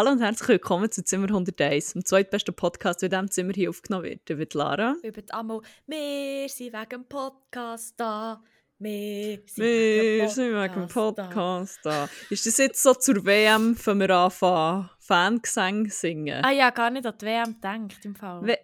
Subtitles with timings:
[0.00, 3.68] Hallo und herzlich willkommen zu Zimmer 101, dem zweitbesten Podcast, der in diesem Zimmer hier
[3.68, 4.30] aufgenommen wird.
[4.30, 4.96] Ich bin Lara.
[5.02, 5.60] Ich bin Amo.
[5.86, 8.42] Wir sind wegen dem Podcast da.
[8.78, 12.08] Wir sind Wir sind wegen dem Podcast da.
[12.30, 16.42] Ist das jetzt so zur WM, wenn wir anfangen, Fangesang singen?
[16.46, 18.46] Ah ja, gar nicht an die WM gedacht im Fall.
[18.46, 18.56] W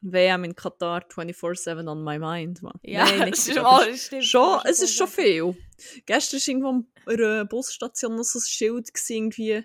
[0.00, 2.72] WM in Katar 24-7 on my mind, man.
[2.82, 4.24] ja, Nein, nicht das aber stimmt.
[4.24, 5.56] Schon, es ist schon viel.
[6.04, 9.64] Gestern war irgendwo an einer Busstation noch so ein Schild, irgendwie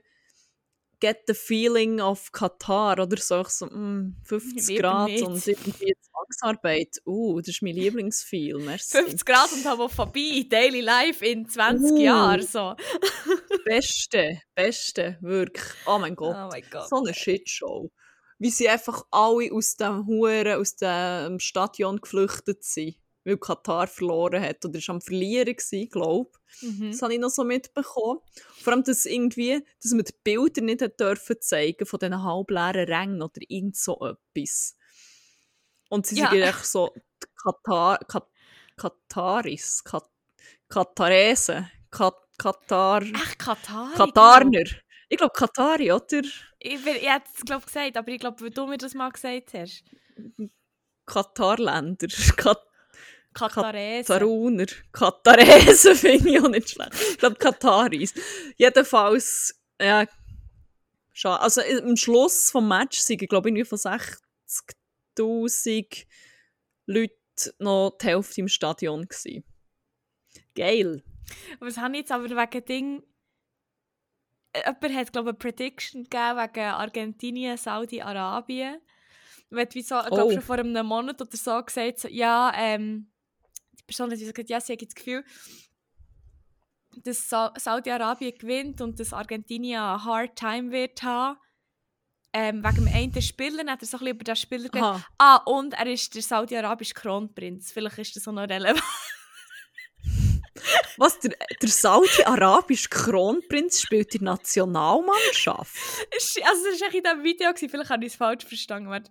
[1.04, 3.42] «Get the feeling of Katar» oder so.
[3.42, 5.23] Ich so mm, 50 Lieber Grad nicht.
[5.23, 7.02] und irgendwie Zwangsarbeit.
[7.06, 8.64] Uh, das ist mein Lieblingsfilm.
[8.64, 9.00] Merci.
[9.00, 11.98] 50 Grad und Homophobie, Daily Life in 20 Uh.
[11.98, 12.42] Jahren.
[12.42, 12.74] So.
[13.66, 15.74] Beste, beste, wirklich.
[15.86, 16.38] Oh mein Gott.
[16.38, 16.88] Oh mein Gott.
[16.88, 17.92] So eine Shitshow.
[18.40, 22.96] Wie sie einfach alle aus dem Huren, aus dem Stadion geflüchtet sind.
[23.26, 24.64] Weil Katar verloren hat.
[24.66, 26.31] Oder ist am Verlieren gewesen, glaube
[26.62, 26.92] Mhm.
[26.92, 28.20] Das habe ich noch so mitbekommen.
[28.64, 32.88] Vor allem, dass irgendwie, dass man die Bilder nicht hat dürfen zeigen von diesen halbleeren
[32.88, 34.78] Rängen oder irgend so etwas.
[35.89, 36.30] Und sie Ja.
[36.30, 38.28] sind echt so die Katar, Kat,
[38.78, 40.09] Kataris, Kat,
[40.69, 43.94] Kataresen, Kat, Katar, Echt Katar?
[43.95, 44.64] Katarner.
[45.09, 46.22] Ich glaube Katari, oder?
[46.59, 49.53] Ich, ich hätte es glaub, gesagt, aber ich glaube, weil du mir das mal gesagt
[49.53, 49.84] hast.
[51.06, 52.59] Katarländer, Kat,
[53.34, 54.14] Katarese.
[54.14, 56.94] Kataruner, Kataresen finde ich auch nicht schlecht.
[57.12, 58.14] Ich glaube Kataris.
[58.58, 60.06] Jedenfalls, ja,
[61.12, 61.42] schade.
[61.42, 66.06] Also am Schluss vom Match sind, glaube ich, von 60'000
[66.85, 67.16] Leuten
[67.59, 69.44] noch die Hälfte im Stadion gewesen.
[70.56, 71.03] Geil.
[71.59, 73.03] Was habe ich jetzt aber wegen Ding...
[74.56, 78.80] Jemand hat, glaube ich, eine Prediction gegeben wegen Argentinien, Saudi-Arabien.
[79.50, 80.31] Man hat wie so, ich glaube, Oh.
[80.31, 83.09] schon vor einem Monat oder so gesagt, so, ja, ähm,
[83.83, 85.23] die Person hat gesagt, ja, sie hat das Gefühl,
[87.03, 91.38] dass Sa Saudi-Arabien gewinnt und dass Argentinien einen hard time wird haben.
[92.35, 95.05] Ähm, wegen dem einen Spieler hat er so ein bisschen über den Spieler geredet.
[95.19, 97.71] Ah, und er ist der saudi-arabische Kronprinz.
[97.71, 98.81] Vielleicht ist das auch noch relevant.
[100.97, 105.75] Was, der, der saudi-arabische Kronprinz spielt der Nationalmannschaft?
[106.11, 107.69] Also, das war in diesem Video, gewesen.
[107.69, 109.03] vielleicht habe ich es falsch verstanden.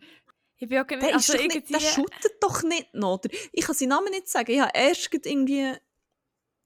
[0.62, 1.02] Ich bin auch nicht...
[1.02, 1.72] Der, Also, doch nicht, irgendwie...
[1.72, 3.14] der shootet doch nicht noch.
[3.14, 3.28] oder?
[3.50, 4.52] Ich kann seinen Namen nicht sagen.
[4.52, 5.72] Ich habe erst irgendwie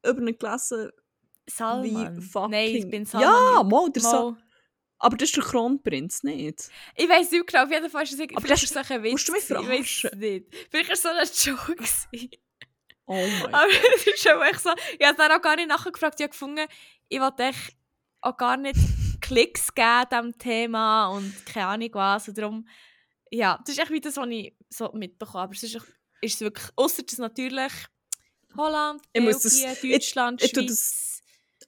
[0.04, 0.90] über ihn gelesen,
[1.48, 2.18] Salman.
[2.18, 2.50] wie fucking...
[2.50, 3.26] Nein, ich bin Salman.
[3.56, 4.36] Ja, mal, der Sa Mal.
[4.98, 6.68] aber das ist der Kronprinz nicht.
[6.94, 8.36] Ich weiß nicht genau, auf jeden Fall ist es irgendwie...
[8.36, 9.12] Aber das- ist es ein Witz.
[9.12, 10.54] musst du mich gewesen, Ich weiß es nicht.
[10.70, 11.02] Vielleicht war es
[11.38, 11.74] so ein Joke.
[11.76, 12.30] gewesen.
[13.06, 14.70] Oh mein Aber es ist schon echt so...
[14.98, 16.20] Ich habe dann auch gar nicht nachgefragt.
[16.20, 16.66] Ich habe gefunden,
[17.08, 17.74] ich wollte echt
[18.20, 18.76] auch gar nicht
[19.22, 22.28] Klicks geben diesem Thema und keine Ahnung was.
[22.28, 22.68] Und darum...
[23.30, 25.44] Ja, das ist echt wie das, was ich so mitbekomme.
[25.44, 25.78] Aber es ist,
[26.20, 26.66] ist wirklich...
[26.76, 27.72] Ausser dass natürlich
[28.56, 31.22] Holland, Ich Belgien, das- Deutschland, ich tu Schweiz...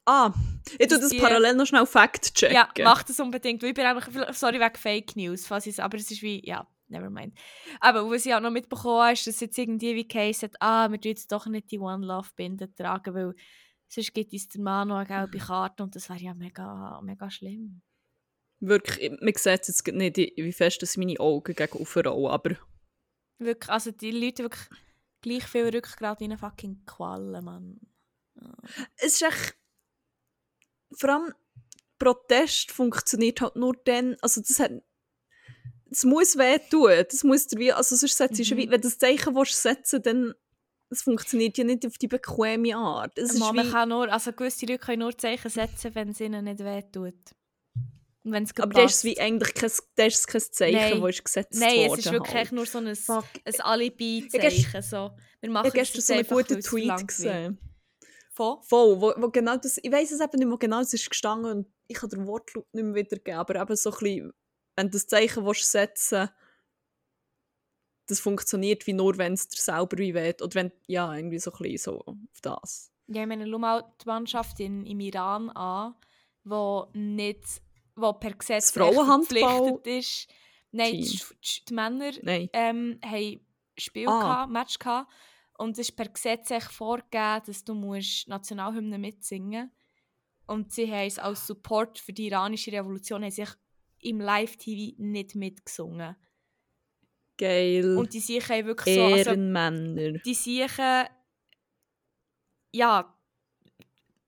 [0.04, 0.32] Ah,
[0.78, 2.54] ich tue das die- parallel noch schnell Fact checken.
[2.54, 3.62] Ja, mach das unbedingt.
[3.62, 6.66] weil Ich bin einfach, sorry wegen Fake News, falls ich's- aber es ist wie, ja,
[6.86, 7.36] never mind.
[7.80, 10.88] Aber was ich auch noch mitbekommen habe, ist, dass jetzt irgendwie wie Case hat, ah,
[10.90, 13.34] wir tun jetzt doch nicht die One Love Binde tragen, weil
[13.88, 17.30] sonst gibt uns der Mann noch eine gelbe Karte und das wäre ja mega, mega
[17.30, 17.82] schlimm.
[18.60, 22.56] Wirklich, man sieht jetzt nicht, wie fest das meine Augen gegen aufrollen, aber
[23.38, 24.68] Wirklich, also die Leute wirklich
[25.20, 27.80] gleich viel Rückgrat wie eine fucking Qualle, Mann.
[28.96, 29.56] es ist echt...
[30.92, 31.34] Vor allem,
[31.98, 34.72] Protest funktioniert halt nur dann, also das hat...
[35.90, 38.56] Es muss wehtun, das muss dir wie, also sonst setzt Mhm.
[38.56, 40.34] wie, wenn du das Zeichen willst setzen dann
[40.90, 43.16] es funktioniert ja nicht auf die bequeme Art.
[43.18, 46.44] Es Man, wie, kann nur, also gewisse Leute können nur Zeichen setzen, wenn es ihnen
[46.44, 47.34] nicht wehtut.
[48.24, 51.00] Wenn es aber das ist wie eigentlich kein, das ist kein Zeichen, Nein.
[51.00, 51.92] das ist gesetzt Nein, worden.
[51.92, 52.52] es ist wirklich halt.
[52.52, 53.24] nur so ein, Fuck.
[53.44, 54.82] ein Alibi-Zeichen.
[54.82, 55.12] So.
[55.40, 57.58] Wir machen Ich habe gestern so einen guten Tweet gesehen.
[58.32, 58.62] Von?
[58.62, 61.50] Voll, wo, wo genau das, ich weiß es eben nicht mehr genau, es ist gestanden
[61.50, 64.32] und ich kann den Wortlaut nicht mehr wiedergeben, aber eben so ein bisschen,
[64.76, 66.28] wenn du das Zeichen willst setzen
[68.08, 71.52] das funktioniert wie nur, wenn es dir selber wie weht, oder wenn, ja, irgendwie so
[71.52, 72.90] ein bisschen so auf das.
[73.06, 75.94] Ja, ich meine, schau mal die Mannschaft in, im Iran an,
[76.44, 77.44] wo nicht,
[78.00, 80.28] wo per Gesetz verpflichtet ist.
[80.70, 82.48] Nein, die, die, die Männer Nein.
[82.52, 83.40] ähm, haben
[83.78, 84.20] Spiel Ah.
[84.20, 85.10] gehabt, Match gehabt,
[85.58, 89.72] und es ist per Gesetz vorgegeben, dass du musst Nationalhymne mitsingen
[90.46, 93.58] Und sie haben es als Support für die iranische Revolution haben sie echt
[94.00, 96.16] im Live-TV nicht mitgesungen.
[97.36, 97.96] Geil.
[97.96, 99.02] Und die Siechen haben wirklich so...
[99.02, 100.12] Also, Ehrenmänner.
[100.18, 101.04] die Siechen...
[102.72, 103.14] Ja,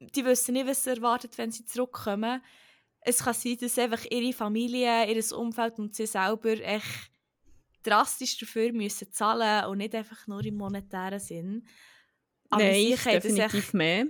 [0.00, 2.42] die wissen nicht, was sie erwartet, wenn sie zurückkommen.
[3.02, 7.10] Es kann sein, dass einfach ihre Familie, ihr Umfeld und sie selber echt
[7.82, 11.66] drastisch dafür müssen zahlen und nicht einfach nur im monetären Sinn.
[12.50, 14.06] Aber Nein, das definitiv mehr.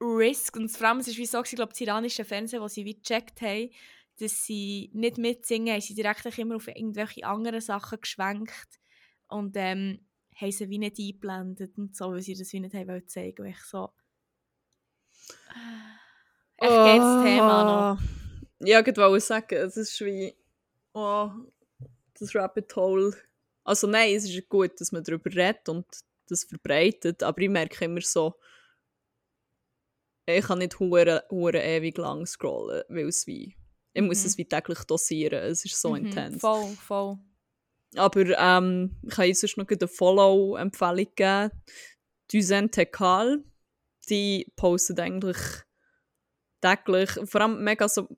[0.00, 0.56] Risk.
[0.56, 2.94] Und vor allem, es war wie so, ich glaube, das iranische Fernsehen, wo sie wie
[2.94, 3.70] gecheckt haben,
[4.18, 8.80] dass sie nicht mitsingen, haben sie direkt immer auf irgendwelche anderen Sachen geschwenkt
[9.28, 12.88] und ähm, haben sie wie nicht eingeblendet und so, weil sie das wie nicht haben
[12.88, 13.42] wollen zeigen.
[13.42, 13.90] Und ich so...
[16.62, 16.84] Ich oh.
[16.84, 18.02] gehe das Thema noch.
[18.60, 20.34] Ja, ich wollte sagen, es ist wie...
[20.92, 21.30] Oh,
[22.18, 23.16] das Rabbit Hole...
[23.64, 25.86] Also nein, es ist gut, dass man darüber redet und
[26.28, 28.34] das verbreitet, aber ich merke immer so,
[30.26, 33.56] ich kann nicht hure, hure ewig lang scrollen, weil es wie,
[33.92, 34.26] ich muss mhm.
[34.26, 36.40] es wie täglich dosieren, es ist so mhm, intens.
[36.40, 37.18] Voll, voll.
[37.96, 41.50] Aber ähm, ich kann jetzt noch eine Follow-Empfehlung geben.
[42.32, 43.42] Duzen Tekal,
[44.08, 45.36] die postet eigentlich
[46.60, 48.08] täglich, vor allem mega so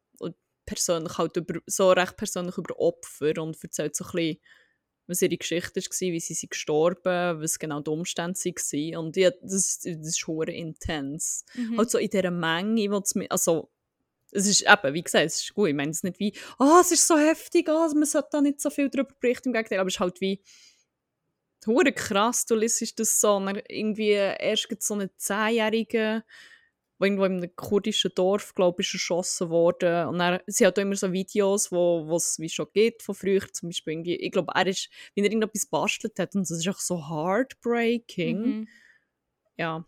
[0.64, 4.40] persönlich, halt über, so recht persönlich über Opfer und erzählt so ein bisschen
[5.08, 8.96] was ihre Geschichte war, wie sie sind gestorben, was genau die Umstände waren.
[8.96, 11.44] Und ja, das, das ist schon intens.
[11.54, 11.78] Mhm.
[11.78, 13.70] Halt so in dieser Menge, wo es also
[14.30, 15.68] es ist eben, wie gesagt, es ist gut.
[15.68, 18.40] Ich meine es nicht wie, ah, oh, es ist so heftig, oh, man sollte da
[18.40, 20.40] nicht so viel darüber berichten, im Gegenteil, aber es ist halt wie,
[21.66, 26.24] hure krass, du liest das so, irgendwie erst so eine Zehnjährige,
[27.02, 30.06] wo irgendwo in einem kurdischen Dorf, glaube ich, erschossen worden.
[30.06, 33.42] Und er, sie hat auch immer so Videos, wo es wie schon geht von früher,
[33.52, 36.68] zum Beispiel irgendwie, ich glaube, er ist, wenn er irgendetwas bastelt hat, und das ist
[36.68, 38.38] auch so heartbreaking.
[38.40, 38.68] Mhm.
[39.56, 39.84] Ja.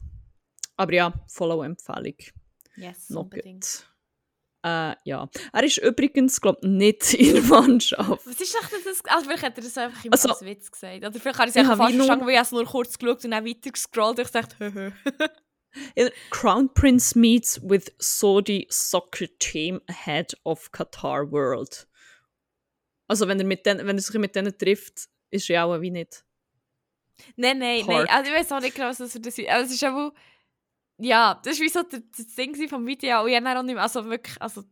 [0.77, 2.17] Aber ja, Follow-Empfehlung.
[2.77, 3.87] Yes, Noch unbedingt.
[4.65, 5.29] Äh, ja.
[5.53, 8.27] Er ist übrigens, glaube ich, nicht in der Mannschaft.
[8.27, 9.05] Was ist denn das?
[9.05, 10.97] Also vielleicht hat er das einfach immer also, als Witz gesagt.
[10.97, 13.31] Oder vielleicht habe ich es einfach fast verstanden, weil ich es nur kurz geschaut und
[13.31, 14.91] dann weiter gescrollt und ich dachte, höhö.
[16.31, 21.87] Crown Prince meets with Saudi soccer team ahead of Qatar World.
[23.09, 25.91] Also wenn er, mit den, wenn er sich mit denen trifft, ist er auch wie
[25.91, 26.25] nicht.
[27.37, 28.09] Nein, nein, nein.
[28.09, 29.26] Also ich weiß auch nicht genau, was das ist.
[29.26, 30.12] Also es ist einfach.
[30.99, 33.23] Ja, das war wie so das, das Ding vom Video.
[33.23, 34.62] Und ich habe auch nicht mehr, also wirklich, also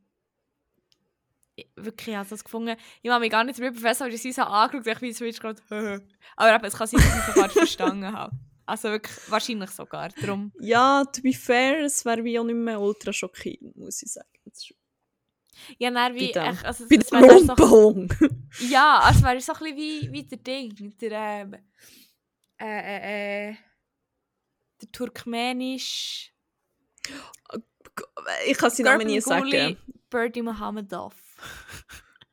[1.77, 2.77] wirklich, ich habe das gefunden.
[3.03, 5.41] Ich habe mich gar nicht darüber fest, aber ich sie so angeschaut, ich wie Switch
[5.41, 5.61] gerade,
[6.37, 8.37] aber es kann sein, dass ich es falsch verstanden habe.
[8.67, 10.09] Also wirklich, wahrscheinlich sogar.
[10.11, 10.53] Darum.
[10.61, 14.29] Ja, to be fair, es wäre wie auch nicht mehr ultra schockierend, muss ich sagen.
[15.79, 16.33] Ja, nein, wie...
[16.33, 18.07] Dem, also, bei es so,
[18.69, 21.55] Ja, es wäre so ein bisschen wie, wie der Ding, der, ähm,
[22.61, 23.57] äh, äh, äh,
[24.81, 26.33] der turkmenisch...
[28.47, 29.77] Ich kann seinen Namen nie sagen.
[30.09, 31.15] Birdie Mohammedov.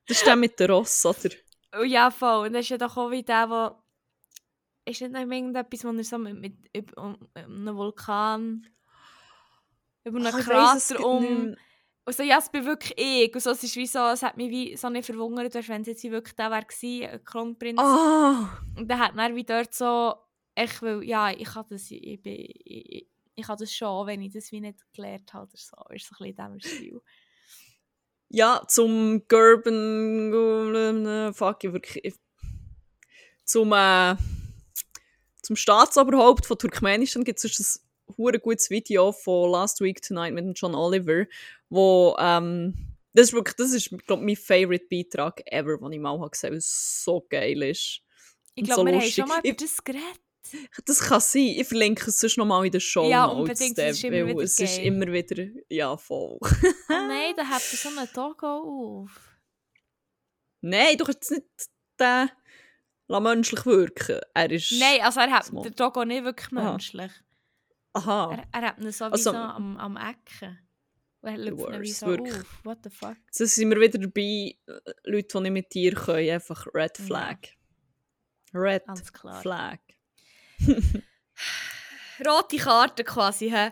[0.07, 1.29] das ist der mit der Ross, oder?
[1.77, 2.47] Oh, ja, voll.
[2.47, 3.75] Und das ist ja doch auch wie der, der
[4.89, 8.67] ist nicht noch irgendetwas, wo er so mit, mit über, um, einem Vulkan
[10.03, 11.55] über einen oh, Krater um...
[12.05, 13.35] Also ja, es bin wirklich ich.
[13.35, 16.03] Also, es ist wie so, es hat mich wie so nicht verwundert, wenn es jetzt
[16.05, 17.79] wirklich der wäre ein Kronprinz.
[17.79, 18.47] Oh.
[18.79, 20.15] Und dann hat er wie dort so,
[20.55, 24.33] ich will, ja, ich habe das, ich, bin, ich, ich habe das schon, wenn ich
[24.33, 25.75] das wie nicht gelernt habe oder so.
[25.93, 27.01] Ist so ein bisschen in diesem Stil.
[28.29, 32.15] Ja, zum Gerben, fuck, ich wirklich,
[33.43, 34.15] zum, äh,
[35.49, 40.75] zum Staatsoberhaupt von Turkmenistan gibt es ein gutes Video von Last Week Tonight mit John
[40.75, 41.25] Oliver,
[41.69, 42.75] wo ähm,
[43.13, 46.51] das ist wirklich, das ist, glaube mein favorite Beitrag ever, den ich mal habe gesehen,
[46.51, 48.01] weil es so geil ist.
[48.53, 49.21] Ich glaube, so wir lustig.
[49.21, 50.21] haben schon mal über das geredet.
[50.85, 51.41] Das kann sein.
[51.41, 53.75] Ich verlinke es sonst nochmal in den Show Ja, unbedingt.
[53.79, 55.47] Es ist immer wieder Es ist immer wieder...
[55.67, 56.37] Ja, voll.
[56.41, 56.47] oh
[56.89, 59.19] nein, da habt ihr so einen Togo auf.
[60.61, 61.45] Nein, du kannst nicht
[61.99, 62.29] den
[63.09, 64.19] menschlich wirken.
[64.33, 64.71] Er ist...
[64.79, 67.11] Nein, also er hat den Togo nicht wirklich menschlich.
[67.93, 68.31] Aha.
[68.31, 70.59] Er, er hat ihn so also, am, am Ecken.
[71.21, 72.35] Er schaut wie so wirklich.
[72.35, 72.59] auf.
[72.63, 73.17] What the fuck?
[73.31, 74.55] So sind wir wieder dabei,
[75.03, 77.37] Leute, die nicht mit dir können, einfach Red Flag.
[78.53, 78.59] Ja.
[78.59, 78.83] Red
[79.41, 79.79] Flag.
[82.25, 83.71] rote Karte quasi, hä?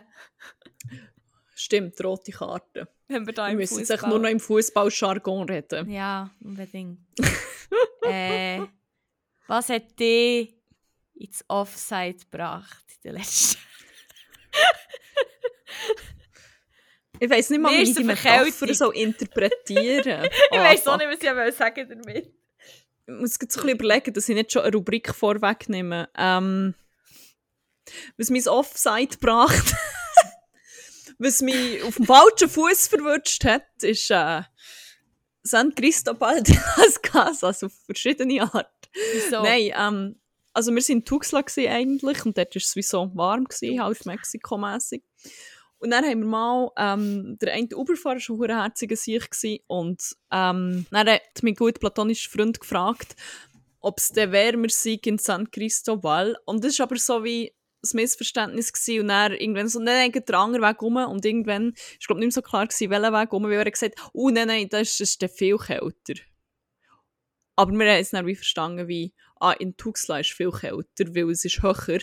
[1.54, 2.88] Stimmt, rote Karte.
[3.08, 5.90] Wenn wir, da wir müssen jetzt nur noch im Fußball-Jargon reden.
[5.90, 7.00] Ja, unbedingt.
[8.02, 8.60] äh,
[9.48, 10.54] was hat dich
[11.14, 13.58] ins Offside gebracht in der letzten?
[17.18, 20.28] ich weiß nicht mal, wie ich die Metapher so interpretieren.
[20.50, 22.32] ich weiß auch nicht, was ich sagen damit.
[23.06, 26.10] Ich muss jetzt ein bisschen überlegen, dass ich nicht schon eine Rubrik vorwegnehme.
[26.16, 26.74] Ähm,
[28.18, 29.74] was mein Offside gebracht
[31.18, 34.42] was mich auf dem falschen Fuß verwutscht hat, ist äh,
[35.42, 38.77] San Cristobal de las Casas auf verschiedene Art.
[39.12, 39.42] Wieso?
[39.42, 40.16] Nein, ähm,
[40.52, 44.04] also wir waren in Tuxla eigentlich und dort war es wie so warm, gewesen, halt
[44.04, 45.02] Mexiko-mässig.
[45.78, 49.30] Und dann haben wir mal, ähm, der eine Uberfahrer war ein herziger Sieg
[49.68, 50.02] und
[50.32, 53.14] ähm, dann hat mein gut platonischer Freund gefragt,
[53.80, 56.36] ob es der wärmer sei in San Cristobal.
[56.46, 57.54] Und das ist aber so wie,
[57.84, 59.02] ein Missverständnis gewesen.
[59.02, 62.28] und dann irgendwann so, nein, nein, der andere Weg rum und irgendwann ist glaube nicht
[62.28, 64.82] mehr so klar gewesen, welcher Weg rum, weil er gesagt hat, oh nein, nein, das
[64.82, 66.20] ist, das ist der viel kälter.
[67.58, 71.28] Aber wir haben es dann wie verstanden, wie, ah, in Tuxla ist viel kälter, weil
[71.30, 71.98] es ist höher.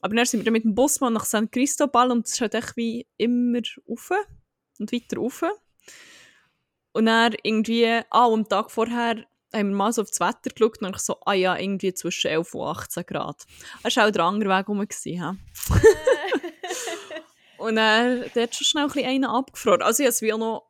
[0.00, 2.40] Aber dann sind wir dann mit dem Bus mal nach San Cristobal und es ist
[2.40, 4.10] halt echt wie immer rauf
[4.78, 5.44] und weiter rauf.
[6.92, 10.80] Und dann irgendwie, ah, am Tag vorher haben wir mal so auf das Wetter geschaut
[10.80, 13.44] und ich so, ah ja, irgendwie zwischen 11 und 18 Grad.
[13.82, 14.80] Das war auch der andere Weg rum.
[14.80, 15.38] Gewesen,
[17.58, 19.82] und dann hat schon schnell ein bisschen einen abgefroren.
[19.82, 20.65] Also ich habe es wie auch noch,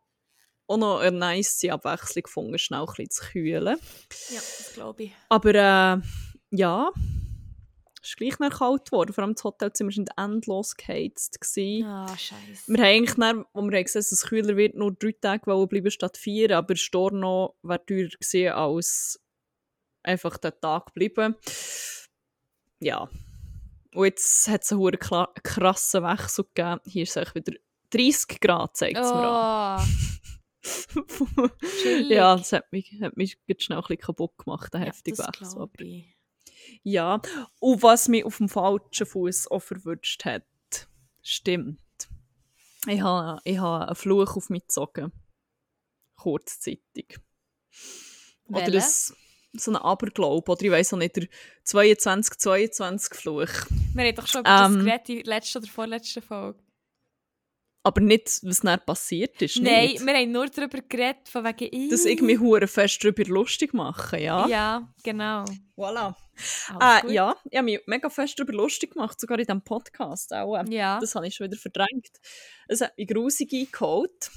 [0.68, 3.78] auch noch eine nice Abwechslung gefunden, schnell ein bisschen zu kühlen.
[4.30, 5.12] Ja, das glaube ich.
[5.28, 6.00] Aber äh,
[6.50, 6.90] ja,
[8.06, 9.12] es ist gleich noch kalt geworden.
[9.12, 11.38] Vor allem das Hotelzimmer war endlos geheizt.
[11.84, 12.68] Ah, oh, scheiße.
[12.68, 15.90] Wir haben eigentlich, dann, wo wir gesehen dass es kühler wird, nur drei Tage bleiben
[15.90, 16.56] statt vier.
[16.56, 19.20] Aber Storno wäre teurer gewesen als
[20.04, 21.34] einfach den Tag bleiben.
[22.78, 23.08] Ja.
[23.92, 24.98] Und jetzt hat es einen
[25.42, 26.80] krassen Wechsel gegeben.
[26.84, 27.54] Hier ist es wieder
[27.90, 29.14] 30 Grad, zeigt es oh.
[29.14, 30.15] mir an.
[32.08, 36.04] Ja, das hat mich, hat mich schnell ein bisschen kaputt gemacht, der ja, heftige Wechsel.
[36.82, 37.20] Ja,
[37.60, 40.44] und was mich auf dem falschen Fuß auch verwünscht hat,
[41.22, 41.78] stimmt.
[42.88, 45.12] Ich habe, ich habe einen Fluch auf mich gezogen.
[46.16, 47.18] Kurzzeitig.
[48.48, 49.14] Oder das,
[49.52, 51.26] so ein Aberglaube, oder ich weiß auch nicht, der
[51.66, 53.48] 22-22-Fluch.
[53.94, 56.58] Wir haben doch schon über ähm, das geredet in der letzten oder vorletzten Folge.
[57.86, 59.58] Aber nicht, was dann passiert ist.
[59.60, 60.04] Nein, nicht.
[60.04, 61.88] wir haben nur darüber geredet, von wegen ich.
[61.88, 64.48] Dass ich mich hure fest darüber lustig mache, ja?
[64.48, 65.44] Ja, genau.
[65.76, 66.16] Voilà.
[66.80, 70.58] Äh, ja, ich habe mich mega fest darüber lustig gemacht, sogar in diesem Podcast auch.
[70.58, 70.98] Ähm, ja.
[70.98, 72.10] Das habe ich schon wieder verdrängt.
[72.66, 74.32] Es hat mich grusig eingeholt.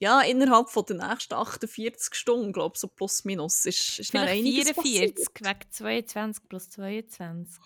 [0.00, 4.42] Ja, innerhalb von den nächsten 48 Stunden, glaube ich, so plus minus, ist, ist Vielleicht
[4.42, 7.62] 44, wegen 22 plus 22.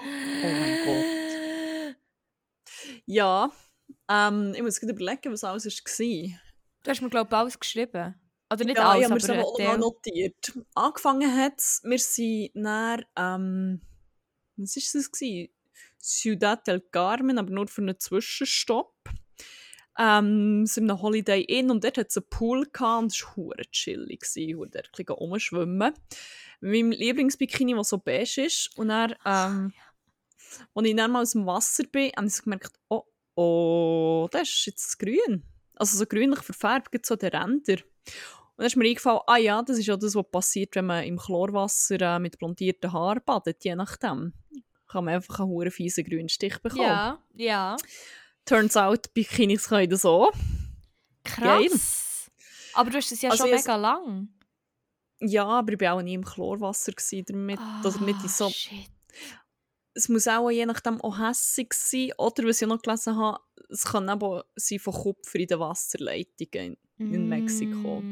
[0.00, 1.96] Oh mein Gott.
[3.06, 3.52] Ja,
[4.08, 6.38] ähm, ich muss gerade überlegen, was alles war.
[6.84, 8.14] Du hast mir, glaube ich, alles geschrieben.
[8.50, 10.58] Oder nicht ja, alles, aber ich habe es notiert.
[10.74, 13.82] Angefangen hat es, wir sind nach, ähm,
[14.56, 15.12] was war das?
[15.12, 15.48] Gewesen?
[16.00, 18.94] Ciudad del Carmen, aber nur für einen Zwischenstopp.
[19.98, 23.12] Ähm, wir sind in einem Holiday Inn und dort hatte es einen Pool gehabt und
[23.12, 24.22] es war chillig.
[24.56, 25.92] Und dort ein bisschen rumschwimmen.
[26.60, 28.70] Mit meinem Lieblingsbikini, der so beige ist.
[28.78, 29.74] Und dann, ähm,
[30.74, 33.02] als ich dann mal aus dem Wasser bin, habe ich gemerkt, oh,
[33.38, 35.44] oh, das ist jetzt grün.
[35.76, 37.74] Also so grünlich verfärbt, gibt so den Ränder.
[37.74, 41.04] Und dann ist mir eingefallen, ah ja, das ist auch das, was passiert, wenn man
[41.04, 44.32] im Chlorwasser äh, mit blondierten Haaren badet, je nachdem.
[44.88, 46.82] Kann man einfach einen hohen fiesen grünen Stich bekommen.
[46.82, 47.76] Ja, ja.
[48.44, 50.32] Turns out, Bikinis können das auch.
[51.22, 51.46] Krass.
[51.46, 51.70] Geil.
[52.74, 54.28] Aber du hast es ja also schon mega lang.
[55.20, 56.92] Ja, aber ich war auch nie im Chlorwasser
[57.26, 57.60] damit.
[57.84, 58.50] Oh, nicht in so...
[58.50, 58.97] Shit
[59.98, 62.12] es muss auch je nachdem auch hässig sein.
[62.18, 66.76] Oder, was ich noch gelesen habe, es kann eben sein von Kupfer in den Wasserleitungen
[66.98, 67.28] in, in mm.
[67.28, 68.02] Mexiko.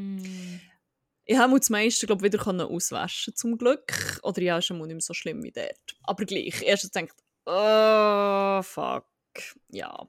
[1.25, 4.21] Ich habe das meiste glaub, wieder auswaschen zum Glück.
[4.25, 5.97] Oder ja, ist nicht mehr so schlimm wie dort.
[6.03, 6.61] Aber gleich.
[6.63, 7.15] Erst denkt,
[7.47, 9.07] oh, fuck.
[9.69, 10.09] Ja.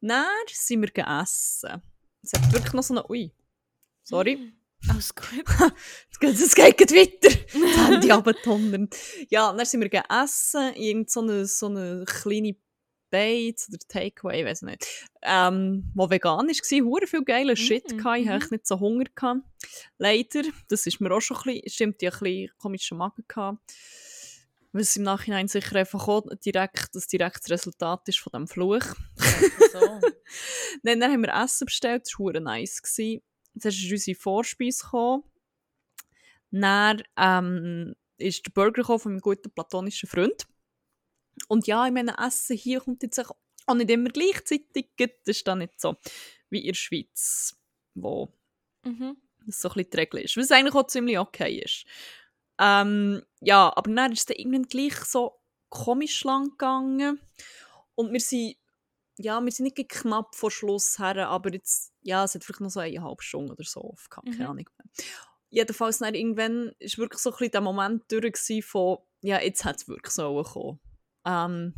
[0.00, 1.82] Dann sind wir gegessen.
[2.22, 3.08] Es hat wirklich noch so eine.
[3.10, 3.32] Ui.
[4.02, 4.52] Sorry.
[4.88, 5.44] Alles gut.
[6.20, 7.36] Es geht weiter.
[7.52, 8.88] Das Handy abgetondern.
[9.28, 10.74] Ja, dann sind wir gegessen.
[10.74, 12.56] Irgend so eine, so eine kleine
[13.10, 14.86] Bates oder Takeaway, ich weiß nicht.
[15.22, 17.92] Ähm, wo vegan war, hure viel geiler Shit.
[17.92, 18.16] Mm -hmm.
[18.20, 19.04] Ich hatte nicht so Hunger.
[19.14, 19.42] Gehabt.
[19.98, 23.60] Leider, das ist mir auch schon ein bisschen, stimmt, ich ein bisschen komischen Magen gehabt.
[24.72, 28.84] Was im Nachhinein sicher einfach auch direkt, das direkte Resultat ist von diesem Fluch.
[29.72, 30.00] so.
[30.82, 32.80] dann, dann haben wir Essen bestellt, das war nice.
[32.80, 33.22] Gewesen.
[33.58, 35.24] Zuerst ist unsere Vorspeise gekommen.
[36.50, 40.46] Dann ähm, ist der Burger von meinem guten platonischen Freund.
[41.48, 44.90] Und ja, ich meine, Essen hier kommt jetzt auch nicht immer gleichzeitig.
[44.96, 45.96] Das ist dann nicht so
[46.50, 47.56] wie in der Schweiz,
[47.94, 48.32] wo
[48.84, 49.16] mhm.
[49.46, 50.36] das so ein bisschen die Regel ist.
[50.36, 51.86] Was eigentlich auch ziemlich okay ist.
[52.58, 57.20] Ähm, ja, aber dann ist es dann irgendwann gleich so komisch lang gegangen.
[57.94, 58.56] Und wir sind
[59.18, 62.70] ja, wir sind nicht knapp vor Schluss her, aber jetzt, ja, es hat vielleicht noch
[62.70, 64.42] so eine halbe Stunde oder so keine mhm.
[64.42, 65.04] Ahnung mehr.
[65.50, 69.76] Jedenfalls dann irgendwann ist wirklich so ein bisschen der Moment durch von, ja, jetzt hat
[69.76, 70.80] es wirklich so gekommen.
[71.26, 71.74] Ähm,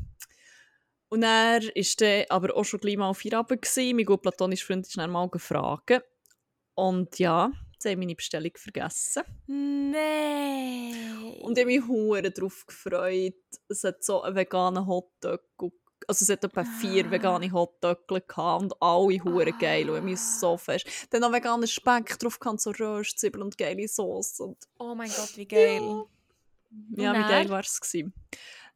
[1.08, 4.66] und er war dann aber auch schon gleich mal auf vier Abend Mein gut platonischer
[4.66, 6.02] Freund ist dann mal gefragt.
[6.74, 9.22] Und ja, jetzt habe ich meine Bestellung vergessen.
[9.46, 11.14] Nein!
[11.42, 13.34] Und ich habe mich hure darauf gefreut.
[13.68, 15.42] Es hat so einen veganen Hotdog
[16.08, 19.58] also es hat etwa vier vegane Hotdöckchen und alle hure ah.
[19.58, 20.86] geil und mich so fest.
[21.10, 25.36] Dann noch veganer Speck drauf kann so Röstzwiebeln und geile Sauce und Oh mein Gott,
[25.36, 26.04] wie geil.
[26.96, 28.12] Ja, ja wie geil war es gewesen.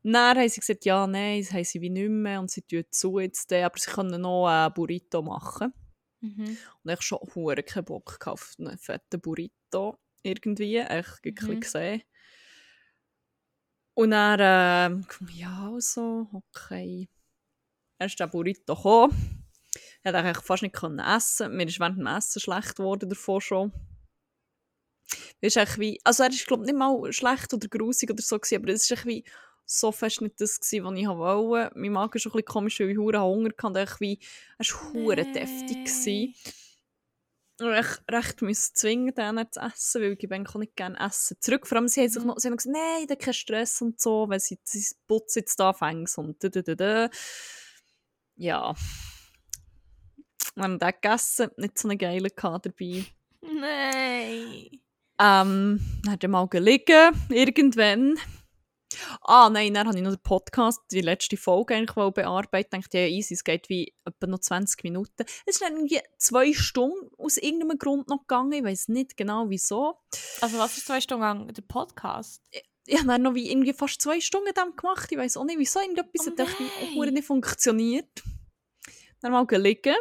[0.03, 2.85] Dann haben sie gesagt, ja, nein, das haben sie wie nicht mehr und sie tun
[2.91, 5.73] zu jetzt, aber sie können noch einen Burrito machen.
[6.21, 6.57] Mhm.
[6.83, 11.61] Und ich schon hure keinen Bock gehabt auf einen fetten Burrito irgendwie, echt mhm.
[11.61, 12.03] gesehen.
[13.95, 17.09] Und dann, äh, ja, also, okay.
[17.99, 19.45] Er ist der Burrito gekommen.
[19.75, 21.57] Ich konnte eigentlich fast nicht können essen.
[21.57, 23.73] Mir ist während dem Essen schlecht geworden davon schon.
[25.41, 28.73] Ist wie, also er ist glaube nicht mal schlecht oder grusig oder so gewesen, aber
[28.73, 29.25] es ist echt wie
[29.65, 31.79] so fest nicht das gewesen, was ich wollte.
[31.79, 33.67] Mein Magen ist schon ein bisschen komisch, weil ich hure Hunger hatte.
[33.67, 34.19] Und echt wie,
[34.59, 36.35] er war hure deftig gewesen.
[37.61, 41.37] Und ich recht müssen zwingen, den zu essen, weil ich eigentlich auch nicht gerne essen.
[41.41, 42.29] Zurück, vor allem, sie haben, sich Mhm.
[42.29, 45.59] noch, sie haben gesagt, nein, da kein Stress und so, weil sie, sie putzen jetzt
[45.59, 47.11] da fängt und da, da, da, da.
[48.39, 48.73] Ja.
[50.55, 53.05] Wir haben den gegessen, nicht so einen geilen gehabt dabei.
[53.41, 54.81] Nein.
[55.21, 58.17] Ähm, dann hat er mal gelegen, irgendwann.
[59.23, 62.77] Ah, nein, dann habe ich noch den Podcast, die letzte Folge eigentlich wollte bearbeiten.
[62.77, 65.25] Ich dachte, ja, easy, es geht wie etwa noch 20 Minuten.
[65.45, 68.53] Es ist dann irgendwie zwei Stunden aus irgendeinem Grund noch gegangen.
[68.53, 69.99] Ich weiß nicht genau wieso.
[70.41, 72.43] Also was ist zwei Stunden lang der Podcast?
[72.89, 75.13] Ich habe dann noch wie irgendwie fast zwei Stunden dem gemacht.
[75.13, 76.41] Ich weiß auch nicht, wieso irgendetwas Oh hat
[76.97, 78.23] auch nicht funktioniert.
[79.21, 79.95] Dann mal gelegen.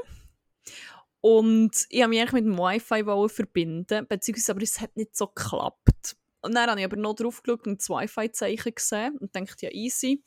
[1.19, 5.27] Und ich habe mich eigentlich mit dem Wi-Fi verbinden, beziehungsweise aber es hat nicht so
[5.27, 6.15] geklappt.
[6.41, 9.71] Und dann habe ich aber noch drauf geschaut und das Wi-Fi-Zeichen gesehen und dachte, ja,
[9.73, 10.23] easy.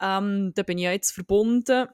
[0.00, 1.88] Ähm, da bin ich ja jetzt verbunden.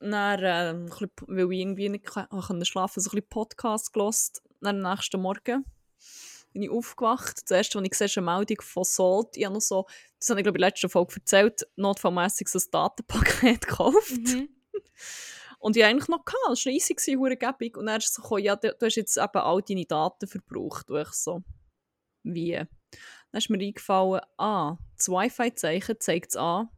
[0.00, 4.42] Dann, ähm, bisschen, weil ich irgendwie nicht ka- konnte schlafen so ein bisschen Podcast gelost.
[4.60, 5.64] Dann am nächsten Morgen
[6.54, 7.50] bin ich aufgewacht.
[7.50, 9.36] Erste, was ich sehe, eine Meldung von Salt.
[9.36, 9.86] Ich habe noch so,
[10.18, 14.12] das habe ich glaube ich in der letzten Folge erzählt, notfallmässig so ein Datenpaket gekauft.
[14.12, 14.48] Mhm.
[15.58, 17.76] Und ich eigentlich noch gehabt, das war easy, hure gäbig.
[17.76, 20.26] Und dann ist es so gekommen, ja, du, du hast jetzt eben all deine Daten
[20.26, 20.90] verbraucht.
[20.90, 21.42] Und ich so,
[22.22, 22.54] wie?
[22.54, 22.68] Dann
[23.38, 26.68] ist mir eingefallen, ah, das Wi-Fi-Zeichen zeigt es an,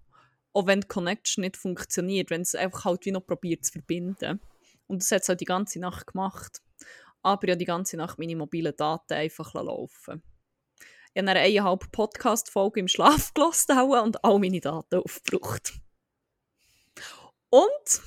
[0.53, 4.41] auch wenn die Connection nicht funktioniert, wenn es einfach halt wie noch probiert zu verbinden.
[4.87, 6.63] Und das hat es halt die ganze Nacht gemacht.
[7.27, 10.23] Aber ja, die ganze Nacht meine mobilen Daten einfach laufen.
[11.13, 15.73] Ich habe eine halbe Podcast-Folge im Schlaf gelassen und all meine Daten aufgebraucht.
[17.51, 18.01] Und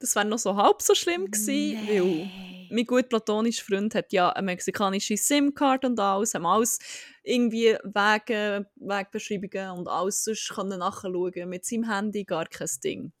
[0.00, 2.68] das wäre noch so halb so schlimm gewesen, weil Nein.
[2.72, 6.80] mein gut platonischer Freund hat ja eine mexikanische SIM-Card und alles, haben alles
[7.22, 11.48] irgendwie Wege, Wegbeschreibungen und alles sonst können nachschauen.
[11.48, 13.12] Mit seinem Handy gar kein Ding.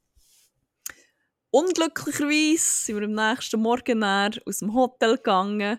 [1.54, 5.78] Unglücklicherweise sind wir am nächsten Morgen aus dem Hotel gegangen.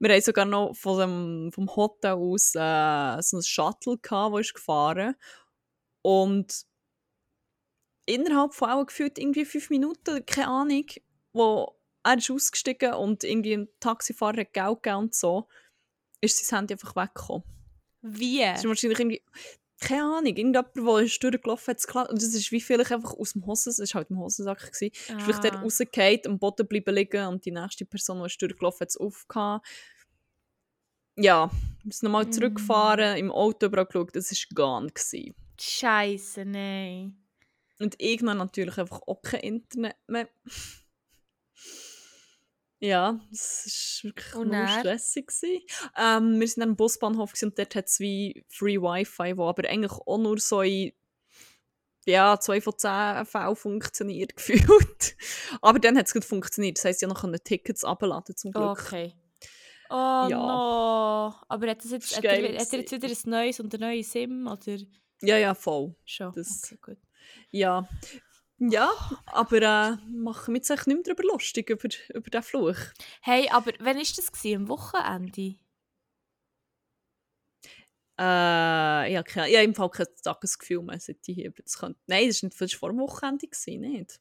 [0.00, 4.40] Wir haben sogar noch von dem, vom Hotel aus äh, so ein Shuttle gehabt, das
[4.40, 5.14] ist gefahren.
[6.02, 6.66] Und
[8.06, 10.86] innerhalb von auch gefühlt irgendwie fünf Minuten, keine Ahnung,
[11.32, 15.46] wo er ist ausgestiegen und irgendwie ein Taxifahrer hat Geld gegeben und so,
[16.22, 17.44] ist sein Handy einfach weggekommen.
[18.02, 18.42] Wie?
[18.42, 19.22] Es ist wahrscheinlich irgendwie,
[19.80, 22.08] keine Ahnung, irgendjemand, der ist durchgelaufen hat, geklaut.
[22.10, 24.92] Und das ist wie vielleicht einfach aus dem Hosen, es war halt im Hosensack, gewesen,
[24.92, 25.60] ist vielleicht dort Ah.
[25.62, 29.60] rausgefallen, am Boden bleiben liegen und die nächste Person, die ist durchgelaufen hat, es aufgehauen.
[31.16, 31.50] Ja,
[31.84, 33.16] wir sind nochmal Mm.
[33.18, 34.90] im Auto überall geschaut, es war gone.
[34.90, 35.34] Gewesen.
[35.60, 37.16] Scheiße, nein.
[37.78, 40.28] Und irgendwann natürlich einfach auch kein Internet mehr.
[42.80, 45.32] Ja, es war wirklich Und nur stressig.
[45.96, 49.68] Ähm, wir sind dann am Busbahnhof und dort hat es wie Free Wi-Fi, wo aber
[49.68, 50.92] eigentlich auch nur so in
[52.06, 55.16] ja, zwei von zehn Fällen funktioniert gefühlt.
[55.62, 56.76] aber dann hat es gut funktioniert.
[56.76, 58.78] Das heisst, ich konnte Tickets abladen zum Glück.
[58.82, 59.14] Okay.
[59.88, 60.28] Oh Ja.
[60.28, 61.34] no.
[61.48, 64.10] Aber hat, das jetzt, hat, er, hat er jetzt wieder ein neues und ein neues
[64.12, 64.46] Sim?
[64.46, 64.78] Oder
[65.22, 65.94] Ja, ja, voll.
[66.04, 66.32] schon?
[66.34, 66.98] Das- okay, gut.
[67.50, 67.88] Ja.
[68.58, 68.92] Ja,
[69.26, 72.76] aber äh, machen wir uns eigentlich nicht mehr darüber lustig, über, über diesen Fluch.
[73.20, 74.32] Hey, aber wann war das?
[74.32, 74.56] Gewesen?
[74.62, 75.56] Am Wochenende?
[78.16, 81.50] Äh, ja, keine, ich habe im Fall kein Tagesgefühl mehr, seit ich hier.
[81.50, 84.20] Das könnte, nein, das war nicht das war vor dem Wochenende, gewesen, nicht?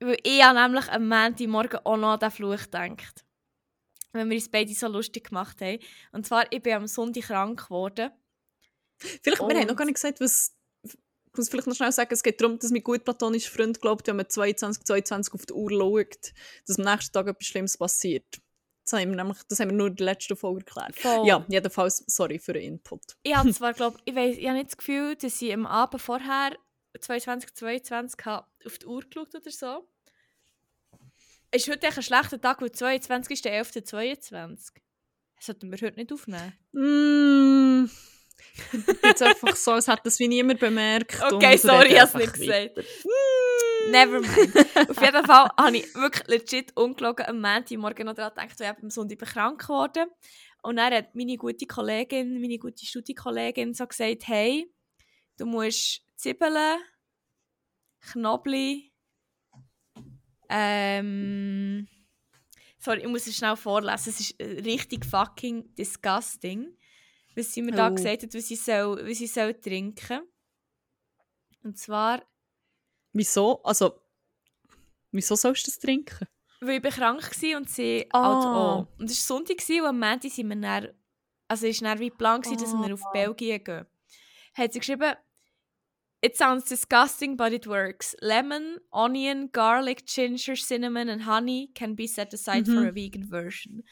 [0.00, 3.24] Weil ich habe nämlich am Montagmorgen auch noch an diesen Fluch gedacht.
[4.12, 5.78] Wenn wir uns beide so lustig gemacht haben.
[6.12, 8.10] Und zwar, ich bin am Sonntag krank geworden.
[8.98, 10.57] Vielleicht, wir haben noch Und- gar nicht gesagt, was...
[11.38, 14.08] Ich muss vielleicht noch schnell sagen, es geht darum, dass mein gut platonischer Freund glaubt,
[14.08, 16.32] wenn man 22, 22 auf die Uhr schaut,
[16.66, 18.40] dass am nächsten Tag etwas Schlimmes passiert.
[18.82, 20.98] Das haben wir, nämlich, das haben wir nur in der letzten Folge erklärt.
[20.98, 21.28] Voll.
[21.28, 23.16] Ja, jedenfalls, sorry für den Input.
[23.22, 26.02] Ich habe zwar, glaube ich, weiss, ich habe nicht das Gefühl, dass ich am Abend
[26.02, 26.56] vorher
[26.98, 29.88] 22, 22 habe auf die Uhr geschaut oder so.
[31.52, 33.84] Ist heute ein schlechter Tag, weil 22 ist der 11.
[33.84, 34.82] 22.
[35.36, 36.52] Das sollten wir heute nicht aufnehmen.
[36.72, 37.88] Mm.
[39.02, 41.20] Jetzt einfach so, als hätte das wie niemand bemerkt.
[41.32, 42.82] Okay, sorry, ich habe es nicht weiter.
[42.82, 42.98] gesagt.
[43.90, 44.90] Never mind.
[44.90, 48.82] Auf jeden Fall habe ich wirklich legit ungelogen am Montagmorgen noch daran gedacht, weil ich
[48.82, 50.08] am Sonntag krank geworden
[50.62, 54.70] Und dann hat meine gute Kollegin, meine gute Studienkollegin so gesagt, hey,
[55.38, 56.78] du musst Zwiebeln,
[58.00, 58.88] Knoblauch,
[60.48, 61.86] ähm,
[62.78, 66.76] sorry, ich muss es schnell vorlesen, es ist äh, richtig fucking disgusting,
[67.38, 67.94] was sie mir da Oh.
[67.94, 70.20] gesagt hat, was sie soll, was sie soll trinken.
[71.62, 72.22] Und zwar,
[73.12, 73.62] Wieso?
[73.62, 74.00] Also,
[75.12, 76.26] wieso sollst du das trinken?
[76.60, 78.22] weil ich krank war und sie Ah.
[78.22, 78.88] halt auch.
[78.98, 80.88] Und es war Sonntag und am Montag sind wir dann,
[81.48, 83.86] also es war dann wie Plan, gewesen, dass wir auf Belgien gehen.
[84.54, 85.14] Hat sie geschrieben,
[86.20, 88.16] It sounds disgusting, but it works.
[88.20, 92.88] Lemon, onion, garlic, ginger, cinnamon and honey can be set aside for Mhm.
[92.88, 93.84] a vegan version.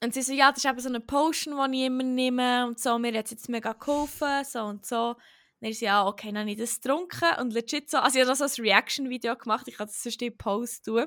[0.00, 2.78] Und sie so, ja, das ist eben so eine Potion, die ich immer nehme und
[2.78, 5.16] so, mir hat es jetzt mega geholfen, so und so.
[5.60, 8.24] Dann ist sie, ja, okay, dann habe ich das getrunken und legit so, also ich
[8.24, 11.06] habe so ein Reaction-Video gemacht, ich kann das sonst in Post tun.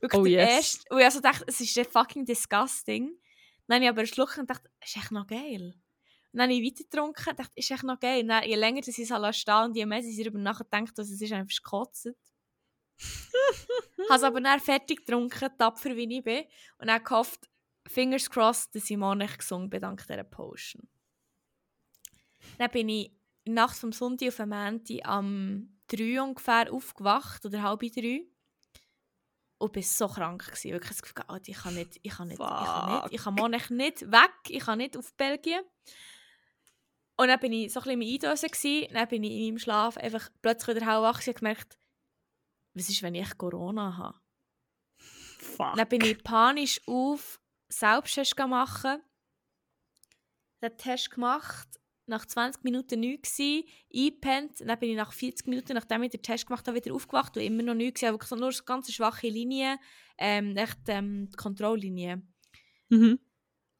[0.00, 0.50] Wirklich Oh, yes.
[0.50, 3.12] erste, und ich also dachte, es ist fucking disgusting.
[3.66, 5.74] Dann habe ich aber einen Schluck und dachte, ist echt noch geil.
[6.32, 8.22] Und dann habe ich weiter getrunken und dachte, ist echt noch geil.
[8.22, 11.10] Und dann, je länger dass ich es stehen und je mehr ich darüber nachgedacht dass
[11.10, 12.08] es ist einfach gekotzt.
[14.08, 16.44] habe es aber dann fertig getrunken, tapfer wie ich bin.
[16.78, 17.48] Und dann gehofft,
[17.86, 20.88] fingers crossed, dass ich morgen nicht gesungen bin dank dieser Potion.
[22.58, 23.12] Dann bin ich
[23.44, 28.26] nachts vom Sonntag auf den Montag am 3 ungefähr aufgewacht, oder halb drei.
[29.58, 30.72] Und bin so krank gewesen.
[30.72, 33.76] Wirklich das Gefühl, ich kann nicht, ich kann nicht, ich kann nicht, ich kann morgen
[33.76, 35.62] nicht weg, ich kann nicht auf Belgien.
[37.16, 38.88] Und dann bin ich so ein bisschen Eindösen.
[38.92, 41.78] Dann bin ich in meinem Schlaf einfach plötzlich wieder hellwach und gemerkt,
[42.74, 44.18] was ist, wenn ich Corona habe?
[44.96, 45.74] Fuck.
[45.76, 47.40] Dann bin ich panisch auf
[47.72, 49.02] Selbsttest machen.
[50.62, 51.68] Den Test gemacht,
[52.06, 54.60] nach 20 Minuten nichts gsi, eingepennt.
[54.60, 57.42] Dann bin ich nach 40 Minuten, nachdem ich den Test gemacht habe, wieder aufgewacht und
[57.42, 58.10] immer noch nichts gsi.
[58.10, 59.78] Wirklich nur so ganz schwache Linie,
[60.18, 62.22] ähm, echt ähm, die Kontrolllinie.
[62.90, 63.18] Mhm.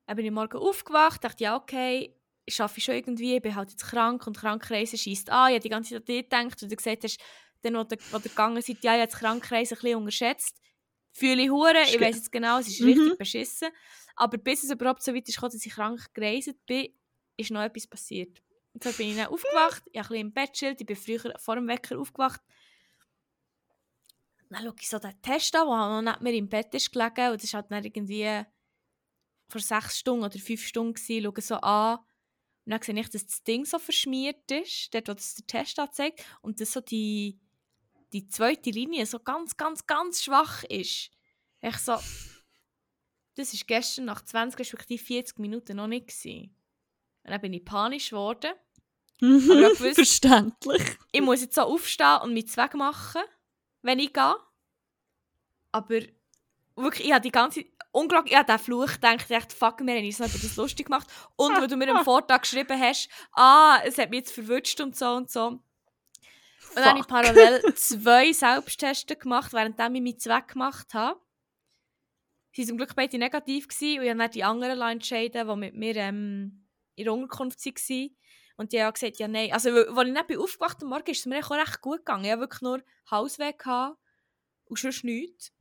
[0.06, 3.70] Dann bin ich morgen aufgewacht, dachte, ja okay, ich arbeite schon irgendwie, ich bin halt
[3.70, 5.50] jetzt krank und Krankreise schießt an.
[5.50, 7.20] Ich habe die ganze Zeit an dich gedacht, und du gesagt hast,
[7.62, 10.60] dann, wo ihr, wo ihr gegangen seid, ja, ich habe das Krankreise ein bisschen unterschätzt.
[11.12, 12.86] Fühle ich hure, ich weiß jetzt genau, es ist Mhm.
[12.86, 13.68] richtig beschissen.
[14.16, 16.88] Aber bis es überhaupt so weit ist, dass ich krank gereist bin,
[17.36, 18.42] ist noch etwas passiert.
[18.74, 20.96] Und so bin ich dann aufgewacht, ich habe ein bisschen im Bett chillt, ich bin
[20.96, 22.40] früher vor dem Wecker aufgewacht.
[24.50, 27.32] Dann schaue ich so den Test an, der noch neben mir im Bett ist gelegen
[27.32, 28.44] und das war halt dann irgendwie
[29.48, 31.98] vor sechs Stunden oder fünf Stunden gewesen, schaue so an
[32.64, 35.78] und dann sehe ich, dass das Ding so verschmiert ist, dort, wo das der Test
[35.78, 37.40] anzeigt und dass so die,
[38.12, 41.10] die zweite Linie so ganz, ganz, ganz schwach ist.
[41.60, 41.96] Ich so,
[43.34, 46.54] das ist gestern nach 20 respektive 40 Minuten noch nicht gewesen.
[47.24, 48.52] Und dann bin ich panisch geworden.
[49.20, 49.38] Mhm.
[49.38, 49.46] ich
[49.78, 50.82] gewusst- Verständlich.
[51.12, 53.22] Ich muss jetzt so aufstehen und mich Zweck machen,
[53.82, 54.34] wenn ich gehe.
[55.70, 56.00] Aber
[56.76, 59.94] wirklich, ich habe die ganze unglaublich, ich habe diesen Fluch gedacht, ich dachte, fuck, wir
[59.94, 61.06] haben uns noch über das lustig gemacht.
[61.36, 64.96] Und weil du mir am Vortag geschrieben hast, ah, es hat mich jetzt verwünscht und
[64.96, 65.62] so und so.
[66.74, 71.20] Und dann habe ich parallel zwei Selbsttests gemacht, während ich meinen Zweck gemacht habe.
[72.52, 75.48] Sie waren zum Glück beide negativ gewesen, und ich habe dann die anderen lassen entscheiden,
[75.48, 78.16] die mit mir ähm, in der Unterkunft waren.
[78.56, 79.52] Und die haben gesagt, ja nein.
[79.52, 82.24] Also, als ich bin aufgewacht am Morgen, ist es mir auch recht gut gegangen.
[82.24, 82.82] Ich hatte wirklich nur
[83.58, 83.98] gehabt
[84.66, 85.52] und sonst nichts.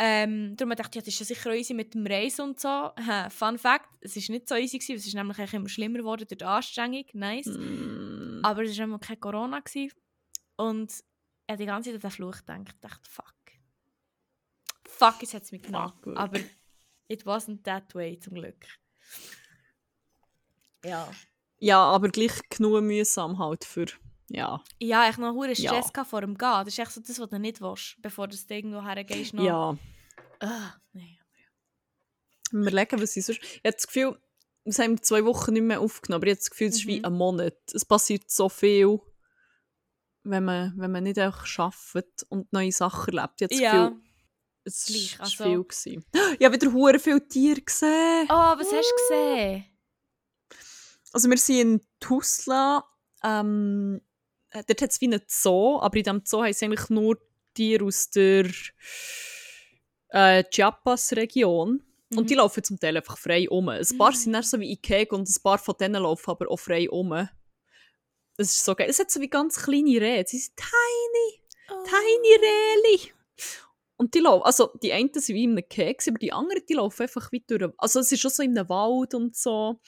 [0.00, 2.60] Ähm, darum dachte ich, ja, das ist ja sicher auch easy mit dem Reisen und
[2.60, 2.90] so.
[2.96, 6.24] Hä, Fun Fact, es war nicht so easy, gewesen, es ist nämlich immer schlimmer geworden
[6.28, 7.04] durch die Anstrengung.
[7.14, 7.46] Nice.
[7.46, 8.40] Mm.
[8.44, 9.58] Aber es war immer kein Corona.
[9.58, 9.90] Gewesen.
[10.58, 12.68] Und ich habe die ganze Zeit an den Fluch gedacht.
[12.68, 13.34] Ich dachte, fuck.
[14.84, 15.92] Fuck, jetzt hat es mich genommen.
[16.02, 16.16] Fuck.
[16.16, 16.40] Aber
[17.06, 18.66] it wasn't that way, zum Glück.
[20.84, 21.08] Ja.
[21.60, 23.86] Ja, aber gleich genug mühsam halt für.
[24.28, 24.62] Ja.
[24.78, 25.54] Ja, ich noch einen.
[25.54, 26.04] Stress ja.
[26.04, 26.64] vor dem Gehen.
[26.64, 29.34] Das ist echt so das, was du nicht willst, bevor du das noch hergehst.
[29.34, 29.44] Noch.
[29.44, 29.78] Ja.
[30.40, 31.18] Ah, nein.
[32.50, 33.42] Wir überlegen, was ich sonst.
[33.42, 34.18] Ich habe das Gefühl,
[34.64, 36.98] wir haben zwei Wochen nicht mehr aufgenommen, aber ich habe das Gefühl, es ist wie
[36.98, 37.04] Mhm.
[37.04, 37.56] ein Monat.
[37.72, 39.00] Es passiert so viel,
[40.30, 43.40] wenn man, wenn man nicht einfach arbeitet und neue Sachen erlebt.
[43.40, 43.92] Das Ja.
[44.64, 45.62] Es war also- viel.
[45.64, 46.04] Gewesen.
[46.38, 48.26] Ich habe wieder hure viele Tiere gesehen.
[48.28, 49.64] Oh, was hast du gesehen?
[51.12, 52.84] Also wir sind in Tuzla.
[53.24, 54.00] Ähm,
[54.50, 57.18] äh, dort hat es wie einen Zoo, aber in diesem Zoo haben sie eigentlich nur
[57.54, 58.46] Tiere aus der
[60.10, 61.82] äh, Chiapas-Region.
[62.10, 62.18] Mhm.
[62.18, 63.68] Und die laufen zum Teil einfach frei um.
[63.68, 64.16] Ein paar Mhm.
[64.16, 67.28] sind dann so wie Ikea und ein paar von denen laufen aber auch frei um.
[68.38, 68.88] Das ist so geil.
[68.88, 70.24] Es hat so wie ganz kleine Rehe.
[70.26, 71.84] Sie sind tiny, Oh.
[71.84, 73.12] tiny Rehli.
[73.96, 76.74] Und die laufen, also die einen sind wie in einem Keks, aber die anderen, die
[76.74, 77.70] laufen einfach wie durch.
[77.76, 79.80] Also es ist schon so in einem Wald und so.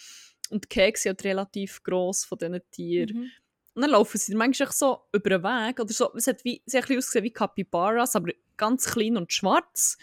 [0.50, 3.16] Und die Keks sind halt relativ gross von diesen Tieren.
[3.16, 3.30] Mhm.
[3.74, 5.78] Und dann laufen sie manchmal so über den Weg.
[5.78, 6.12] Oder so.
[6.14, 9.96] Es hat wie, sie haben ein bisschen ausgesehen wie Capybaras, aber ganz klein und schwarz.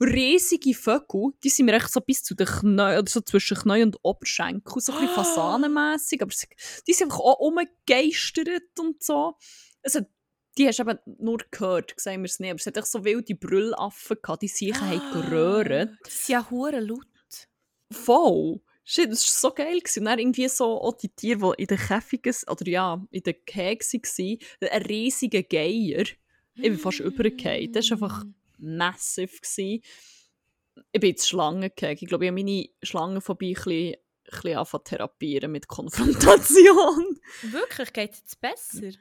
[0.00, 3.84] Riesige Vögel, die sind mir echt so bis zu den Knien, oder so zwischen Knien
[3.84, 6.32] und Oberschenkel, so ein bisschen fasanenmässig, aber
[6.86, 9.34] die sind einfach auch umgegeistert und so.
[9.82, 10.06] Es hat,
[10.58, 13.04] die hast du eben nur gehört, sagen wir es nicht, aber es hat echt so
[13.04, 15.90] wilde Brüllaffen gehabt, die sich haben geröhrt.
[16.04, 17.06] Das ist ja hure laut.
[17.90, 18.60] Voll!
[18.84, 19.78] Shit, das war so geil.
[19.78, 20.00] Gewesen.
[20.00, 23.44] Und dann irgendwie so auch die Tiere, die in den Käfigen, oder ja, in den
[23.44, 24.38] Kägen waren,
[24.70, 26.04] ein riesiger Geier.
[26.54, 27.72] Ich bin fast übergefallen.
[27.72, 28.24] Das war einfach
[28.62, 29.40] massiv.
[29.40, 29.82] Gewesen.
[30.92, 31.98] Ich bin jetzt Schlangen gegangen.
[32.00, 33.96] Ich glaube, ich habe meine Schlangenphobie ein bisschen,
[34.30, 37.20] ein bisschen therapieren mit Konfrontation.
[37.42, 37.92] Wirklich?
[37.92, 38.98] Geht es jetzt besser?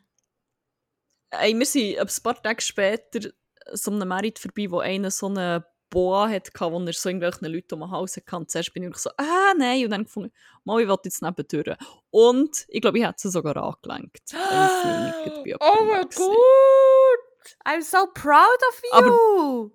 [1.30, 3.30] Ey, wir sind ein paar Tage später
[3.72, 7.76] so einem Merit vorbei, wo einer so eine Boa hatte, wo er so irgendwelchen Leuten
[7.76, 8.36] um den Hals hatte.
[8.36, 9.84] Und zuerst bin ich so, ah, nein.
[9.84, 10.32] Und dann gefunden,
[10.64, 11.78] mal, ich will jetzt nebendurch.
[12.10, 14.34] Und ich glaube, ich hätte sie sogar angelenkt.
[15.60, 16.81] Oh mein Gott!
[17.66, 18.92] I'm so proud of you!
[18.92, 19.72] Aber,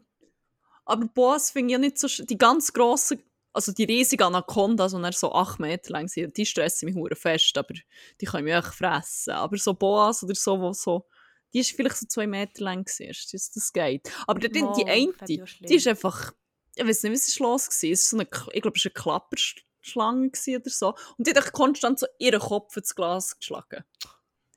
[0.84, 2.08] aber Boas finde ich ja nicht so...
[2.24, 6.86] Die ganz grossen, also die riesigen Anacondas, die so 8 Meter lang sind, die stressen
[6.86, 7.74] mich hure fest, aber
[8.20, 9.32] die können mich auch fressen.
[9.32, 11.06] Aber so Boas oder so, wo so...
[11.52, 14.10] Die ist vielleicht so 2 Meter lang gewesen, das, das geht.
[14.26, 16.32] Aber die, die eine, auch die ist einfach...
[16.74, 17.72] Ich weiß nicht, was war los war.
[17.72, 20.94] Es ist so eine, ich glaube, es war eine Klapperschlange oder so.
[21.16, 23.82] Und die hat konstant so ihren Kopf ins Glas geschlagen.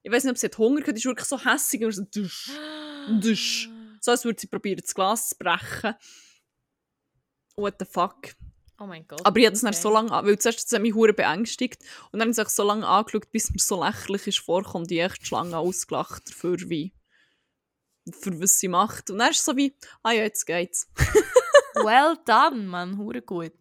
[0.03, 2.03] Ich weiß nicht, ob sie hat Hunger hatte, die ist wirklich so hässig und so
[2.03, 2.51] dusch,
[3.21, 3.69] dusch.
[4.01, 5.93] So als würde sie probieren, das Glas zu brechen.
[7.57, 8.33] What the fuck?
[8.79, 9.25] Oh mein Gott.
[9.25, 9.81] Aber ich habe das dann okay.
[9.81, 11.83] so lange, an- weil zuerst hat es mich hure beängstigt
[12.13, 14.99] und dann habe ich es so lange angeschaut, bis mir so lächerlich ist vorkommt, die
[14.99, 16.93] echt Schlange ausgelacht dafür, wie
[18.21, 19.09] für was sie macht.
[19.09, 20.88] Und dann ist es so wie, ah ja, jetzt geht's.
[21.75, 22.97] Well done, Mann.
[22.97, 23.51] Hure gut.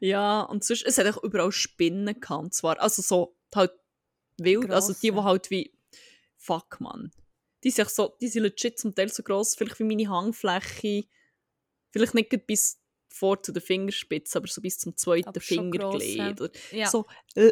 [0.00, 3.72] Ja, und sonst, es hat auch überall Spinnen gehabt, und zwar, also so, halt
[4.38, 5.24] wild, also die, die Grosse.
[5.24, 5.72] halt wie,
[6.36, 7.10] fuck, man.
[7.64, 11.04] Die sind, so, die sind legit zum Teil so gross, vielleicht wie meine Hangfläche,
[11.90, 16.40] vielleicht nicht bis vor zu den Fingerspitzen, aber so bis zum zweiten Aber gross, Fingerglied.
[16.40, 16.88] oder Ja.
[16.88, 17.50] So äh,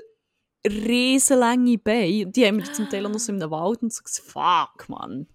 [0.66, 2.26] riesenlange Beine.
[2.26, 4.88] Die haben wir zum Teil auch noch so in einem Wald und so gesagt, fuck,
[4.88, 5.26] man.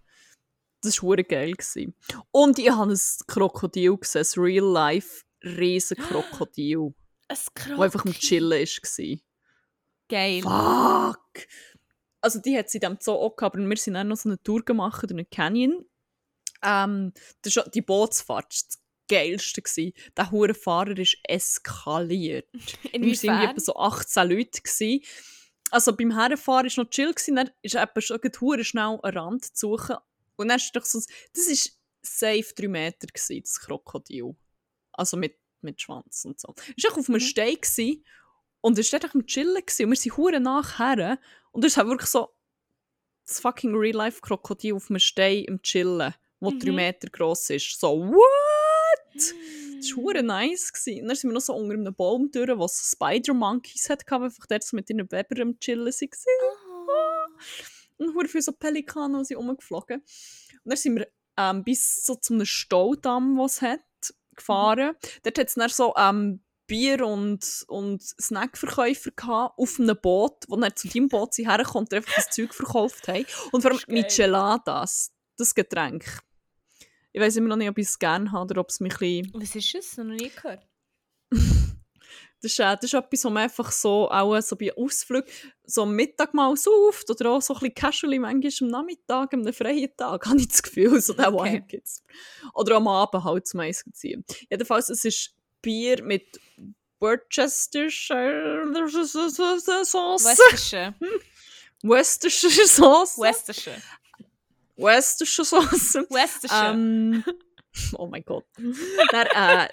[0.81, 1.51] Das war geil.
[1.51, 1.93] Gewesen.
[2.31, 6.93] Und ich habe ein Krokodil gesehen, ein Real-Life riesen Krokodil,
[7.27, 9.17] Ein das einfach am Chillen war.
[10.11, 10.41] Geil.
[10.41, 11.47] Fuck!
[12.19, 14.41] Also die hat sie diesem Zoo auch gehabt, aber wir sind dann noch so eine
[14.43, 15.85] Tour gemacht durch einen Canyon.
[16.61, 19.61] Ähm, das ist, die Bootsfahrt war das Geilste.
[19.61, 19.93] Gewesen.
[20.15, 22.47] Der hure Fahrer ist eskaliert.
[22.53, 23.49] Wir waren Inwiefern?
[23.49, 24.61] etwa so 18 Leute.
[24.61, 25.01] Gewesen.
[25.71, 29.17] Also beim Herrenfahren war noch chill, gewesen, dann ist er etwa schon hure schnell einen
[29.17, 29.95] Rand zu suchen.
[30.35, 30.99] Und dann ist doch so,
[31.33, 31.71] das war
[32.03, 34.35] safe 3 Meter, gewesen, das Krokodil.
[34.91, 36.53] Also mit, mit Schwanz und so.
[36.77, 37.19] Es war auf einem Mhm.
[37.21, 38.03] Stein gewesen,
[38.61, 41.19] und es war dort am Chillen gewesen, und wir sind hure nachher.
[41.51, 42.29] Und es ist halt wirklich so
[43.27, 46.75] das fucking Real-Life-Krokodil auf einem Stein im Chillen, wo 3 Mhm.
[46.75, 47.79] Meter gross ist.
[47.79, 48.21] So, what?
[49.13, 49.33] Das
[49.95, 50.71] war hure nice.
[50.73, 51.01] Gewesen.
[51.01, 54.45] Und dann sind wir noch so unter einem Baum durch, wo so Spider-Monkeys hatte, einfach
[54.47, 56.09] dort so mit ihren Webern am Chillen waren.
[56.87, 58.03] Oh.
[58.03, 59.99] Und hure viele so Pelikane, die sind rumgeflogen.
[59.99, 60.05] Und
[60.65, 63.79] dann sind wir ähm, bis so zu einem Staudamm, es hat,
[64.35, 64.95] gefahren.
[65.23, 66.41] Dort hat es dann so ähm,
[66.71, 71.91] Bier- und, und Snackverkäufer gehabt, auf einem Boot, wo dann zu deinem Boot sie herkommt
[71.91, 73.25] und einfach das Zeug verkauft haben.
[73.51, 73.81] Und vor allem.
[73.87, 76.05] Micheladas, das Getränk.
[77.11, 78.99] Ich weiß immer noch nicht, ob ich es gerne habe oder ob es mich ein
[78.99, 79.97] bisschen Was ist es?
[79.97, 80.65] Noch nie gehört.
[82.43, 85.29] Das ist, äh, das ist etwas, was man einfach so, auch so bei Ausflügen,
[85.63, 89.53] so am Mittag mal sauft oder auch so ein bisschen casually manchmal am Nachmittag, einem
[89.53, 91.53] freien Tag, habe ich das Gefühl, so der Okay.
[91.53, 92.03] Vibe gibt's.
[92.55, 94.25] Oder am Abend halt zum Essen ziehen.
[94.49, 96.39] Jedenfalls, es ist Bier mit
[96.99, 98.67] Worcestershire
[99.85, 100.25] Sauce.
[100.25, 100.93] Westische.
[101.83, 103.17] Worcestershire Sauce.
[103.17, 103.81] Westische.
[104.77, 105.95] Worcestershire Sauce.
[106.09, 106.53] Westische.
[106.53, 107.23] Ähm,
[107.93, 108.45] oh mein Gott.
[109.11, 109.67] Dann, äh,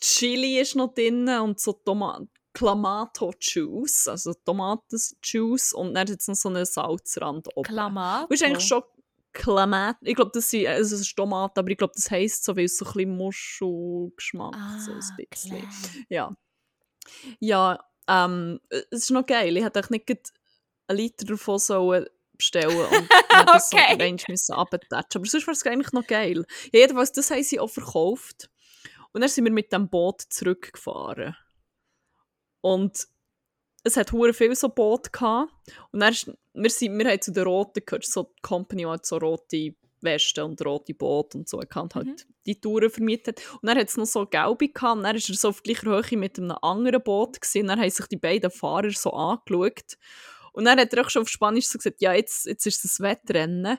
[0.00, 6.26] Chili ist noch drin und so Toma Clamato Juice, also Tomatenjuice und dann hat es
[6.26, 7.68] noch so einen Salzrand oben.
[7.68, 8.30] Klamat.
[8.30, 8.82] Das ist eigentlich schon
[9.32, 9.98] Clamato.
[10.02, 12.64] Ich glaube, das, sind, also es ist Tomate, aber ich glaube, das heisst so, weil
[12.64, 15.58] es so ein bisschen Muschelgeschmack Ah, so ein bisschen.
[15.58, 15.70] klar.
[16.08, 16.36] Ja.
[17.40, 19.56] Ja, ähm, es ist noch geil.
[19.56, 20.32] Ich hätte eigentlich nicht
[20.88, 23.08] einen Liter davon sollen bestellen und
[23.48, 23.82] das Okay.
[23.88, 25.20] so einmal müssen runtertatschen.
[25.20, 26.44] Aber sonst war es eigentlich noch geil.
[26.72, 28.50] Ja, jedenfalls, das haben sie auch verkauft.
[29.12, 31.34] Und dann sind wir mit dem Boot zurückgefahren.
[32.60, 33.06] Und
[33.88, 35.52] es hat hure viel so Boot gehabt.
[35.90, 38.86] Und dann ist, wir, sind, wir haben zu den Roten gehört, so die Company, die
[38.88, 42.16] halt so rote Westen und rote Boote und so gehabt, halt Mhm.
[42.46, 43.40] die Touren vermietet.
[43.60, 44.96] Und dann hat es noch so gelbe gehabt.
[44.96, 47.62] Und dann ist er so auf gleicher Höhe mit einem anderen Boot gewesen.
[47.62, 49.96] Und dann haben sich die beiden Fahrer so angeschaut.
[50.52, 53.00] Und dann hat er auch schon auf Spanisch so gesagt, ja, jetzt, jetzt ist es
[53.00, 53.78] ein Wettrennen.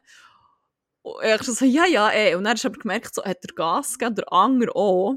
[1.01, 2.35] Und ich so, ja, ja, ey.
[2.35, 5.15] Und dann hast du aber gemerkt, so, hat er Gas gegeben, der andere auch.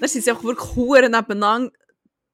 [0.00, 1.72] Dann sind sie auch wirklich hure nebeneinander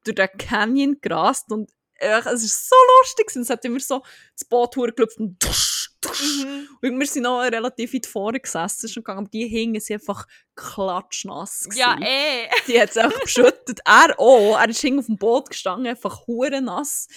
[0.05, 1.71] durch den Canyon gerast und
[2.03, 3.37] es war so lustig.
[3.37, 4.03] Es hat immer so
[4.37, 6.45] das Boot gelüpft und tusch, tusch.
[6.45, 6.69] Mhm.
[6.83, 10.27] Und wir sind noch relativ weit vorne gesessen schon gegangen, aber die hingen sie einfach
[10.57, 11.69] klatschnass.
[11.75, 12.09] Ja, gewesen.
[12.09, 12.49] eh.
[12.67, 13.81] Die hat es einfach beschüttet.
[13.87, 14.59] Er auch.
[14.59, 17.09] Er ist hinten auf dem Boot gestanden, einfach nass.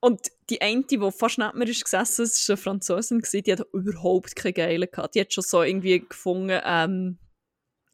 [0.00, 3.64] Und die eine, die fast neben mir ist gesessen ist, war eine Französin, die hat
[3.72, 5.14] überhaupt keine Geile gehabt.
[5.14, 7.18] Die hat schon so irgendwie gefunden, ähm,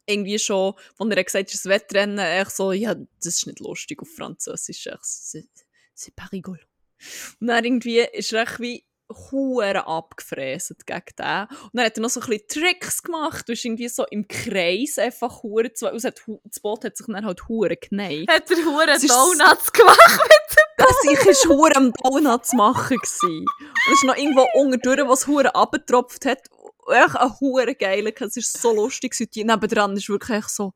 [0.09, 4.01] irgendwie schon, als er gesagt hat, das Wettrennen, echt so, ja, das ist nicht lustig
[4.01, 4.87] auf Französisch.
[4.87, 6.59] Echt, c'est, pas rigolo.
[7.39, 8.85] Und dann irgendwie ist er echt wie
[9.31, 11.47] hure abgefräset gegen den.
[11.63, 13.47] Und dann hat er noch so ein bisschen Tricks gemacht.
[13.47, 17.25] Du bist irgendwie so im Kreis einfach hure zu, also das Boot hat sich dann
[17.25, 18.31] halt hure geneigt.
[18.31, 20.19] Hat er hure Donuts gemacht.
[20.77, 23.25] Das ich ist hure am Donuts machen gsi.
[23.25, 23.47] Und
[23.87, 26.49] es ist noch irgendwo unterdurch, was hure abgetropft hat.
[26.91, 28.11] Echt ein hure geiler.
[28.19, 29.15] Es ist so lustig.
[29.19, 30.73] Und die nebendran ist wirklich echt so.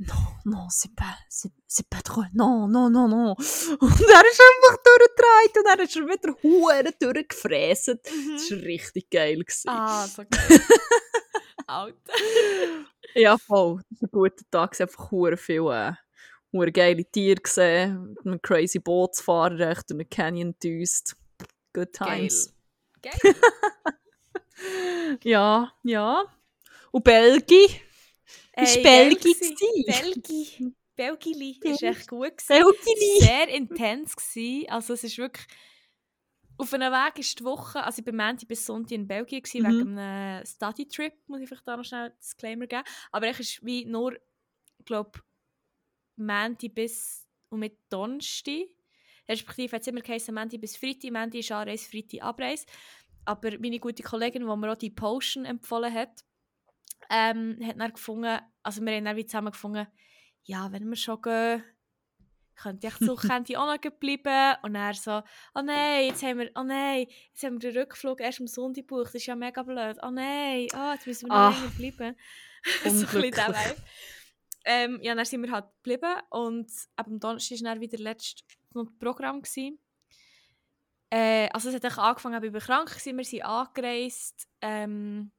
[0.00, 2.28] Non, non, c'est pas, c'est, pas drôle.
[2.32, 3.32] Non, non, non, non.
[3.32, 8.06] Und er ist einfach durchgedreht und dann ist er wieder hure durchgefräset.
[8.06, 9.40] Das war richtig geil.
[9.40, 9.68] Gewesen.
[9.68, 10.60] ah, so geil.
[11.66, 12.12] Alter.
[13.14, 13.82] Ja, voll.
[13.90, 14.80] Das war ein guter Tag.
[14.80, 18.14] Einfach hure viel, äh, geile Tiere gesehen.
[18.14, 21.16] Mit einem crazy Bootsfahrer recht durch einen Canyon düst.
[21.72, 22.54] Good times.
[23.02, 23.12] Geil.
[23.20, 23.34] Geil.
[25.24, 26.24] Ja, ja.
[26.90, 27.66] Und Belgi?
[28.56, 29.34] Ist Belgi?
[29.86, 30.74] Belgi.
[30.96, 32.48] Belgili ist echt gut gewesen.
[32.48, 33.20] Belgi?
[33.20, 34.68] Sehr intens gewesen.
[34.68, 35.46] Also es ist wirklich...
[36.60, 39.62] Auf einem Weg ist die Woche, also ich war Montag bis Sonntag in Belgien gewesen,
[39.62, 39.78] Mhm.
[39.78, 42.82] wegen einem Study-Trip, muss ich vielleicht da noch schnell einen Disclaimer geben.
[43.12, 44.18] Aber ich ist wie nur,
[44.84, 45.20] glaube
[46.16, 48.66] Montag bis und mit Donnerstag.
[49.28, 51.12] Respektive hat es immer geheißen, Montag bis Freitag.
[51.12, 52.66] Montag ist Anreise, Freitag Abreise.
[53.24, 56.24] Aber meine gute Kollegin, die mir auch die Potion empfohlen hat,
[57.10, 59.86] ähm, hat dann gefunden, also wir haben dann wie zusammen gefunden,
[60.44, 61.62] ja, wenn wir schon gehen,
[62.56, 64.56] könnte ich so könnte auch noch bleiben.
[64.62, 65.22] Und er so,
[65.54, 68.82] oh nein, jetzt haben wir, oh nein, jetzt haben wir den Rückflug erst am Sonntag
[68.88, 69.96] gebucht, das ist ja mega blöd.
[70.02, 72.16] Oh nein, oh, jetzt müssen wir noch Ah, länger bleiben.
[72.84, 73.54] so ein bisschen.
[74.64, 78.44] Ähm, ja, dann sind wir halt geblieben und ab dem Donnerstag war dann wieder letztes
[78.98, 79.40] Programm.
[79.40, 79.78] Gewesen.
[81.10, 84.48] Äh, also es hat angefangen, ich war krank, gewesen, wir sind angereist.
[84.60, 85.32] Ähm,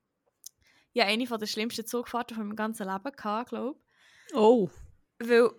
[0.93, 3.79] ja, eine von der schlimmsten Zugfahrten von meinem ganzen Leben gehabt, glaube
[4.33, 4.69] Oh.
[5.19, 5.51] Weil,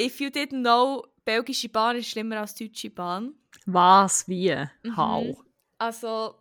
[0.00, 3.34] if you didn't know, belgische Bahn ist schlimmer als deutsche Bahn.
[3.66, 4.28] Was?
[4.28, 4.54] Wie?
[4.82, 4.96] Mhm.
[4.96, 5.44] How?
[5.78, 6.34] Also,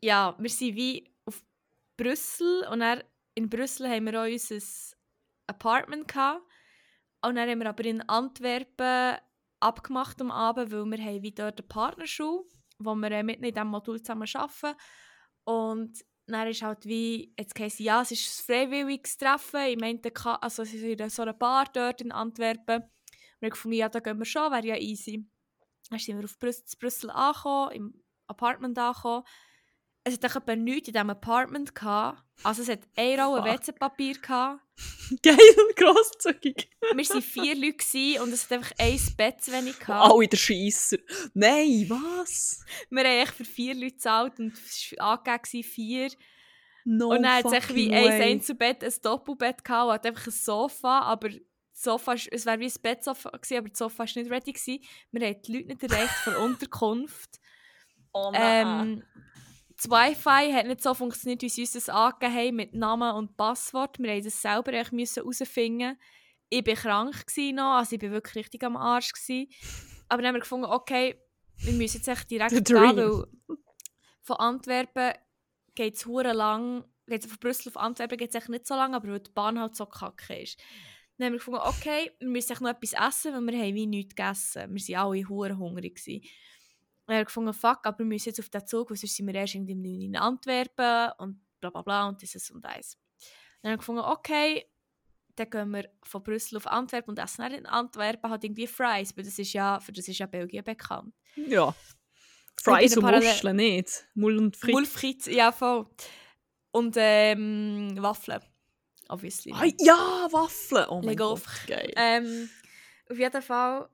[0.00, 1.42] ja, wir sind wie auf
[1.96, 3.02] Brüssel und dann
[3.34, 4.58] in Brüssel haben wir auch unser
[5.46, 6.42] Apartment gehabt.
[7.22, 9.18] Und dann haben wir aber in Antwerpen
[9.60, 12.44] abgemacht am Abend, weil wir haben wie dort eine Partnerschule,
[12.78, 14.78] wo wir äh, mitten in diesem Modul zusammen arbeiten.
[15.44, 19.60] Und dann ist halt wie, jetzt heisst ja, es ist ein freiwilliges Treffen.
[19.62, 22.82] Ich meinte, also es ist in so einer Bar dort in Antwerpen.
[22.82, 22.90] Und
[23.40, 25.26] ich habe gefunden, ja, da gehen wir schon, wäre ja easy.
[25.88, 29.24] Dann sind wir auf Brüssel, Brüssel angekommen, im Apartment angekommen.
[30.08, 32.22] Es hat etwa nichts in diesem Apartment gehabt.
[32.42, 33.44] Also es hat eine Rolle.
[33.44, 34.62] WC-Papier gehabt.
[35.22, 35.36] Geil,
[35.74, 36.70] grosszügig.
[36.80, 40.12] Wir waren vier Leute und es hat einfach ein Bett zu wenig gehabt.
[40.12, 40.98] Alle der Scheisser.
[41.34, 42.64] Nein, was?
[42.90, 46.10] Wir haben echt für vier Leute gezahlt und es war angegeben vier.
[46.84, 48.32] No und dann hat es echt wie fucking ein way.
[48.32, 51.30] Einzelbett, ein Doppelbett gehabt und hat einfach ein Sofa, aber
[51.72, 54.52] Sofa, es wäre wie ein Bettsofa gewesen, aber das Sofa war nicht ready.
[54.52, 54.82] Gewesen.
[55.12, 57.40] Wir haben die Leute nicht erreicht von Unterkunft.
[58.12, 58.88] Oh nein.
[58.88, 59.02] Ähm,
[59.78, 63.36] das Wi-Fi hat nicht so funktioniert, wie sie uns das angegeben haben, mit Namen und
[63.36, 63.98] Passwort.
[64.00, 65.96] Wir mussten das selber herausfinden.
[66.50, 69.12] Ich war krank noch, also ich war wirklich richtig am Arsch.
[69.12, 69.48] Gewesen.
[70.08, 71.22] Aber dann haben wir gefunden, okay,
[71.58, 73.24] wir müssen jetzt echt direkt gehen, weil
[74.22, 75.12] von Antwerpen
[75.76, 79.20] geht es lang, geht's von Brüssel auf Antwerpen geht es nicht so lang, aber weil
[79.20, 80.58] die Bahn halt so kacke ist.
[81.16, 84.14] Dann haben wir gefunden, okay, wir müssen noch etwas essen, weil wir haben wie nichts
[84.14, 84.74] gegessen.
[84.74, 85.96] Wir waren alle hure hungrig.
[85.96, 86.22] Gewesen.
[87.08, 89.34] Und er gefunden, fuck, aber wir müssen jetzt auf den Zug, weil sonst sind wir
[89.34, 92.98] erst irgendwie um 9 Uhr in Antwerpen und bla bla bla und dieses und das.
[93.62, 94.66] Dann haben wir gefunden, okay,
[95.34, 99.16] dann gehen wir von Brüssel auf Antwerpen und essen dann in Antwerpen halt irgendwie Fries,
[99.16, 101.14] weil das ist ja, für das ist ja Belgien bekannt.
[101.34, 101.74] Ja.
[102.62, 104.06] Fries und parallel- Muscheln nicht.
[104.14, 104.72] Mull und Fritz.
[104.74, 105.86] Mulfritz, ja voll.
[106.72, 108.42] Und ähm, Waffeln,
[109.08, 109.52] obviously.
[109.54, 110.86] Ah, ja, Waffeln.
[110.90, 111.90] Oh mein Gott, geil.
[111.96, 112.50] Ähm,
[113.10, 113.88] auf jeden Fall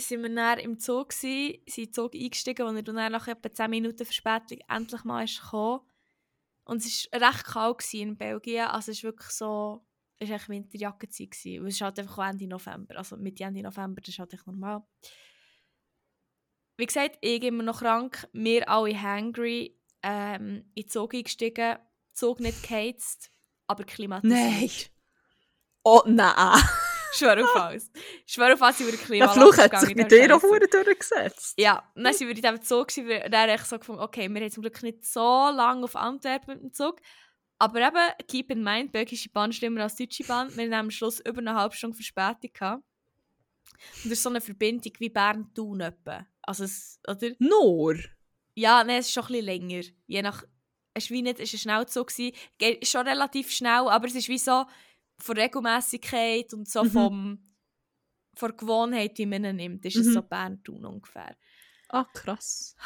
[0.00, 3.50] sind wir dann im Zug gsi, sind in Zug eingestiegen, als er dann nach etwa
[3.50, 5.80] 10 Minuten Verspätung endlich mal ist gekommen.
[6.64, 9.86] Und es war recht kalt in Belgien, also es ist wirklich so,
[10.18, 14.00] es war echt Winterjackenzeit weil es ist halt einfach Ende November, also Mitte Ende November,
[14.02, 14.82] das ist halt echt normal.
[16.76, 21.78] Wie gesagt, ich immer noch krank, wir alle hangry ähm, in den Zug eingestiegen,
[22.12, 23.32] Zug nicht geheizt,
[23.66, 24.38] aber klimatisiert.
[24.38, 24.70] Nein.
[25.84, 26.62] Oh nein.
[27.12, 27.90] Schwör auf alles.
[28.26, 31.54] Schwör auf alles, über die Der Klimaanlage Fluch hat sich mit dir auch durchgesetzt.
[31.58, 34.40] Ja, und dann sind wir in diesem Zug, und dann ich so gefunden, okay, wir
[34.40, 37.00] haben zum Glück nicht so lange auf Antwerpen mit dem Zug.
[37.58, 40.54] Aber eben, keep in mind, belgische Bahn schlimmer als deutsche Bahn.
[40.56, 42.84] Wir haben am Schluss über eine halbe Stunde Verspätung gehabt.
[44.04, 45.92] Und das ist so eine Verbindung wie Bern-Thun.
[46.42, 47.30] Also es, oder?
[47.38, 47.96] Nur?
[48.54, 49.82] Ja, nein, es ist schon ein bisschen länger.
[50.06, 50.44] Je nach...
[50.94, 52.10] Es ist wie nicht, es war ein Schnellzug.
[52.82, 54.64] schon relativ schnell, aber es ist wie so
[55.20, 56.90] von Regelmäßigkeit und so Mhm.
[56.90, 57.44] vom...
[58.36, 60.12] Von der Gewohnheit, wie man nimmt, ist es Mhm.
[60.12, 61.36] so Bern-Thun ungefähr.
[61.88, 62.76] Ah, krass.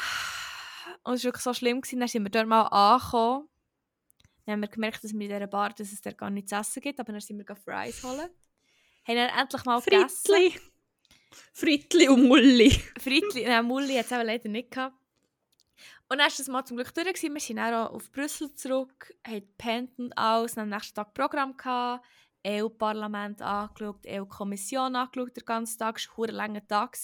[1.02, 1.82] Und es war wirklich so schlimm.
[1.82, 1.98] Gewesen.
[2.00, 3.48] Dann sind wir dort mal angekommen.
[4.46, 6.56] Dann haben wir gemerkt, dass wir in dieser Bar dass es da gar nichts zu
[6.56, 6.98] essen gibt.
[7.00, 8.30] Aber dann sind wir Fries holen.
[9.06, 10.08] Haben dann endlich mal gegessen.
[10.24, 10.60] Frittli.
[11.52, 12.70] Frittli und Mulli.
[12.98, 14.96] Frittli, nein, Mulli hat es aber leider nicht gehabt.
[16.08, 17.06] Und dann war das mal zum Glück durch.
[17.08, 17.34] Gewesen.
[17.34, 20.54] Wir sind dann auch auf Brüssel zurück, haben gepennt und alles.
[20.54, 22.06] Dann am nächsten Tag Programm gehabt,
[22.46, 25.98] EU-Parlament angeschaut, EU-Kommission angeschaut, den ganzen Tag.
[25.98, 26.96] Es war ein langer Tag.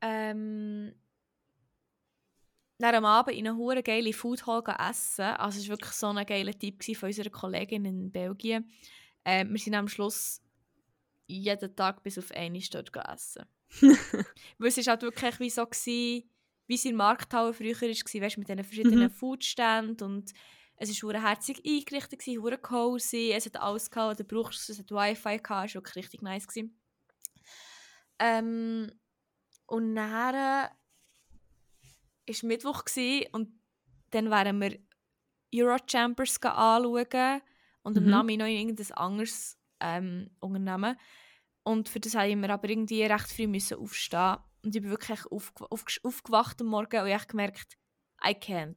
[0.00, 0.94] Ähm,
[2.78, 5.24] dann am Abend in einer hure geile Food Hall essen.
[5.24, 8.70] Also es war wirklich so ein geiler Tipp von unserer Kollegin in Belgien.
[9.24, 10.40] Ähm, wir sind am Schluss
[11.26, 13.44] jeden Tag bis auf eine dort gehen essen.
[14.58, 16.30] Weil es war halt wirklich wie so, gewesen,
[16.66, 19.10] wie es in der Markthalle früher war, weißt, mit diesen verschiedenen Mhm.
[19.10, 20.32] Foodständen und
[20.78, 25.38] es war herzig eingerichtet, hure cozy, es hat alles gehabt, du brauchst, es hat Wi-Fi
[25.38, 26.46] gehabt, es war wirklich richtig nice.
[26.46, 26.80] Gewesen.
[28.18, 28.92] Ähm,
[29.66, 30.70] und dann war
[32.42, 33.60] Mittwoch gewesen, und
[34.10, 34.78] dann wären wir
[35.54, 37.42] Eurochampers anschauen
[37.82, 38.10] und am Mhm.
[38.10, 40.96] Nami noch in irgendein anderes ähm, Unternehmen.
[41.62, 44.36] Und für das haben wir aber irgendwie recht früh müssen aufstehen.
[44.62, 47.78] Und ich bin wirklich aufge aufge aufgewacht am Morgen und ich habe gemerkt,
[48.22, 48.76] I can't.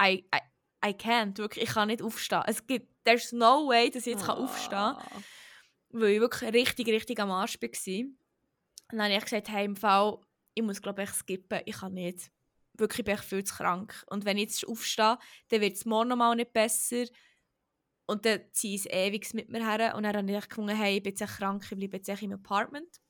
[0.00, 0.40] I, I,
[0.84, 1.36] I can't.
[1.38, 2.42] Wirklich, ich kann nicht aufstehen.
[2.46, 5.22] Es gibt, there's no way, dass ich jetzt kann aufstehen kann, Ah.
[5.90, 7.68] weil ich wirklich richtig, richtig am Arsch war.
[8.92, 10.18] Und dann habe ich gesagt, hey, im Fall,
[10.54, 12.30] ich muss glaube ich skippen, ich kann nicht.
[12.74, 14.04] Wirklich bin ich viel zu krank.
[14.10, 15.18] Und wenn ich jetzt aufstehe,
[15.48, 17.04] dann wird es morgen noch mal nicht besser.
[18.06, 19.94] Und dann ziehe ich es ewig mit mir her.
[19.96, 22.32] Und dann habe ich gefunden, hey, ich bin jetzt krank, ich bleibe jetzt echt im
[22.32, 23.00] Apartment.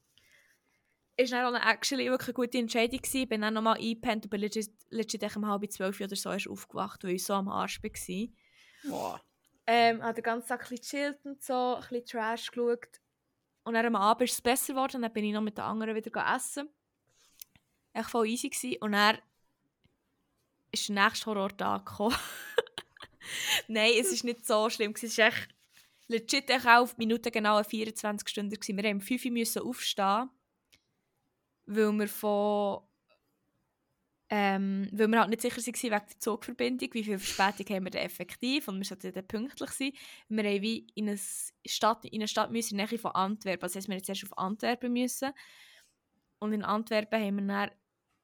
[1.18, 3.22] Ist dann actually wirklich eine gute Entscheidung gewesen.
[3.22, 7.04] Ich bin dann nochmal eingepennt und bin legit, um halb zwölf oder so erst aufgewacht,
[7.04, 8.28] weil ich so am Arsch war.
[8.84, 9.20] Boah.
[9.66, 13.00] Ähm, habe den ganzen Tag ein bisschen chillt und so, ein bisschen Trash geschaut.
[13.64, 15.96] Und dann am Abend ist es besser geworden, dann bin ich noch mit den anderen
[15.96, 16.68] wieder essen.
[17.92, 18.76] Echt voll easy gewesen.
[18.80, 19.18] Und dann
[20.70, 22.14] ist der nächste Horror-Tag gekommen.
[23.68, 24.92] Nein, es war nicht so schlimm.
[24.92, 25.06] gewesen.
[25.06, 25.48] Es war echt
[26.06, 28.54] legit auch auf die Minute genau eine 24 Stunden.
[28.54, 28.76] gewesen.
[28.76, 30.30] Wir mussten um 5 Uhr aufstehen,
[31.66, 32.82] weil wir von
[34.28, 37.90] ähm, weil wir halt nicht sicher waren wegen der Zugverbindung, wie viel Verspätung haben wir
[37.92, 39.92] denn effektiv und wir sollten dann pünktlich sein.
[40.28, 41.18] Wir haben wie in eine
[41.64, 44.08] Stadt, in eine Stadt müssen, in der Nähe von Antwerpen, also das heisst, wir jetzt
[44.08, 45.32] erst auf Antwerpen müssen.
[46.40, 47.70] Und in Antwerpen haben wir dann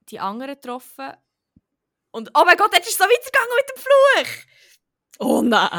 [0.09, 1.12] die anderen getroffen.
[2.11, 4.47] Und oh mein Gott, jetzt ist es so weitergegangen mit dem Fluch!
[5.18, 5.70] Oh nein.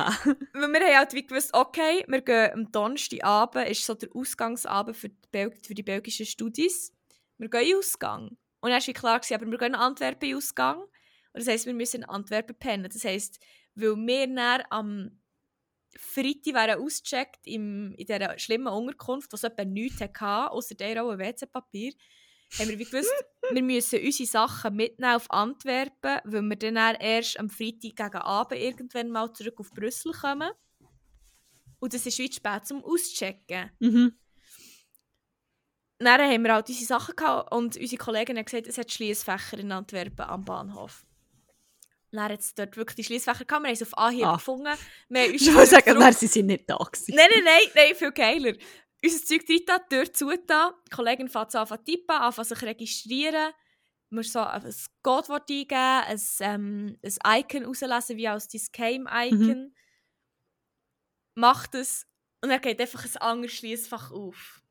[0.53, 4.95] Weil wir haben halt wie gewusst, okay, wir gehen am Donnerstagabend, ist so der Ausgangsabend
[4.95, 6.93] für die, Bel für die belgischen Studis.
[7.43, 8.37] Wir gehen in Ausgang.
[8.61, 10.79] Und dann war klar, gewesen, aber wir gehen in Antwerpen in Ausgang.
[10.79, 10.89] Und
[11.33, 12.89] das heisst, wir müssen in Antwerpen pennen.
[12.91, 13.39] Das heisst,
[13.75, 15.19] weil wir dann am
[15.97, 21.17] Freitag wären ausgecheckt im, in dieser schlimmen Unterkunft, was etwa nichts hatte, außer der auch
[21.17, 21.93] WC-Papier,
[22.57, 23.11] haben wir wie gewusst,
[23.51, 28.59] wir müssen unsere Sachen mitnehmen auf Antwerpen, weil wir dann erst am Freitag gegen Abend
[28.59, 30.51] irgendwann mal zurück auf Brüssel kommen.
[31.79, 33.71] Und das ist zu spät zum Auschecken.
[33.79, 34.17] Mhm.
[36.03, 39.57] Dann haben wir halt unsere Sachen gehabt und unsere Kollegin hat gesagt, es hat Schließfächer
[39.59, 41.05] in Antwerpen am Bahnhof.
[42.11, 44.33] Dann hat es dort wirklich die Schließfächer gehabt, wir haben es auf Anhieb Ah.
[44.35, 44.73] gefunden.
[45.09, 47.15] Wir haben Ich würde Zeug sagen, nein, sie sind nicht da gewesen.
[47.15, 48.53] Nein, nein, nein, nein, viel geiler.
[49.03, 50.73] Unser Zeug drin, die Tür zugetan.
[50.87, 53.51] Die Kollegin fängt so an zu tippen, anfangen sich registrieren.
[54.09, 59.73] Man so ein Codewort eingeben, ein, ähm, ein Icon rauslesen, wie aus dein Game-Icon.
[61.35, 62.05] Macht es
[62.41, 64.61] und dann geht einfach ein anderes Schließfach auf.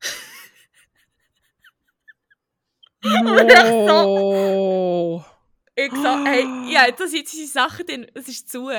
[3.04, 5.22] Oh.
[5.74, 8.70] Ich so, hey, ja, da sind unsere Sachen drin, es ist zu.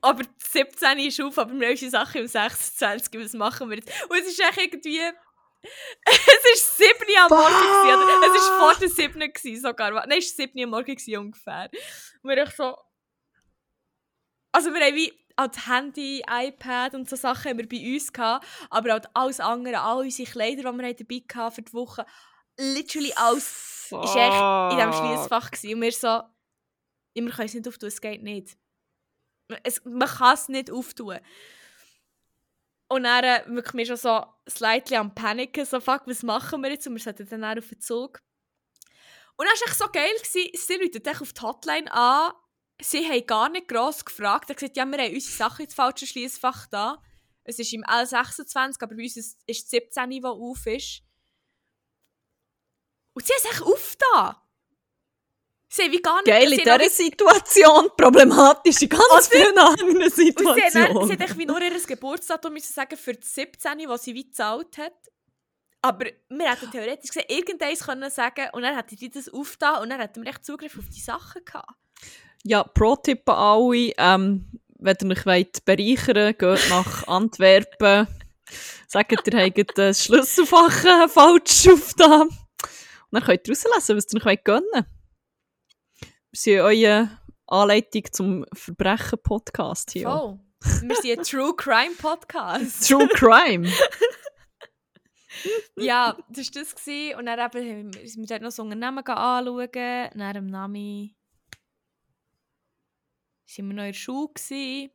[0.00, 3.92] Aber 17 ist auf, aber wir haben unsere Sachen im 26, was machen wir jetzt?
[4.08, 4.98] Und es ist echt irgendwie...
[6.04, 8.26] es war 7 Uhr am Morgen, gewesen, oder?
[8.26, 9.90] Es war vor der 7 Uhr gewesen, sogar.
[9.90, 11.68] Nein, es war 7 Uhr am Morgen gewesen, ungefähr.
[12.22, 12.78] Und wir echt so...
[14.52, 18.46] Also wir haben wie als Handy, iPad und so Sachen haben wir bei uns gehabt,
[18.70, 22.06] aber auch alles andere, all unsere Kleider, die wir dabei hatten für die Woche,
[22.58, 25.74] literally alles ist echt in diesem Schließfach gewesen.
[25.74, 26.22] Und wir so,
[27.14, 28.56] wir können es nicht auftun, es geht nicht.
[29.62, 31.18] Es, man kann es nicht auftun.
[32.88, 36.70] Und dann äh, wirklich mir schon so slightly am Paniken, so fuck, was machen wir
[36.70, 36.86] jetzt?
[36.86, 38.22] Und wir sollten dann auch auf den Zug.
[39.36, 42.32] Und dann war es echt so geil, gewesen, sie rufen auf die Hotline an,
[42.80, 45.74] sie haben gar nicht gross gefragt, sie haben gesagt, ja, wir haben unsere Sachen ins
[45.74, 47.02] falsche Schließfach da.
[47.44, 51.02] Es ist im L26, aber bei uns ist es 17, die auf ist.
[53.16, 54.36] Und sie haben echt aufgetan.
[55.68, 56.26] Sie haben wie gar nicht...
[56.26, 59.22] Geil, in sie haben dieser Situation problematisch, in ganz Oder?
[59.22, 61.06] vielen anderen sie Situationen.
[61.06, 64.24] sie hat echt wie nur ihr Geburtsdatum müssen sagen für die 17, was sie wie
[64.24, 64.92] gezahlt hat.
[65.80, 69.90] Aber wir hätten theoretisch gesehen, irgendeins können sagen und dann hätte die das aufgetan und
[69.90, 71.72] dann hätten wir echt Zugriff auf die Sachen gehabt.
[72.44, 78.08] Ja, Pro-Tipp an alle, ähm, wenn ihr euch wollt bereichern wollt, geht nach Antwerpen.
[78.86, 82.28] Sagt, ihr habt das Schlüsselfach äh, falsch aufgetan.
[83.16, 84.86] Dann könnt ihr rauslesen, was ihr euch wollt gönnen
[86.30, 90.10] Wir sind eure Anleitung zum Verbrechen-Podcast hier.
[90.10, 90.38] Voll.
[90.82, 92.86] Wir sind ein True Crime Podcast.
[92.86, 93.72] True Crime.
[95.76, 96.74] ja, das war das.
[96.74, 97.18] Gewesen.
[97.18, 99.70] Und dann eben, sind wir dort noch so Unternehmen anschauen.
[99.72, 101.16] Dann am Nami
[103.46, 104.28] sind wir noch in der Schule.
[104.34, 104.90] Gewesen.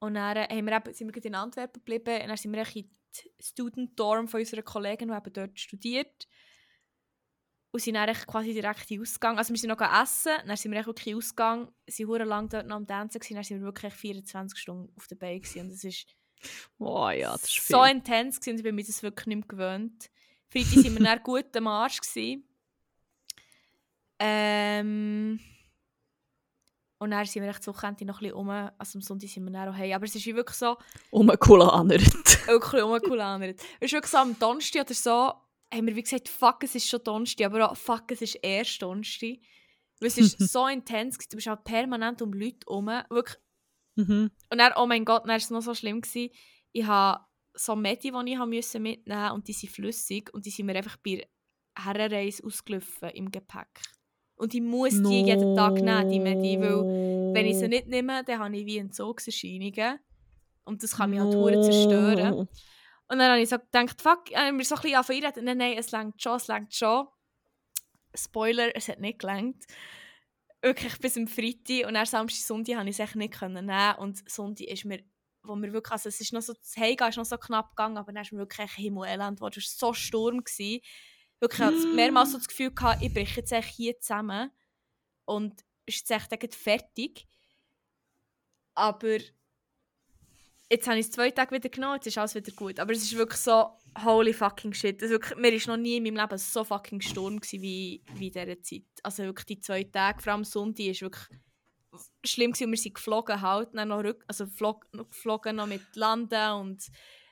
[0.00, 2.22] Und dann haben wir eben, sind wir in Antwerpen geblieben.
[2.22, 6.26] Und dann sind wir in die Student Dorm von unserer Kollegin, die eben dort studiert.
[7.74, 9.36] Und sind dann quasi direkt in den Ausgang.
[9.36, 12.48] Also wir sind noch essen, dann sind wir wirklich in den Ausgang, sind hure lang
[12.48, 15.62] dort noch am Tanzen gewesen, dann sind wir wirklich 24 Stunden auf der Beine gewesen.
[15.62, 16.06] Und das ist
[16.78, 17.74] Oh ja, das ist viel.
[17.74, 20.08] so intens gewesen, und ich bin mir das wirklich nicht mehr gewöhnt.
[20.52, 22.44] Freitag sind wir dann gut am Arsch gewesen.
[24.20, 25.40] Ähm,
[26.98, 28.50] und dann sind wir echt Wochenende noch ein bisschen rum.
[28.78, 29.92] Also am Sonntag sind wir dann auch heim.
[29.94, 30.76] Aber es ist wirklich so,
[31.10, 32.02] Um einen Kulanert.
[32.46, 33.60] wirklich rumgekulaniert.
[33.80, 35.32] Es ist wirklich so, am Donnerstag oder so,
[35.72, 38.82] haben wir wie gesagt, fuck, es ist schon Donnerstag, aber auch fuck, es ist erst
[38.82, 39.38] Donnerstag.
[40.00, 41.18] Weil es ist so intens.
[41.18, 42.86] Du bist halt permanent um Leute herum.
[42.86, 43.38] Wirklich
[43.96, 44.30] mhm.
[44.50, 46.00] Und dann, oh mein Gott, dann war es noch so schlimm.
[46.00, 46.30] Gewesen.
[46.72, 50.32] Ich habe so Medi, die ich müssen mitnehmen musste, und die sind flüssig.
[50.34, 51.26] Und die sind mir einfach bei
[51.76, 53.80] Herrenreise ausgelaufen im Gepäck.
[54.36, 58.24] Und ich muss die jeden Tag nehmen, die Medi, weil wenn ich sie nicht nehme,
[58.24, 60.00] dann habe ich wie Entzugserscheinungen.
[60.64, 62.48] Und das kann mich halt hure zerstören.
[63.08, 65.78] Und dann habe ich so gedacht, fuck, äh, mir so ein bisschen anfangen, nein, nein,
[65.78, 67.06] es längt schon, es längt schon.
[68.14, 69.64] Spoiler, es hat nicht gelangt.
[70.62, 73.96] Wirklich bis am Freitag und dann Samstag, Sonntag habe ich es echt nicht können nehmen.
[73.98, 75.04] Und Sonntag ist mir,
[75.42, 77.98] wo mir wirklich, also es ist noch so, das Heimgehen ist noch so knapp gegangen,
[77.98, 79.58] aber dann ist mir wirklich Himmelelend geworden.
[79.58, 80.42] Es war so Sturm.
[80.42, 80.80] Gewesen.
[81.40, 84.50] Wirklich, ich hatte mehrmals so das Gefühl gehabt, ich breche jetzt echt hier zusammen.
[85.26, 87.26] Und es ist jetzt echt fertig.
[88.74, 89.18] Aber
[90.74, 92.80] jetzt habe ich es zwei Tage wieder genommen, jetzt ist alles wieder gut.
[92.80, 95.00] Aber es ist wirklich so, holy fucking shit.
[95.02, 98.28] Es wirklich, mir war noch nie in meinem Leben so fucking Sturm gewesen wie, wie
[98.28, 98.82] in dieser Zeit.
[99.02, 101.26] Also wirklich die zwei Tage, vor allem Sonntag, ist wirklich
[102.24, 102.70] schlimm gewesen.
[102.70, 106.82] Wir sind geflogen halt, dann noch rück, also flog, noch geflogen noch mit Landen und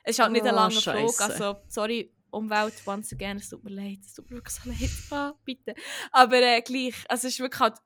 [0.05, 1.21] es ist halt nicht ein Oh, langer Flug.
[1.21, 4.89] Also, sorry, Umwelt, once again, es tut mir leid, es tut mir wirklich so leid,
[5.11, 5.75] ah, bitte.
[6.11, 7.77] Aber äh, gleich, also es ist wirklich halt,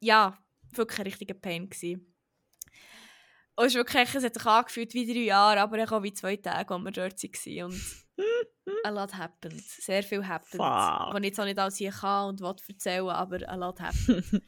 [0.00, 0.38] ja,
[0.72, 2.15] wirklich ein richtiger Pain gewesen.
[3.56, 6.36] Und es ist wirklich, es hat sich angefühlt wie drei Jahre, aber auch wie zwei
[6.36, 7.64] Tage, als wir dort waren.
[7.64, 9.60] Und a lot happened.
[9.62, 10.52] Sehr viel happened.
[10.62, 11.14] Fuck.
[11.14, 14.24] Was ich jetzt auch nicht alles hier kann und will erzählen, aber a lot happened.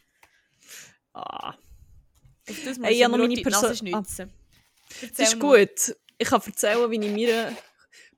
[1.14, 1.50] ah.
[1.50, 4.32] Auf das muss Hey, ich mir noch meine die Nase Perso- schnitzen.
[5.16, 5.96] Das ist gut.
[6.18, 7.56] Ich kann erzählen, wie ich in meiner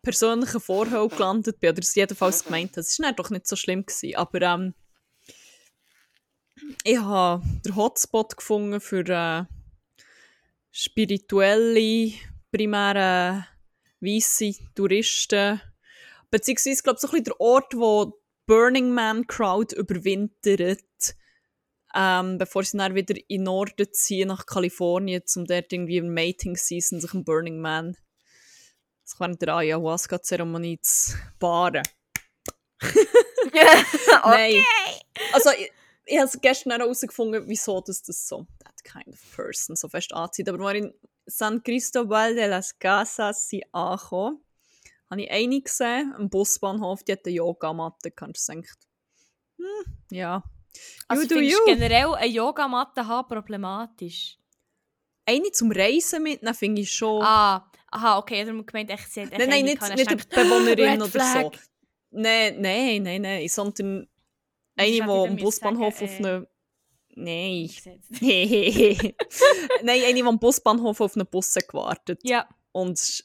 [0.02, 1.70] persönlichen Vorhaut gelandet bin.
[1.70, 2.80] Oder es jedenfalls gemeint habe.
[2.80, 3.84] Es war doch nicht so schlimm.
[3.84, 4.16] Gewesen.
[4.16, 4.74] Aber ähm,
[6.84, 9.44] ich habe den Hotspot gefunden für äh,
[10.70, 12.12] spirituelle,
[12.50, 13.46] primär
[14.00, 15.60] äh, weisse Touristen.
[16.30, 20.80] Beziehungsweise, glaube ich, so ein bisschen der Ort, wo Burning Man Crowd überwintert.
[21.92, 26.14] Ähm, bevor sie dann wieder in den Norden ziehen, nach Kalifornien, um dort irgendwie im
[26.14, 27.96] Mating Season sich im Burning Man
[29.02, 31.82] sich während der Ayahuasca-Zeremonie zu paaren.
[34.24, 34.64] Nein.
[35.32, 35.50] Also,
[36.10, 40.12] ich, ich habe gestern herausgefunden, wieso das, das so that kind of person so fest
[40.12, 40.48] anzieht.
[40.48, 40.94] Aber als wir in
[41.26, 44.40] San Cristobal de las Casas angekommen,
[45.10, 48.10] habe ich eine gesehen, am Busbahnhof, die hat eine Yogamatte.
[48.10, 48.68] Kannst du denken,
[49.56, 50.42] hm, ja.
[51.08, 51.64] Also you do findest you.
[51.66, 54.38] generell eine Yogamatte haben problematisch?
[55.26, 57.22] Eine zum Reisen mitnehmen finde ich schon.
[57.22, 61.08] Ah, aha, okay, darum gemeint, echt, sie hat nein, nein, nicht, nicht eine Bewohnerin oder
[61.08, 61.52] so.
[62.12, 64.08] Nein, nein, nein, nein, sondern
[64.88, 66.48] ich am damit Busbahnhof sagen, auf äh, eine...
[67.16, 67.70] Nein.
[69.80, 72.20] Eine, die am Busbahnhof auf einen Bus gewartet.
[72.22, 73.24] Ja, Und ich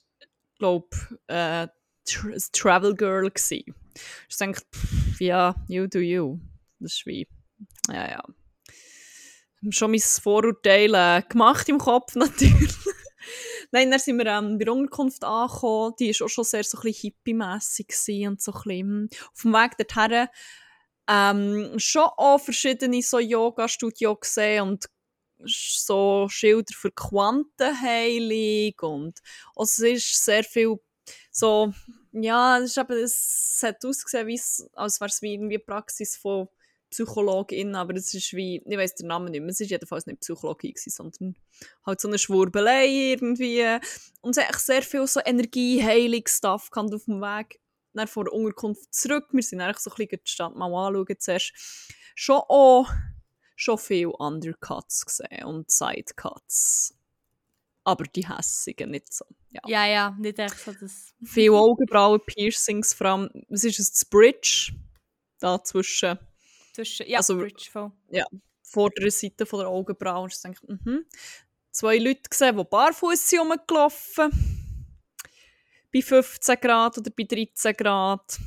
[0.58, 0.90] glaube,
[1.28, 1.68] äh,
[2.06, 3.74] Tra ein Travel Girl gsi.
[4.30, 6.40] Ich denke, pff, ja, you do you.
[6.80, 7.28] Das ist wie,
[7.90, 8.24] ja, ja.
[9.70, 12.76] schon mein Vorurteil äh, gemacht im Kopf natürlich.
[13.72, 15.94] Nein, dann sind wir ähm, bei der Unterkunft angekommen.
[16.00, 19.54] Die war auch schon sehr so ein bisschen hippie-mässig und so ein bisschen, auf dem
[19.54, 20.28] Weg dorthin
[21.08, 24.90] ähm, schon auch verschiedene so Yoga-Studios gesehen und
[25.46, 29.20] so Schilder für Quantenheilung und
[29.56, 30.80] also es ist sehr viel
[31.32, 31.74] so,
[32.14, 36.16] ja, es, ist eben, es hat ausgesehen, wie es, als wäre es wie irgendwie Praxis
[36.16, 36.48] von
[36.90, 40.22] Psychologin, aber es ist wie, ich weiß den Namen nicht mehr, es ist jedenfalls nicht
[40.22, 41.36] Psychologie gewesen, sondern
[41.86, 43.66] halt so eine Schwurbelei irgendwie.
[44.22, 47.60] Und es hat sehr viel so Energieheilung-Stuff auf dem Weg
[47.98, 51.16] dann vor der Unterkunft zurück, wir sind eigentlich so ein bisschen die Stadt mal anschauen
[51.18, 51.54] zuerst,
[52.16, 52.90] schon auch
[53.56, 56.96] schon viel Undercuts gesehen und Sidecuts.
[57.84, 59.26] Aber die hässigen nicht so.
[59.52, 61.14] Ja, ja, ja nicht echt so das.
[61.24, 64.74] Viele Augenbrauen, Piercings, vor allem, was ist es, das Bridge?
[65.40, 66.18] Da zwischen.
[66.74, 67.92] Zwischen, ja, also, Bridge voll.
[68.10, 68.26] Ja,
[68.64, 70.24] vordere Seite von der Augenbrauen.
[70.24, 71.06] Und ich denke, mhm.
[71.72, 74.65] Zwei Leute gesehen, die barfuß sind rumgelaufen.
[75.96, 78.38] Bei 15 Grad oder bei 13 Grad.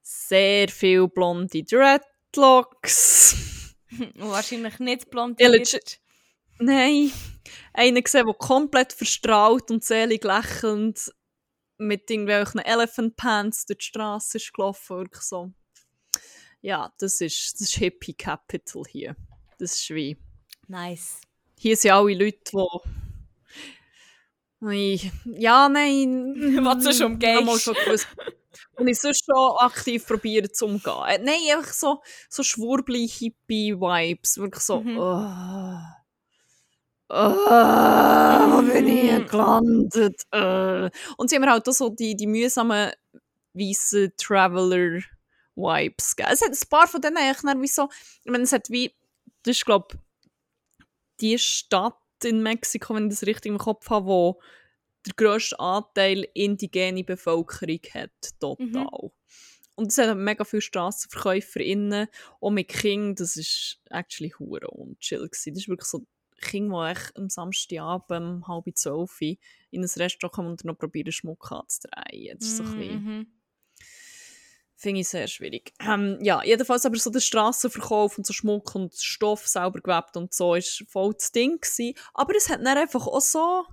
[0.00, 3.34] Sehr viel blonde Dreadlocks.
[4.14, 6.00] Wahrscheinlich nicht blondiert.
[6.60, 7.10] Nein.
[7.72, 11.12] Einen gesehen, der komplett verstrahlt und selig lächelnd
[11.78, 14.98] mit irgendwelchen Elephant Pants durch die Straße ist gelaufen.
[14.98, 15.50] Wirklich so.
[16.60, 19.16] Ja, das ist, das ist Hippie Capital hier.
[19.58, 20.16] Das ist wie.
[20.68, 21.20] Nice.
[21.58, 23.03] Hier sind alle Leute, die.
[24.70, 26.34] Ja, nein.
[26.64, 27.68] Was du schon umgehst.
[28.76, 31.04] Und ich sonst schon aktiv probieren zu umgehen.
[31.06, 34.38] Äh, nein, einfach so, so Schwurbli-Hippie-Vibes.
[34.38, 34.98] Wirklich so, mhm.
[34.98, 35.78] oh.
[37.10, 40.22] Oh, wo bin ich hier gelandet?
[40.32, 40.88] Oh.
[41.16, 42.90] Und sie haben halt auch so die, die mühsamen
[43.52, 46.32] weißen Traveler-Vibes gegeben.
[46.32, 47.88] Es hat ein paar von denen eigentlich wie so,
[48.24, 48.92] ich meine, es hat wie,
[49.42, 49.98] das ist glaube
[51.20, 54.40] die Stadt in Mexiko, wenn ich das richtig im Kopf habe, wo
[55.06, 58.10] der grösste Anteil indigene Bevölkerung hat,
[58.40, 58.66] total.
[58.66, 59.10] Mhm.
[59.76, 62.06] Und es hat mega viele StrassenverkäuferInnen,
[62.40, 65.26] auch mit Kindern, das war actually hure unchill.
[65.28, 66.06] Das ist wirklich so
[66.40, 69.38] Kinder, die am Samstagabend um halb zwölf in
[69.72, 72.38] ein Restaurant kommen und noch probieren, Schmuck anzudrehen.
[72.38, 73.04] Das ist so ein bisschen...
[73.04, 73.26] Mhm.
[74.76, 75.72] Finde ich sehr schwierig.
[75.80, 80.34] Ähm, ja, jedenfalls aber so der Strassenverkauf und so Schmuck und Stoff selber gewebt und
[80.34, 81.94] so ist voll das Ding gewesen.
[82.12, 83.64] Aber es hat dann einfach auch so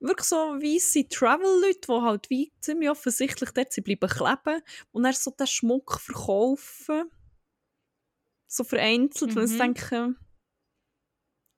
[0.00, 4.62] wirklich so weisse Travel-Leute, die halt wie ziemlich offensichtlich dort sind, bleiben kleben
[4.92, 7.10] und dann so den Schmuck verkaufen.
[8.46, 9.36] So vereinzelt, mhm.
[9.36, 10.16] wenn sie denken,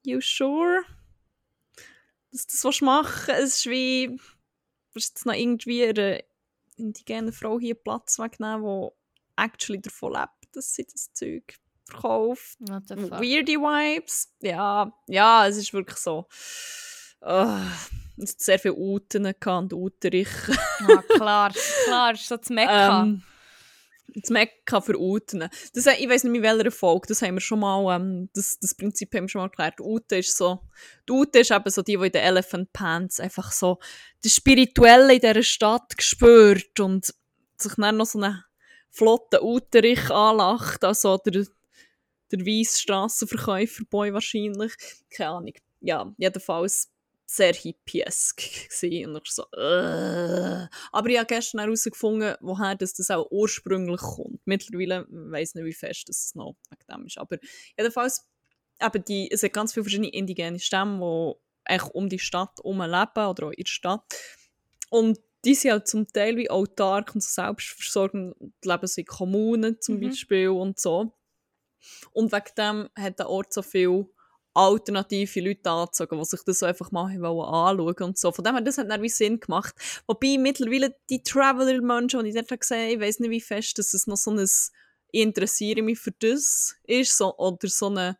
[0.04, 0.82] you sure?
[2.30, 4.18] Dass du das was machen Es ist wie,
[4.92, 5.92] willst jetzt noch irgendwie
[6.78, 12.58] eine indigene Frau hier Platz wegnehmen, die actually davon lebt, dass sie das Zeug verkauft.
[12.60, 14.34] Weirdy Vibes.
[14.40, 16.26] Ja, ja, es ist wirklich so.
[17.20, 17.58] Uh,
[18.16, 20.28] es hat sehr viele Uten und Uterich.
[20.88, 21.52] ja, klar,
[21.84, 23.02] klar, ist so das Mekka.
[23.02, 23.22] Ähm,
[24.14, 25.48] das Mekka für Uten.
[25.74, 28.74] Das, ich weiß nicht in welcher Folge, das haben wir schon mal, ähm, das, das
[28.74, 29.80] Prinzip haben wir schon mal erklärt.
[29.80, 30.61] Ute ist so,
[31.09, 33.78] die Ute ist eben so die, die in den Elephant Pants einfach so
[34.22, 37.14] das Spirituelle in dieser Stadt gespürt und
[37.56, 38.42] sich dann noch so einen
[38.90, 41.44] flotten Uterich anlacht, also der,
[42.32, 44.72] der weiße Strassenverkäufer-Boy wahrscheinlich.
[45.11, 45.54] Keine Ahnung.
[45.80, 46.90] Ja, jedenfalls
[47.30, 48.40] sehr hippiesk
[48.82, 50.66] und ich so, äh.
[50.92, 54.40] aber ich habe gestern herausgefunden, woher das, das auch ursprünglich kommt.
[54.46, 57.36] Mittlerweile weiß nicht, wie fest das noch wegen ist, aber
[57.76, 58.26] jedenfalls
[58.80, 62.80] eben die, es gibt ganz viele verschiedene indigene Stämme, die eigentlich um die Stadt herum
[62.80, 64.02] leben oder auch in der Stadt
[64.88, 69.80] und die sind halt zum Teil wie autark und so selbstversorgend, leben sie in Kommunen
[69.80, 70.08] zum mhm.
[70.08, 71.12] Beispiel und so.
[72.12, 74.06] Und wegen dem hat der Ort so viel
[74.55, 78.32] alternative Leute angezogen, die sich das so einfach mal anschauen und so.
[78.32, 79.74] Von dem her, das hat dann wie Sinn gemacht.
[80.07, 84.07] Wobei mittlerweile die Traveler-Menschen, die ich dort gesehen ich weiß nicht, wie fest dass es
[84.07, 88.18] noch so ein «Ich interessiere mich für das» ist, so, oder so eine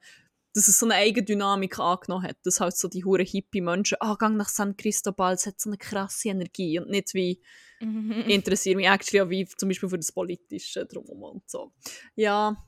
[0.55, 2.37] dass es so eine eigene Dynamik angenommen hat.
[2.43, 5.79] Dass halt so die hure Hippie-Menschen, ah, gang nach San Cristobal, es hat so eine
[5.79, 7.41] krasse Energie und nicht wie
[7.81, 8.25] mhm.
[8.27, 11.73] ich interessiere mich actually auch wie zum Beispiel für das Politische drumherum und so.
[12.17, 12.68] Ja,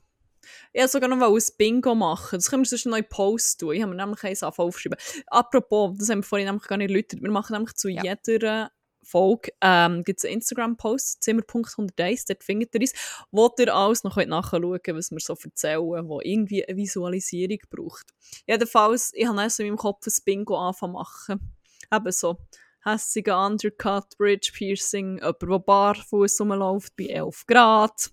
[0.73, 2.37] ich wollte sogar noch ein Bingo machen.
[2.37, 3.73] Das können wir sonst noch in Post tun.
[3.73, 4.97] Ich habe mir nämlich eins aufgeschrieben.
[5.27, 7.21] Apropos, das haben wir vorhin nämlich gar nicht erläutert.
[7.21, 8.03] Wir machen nämlich zu ja.
[8.03, 8.71] jeder
[9.03, 12.93] Folge ähm, gibt es einen Instagram-Post, zimmer.101, dort findet ihr es,
[13.31, 18.13] wo ihr alles noch nachschauen könnt, was wir so erzählen, wo irgendwie eine Visualisierung braucht.
[18.45, 21.53] Jedenfalls, ich habe also in meinem Kopf ein Bingo anfangen machen.
[21.93, 22.37] Eben so
[22.83, 28.11] hässiger Undercut, Bridge Piercing, jemand, der barfuß rumläuft bei 11 Grad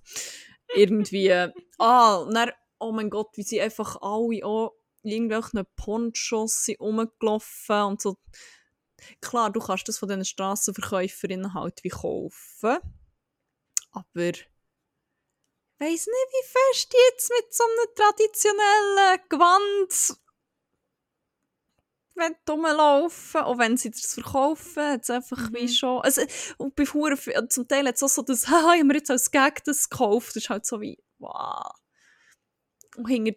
[0.75, 1.33] irgendwie,
[1.79, 7.83] ah, dann, oh mein Gott, wie sie einfach alle auch in irgendwelchen Ponchos sind rumgelaufen
[7.83, 8.17] und so.
[9.21, 12.79] Klar, du kannst das von diesen Strassenverkäuferinnen halt wie kaufen.
[13.93, 14.33] Aber
[15.79, 20.19] weiss nicht, wie fest jetzt mit so einem traditionellen Gewand
[22.19, 25.55] wenn rumlaufen, auch wenn sie das verkaufen, hat es einfach Mhm.
[25.55, 26.23] wie schon, also,
[26.59, 29.11] und bei Huren, zum Teil hat es auch so das, haha, ich habe mir jetzt
[29.11, 31.73] als Gag das gekauft, das ist halt so wie, wow.
[32.97, 33.35] Und hinter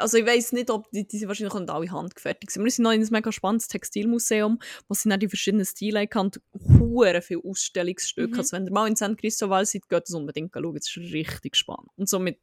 [0.00, 2.64] also ich weiss nicht, ob die, die sind wahrscheinlich nicht alle handgefertigt sind.
[2.64, 4.58] Wir sind noch in einem mega spannendes Textilmuseum,
[4.88, 8.32] wo sie dann die verschiedenen Stile haben, hure viele Ausstellungsstücke.
[8.32, 8.38] Mhm.
[8.38, 11.56] Also wenn ihr mal in San Cristobal seid, geht das unbedingt schauen, das ist richtig
[11.56, 11.88] spannend.
[11.96, 12.40] Und somit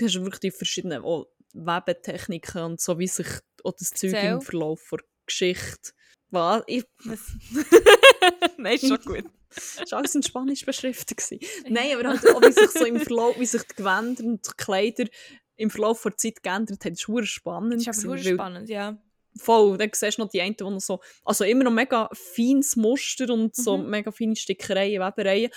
[0.00, 3.26] hast du wirklich die verschiedenen auch Webetechniken und so, wie sich
[3.64, 4.32] auch das Zeug Erzähl.
[4.32, 5.92] im Verlauf der Geschichte
[6.30, 6.62] was?
[6.66, 6.84] Ich,
[8.58, 9.24] Nein, ist schon gut.
[9.54, 11.22] das war alles in Spanisch beschriftet.
[11.68, 14.50] Nein, aber halt auch, wie sich so im Verlauf, wie sich die Gewänder und die
[14.56, 15.04] Kleider
[15.56, 17.86] im Verlauf der Zeit geändert haben, das ist spannend.
[17.86, 18.98] Das ist aber gewesen, spannend, ja.
[19.36, 22.76] Voll, dann siehst du noch die einen, die noch so, also immer noch mega feines
[22.76, 23.88] Muster und so Mhm.
[23.90, 25.50] mega feine Stickereien, Webereien.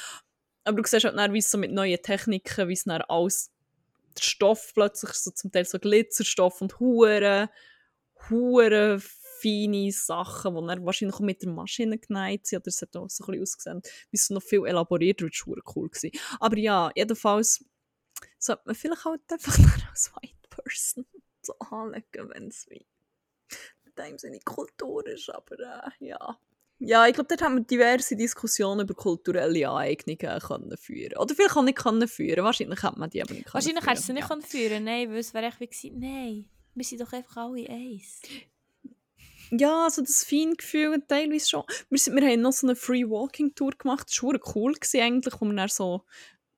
[0.63, 3.49] Aber du siehst halt dann, wie es so mit neuen Techniken, wie es dann alles,
[4.17, 7.49] der Stoff plötzlich so zum Teil so Glitzerstoff und hure,
[8.29, 8.99] hure
[9.41, 13.09] feine Sachen, die dann wahrscheinlich auch mit der Maschine geneigt sind, oder es hat auch
[13.09, 13.81] so ein bisschen ausgesehen,
[14.11, 15.89] wie es noch viel elaborierter war hure cool.
[15.89, 16.11] Gewesen.
[16.39, 17.65] Aber ja, jedenfalls
[18.37, 19.57] sollte man vielleicht halt einfach
[19.89, 21.05] als White Person
[21.41, 22.85] so anlegen, wenn es wie
[23.83, 26.37] mit dem seine Kultur ist, aber äh, ja.
[26.83, 31.55] Ja, ich glaube, dort haben wir diverse Diskussionen über kulturelle Aneignungen können führen Oder vielleicht
[31.55, 32.43] auch nicht können führen.
[32.43, 35.09] Wahrscheinlich hat man die aber nicht können Wahrscheinlich hättest du sie nicht können führen Nein,
[35.11, 38.21] weil es wäre echt wie gewesen, nein, wir sind doch einfach alle eins.
[39.51, 41.63] Ja, also das Feingefühl teilweise schon.
[41.89, 44.07] Wir, sind, wir haben noch so eine Free Walking Tour gemacht.
[44.09, 46.05] Das war cool gewesen eigentlich, wo wir dann so,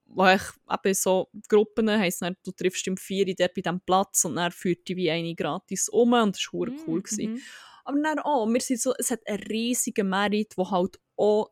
[0.06, 4.24] wo ich eben so Gruppen heisst, dann, du triffst im Vieri dort bei diesem Platz
[4.24, 7.02] und dann führt die wie eine gratis um und das war verdammt cool.
[7.02, 7.32] gewesen.
[7.32, 7.40] Mhm.
[7.84, 11.50] Aber dann auch, wir sind so, es hat einen riesigen Merit, wo halt auch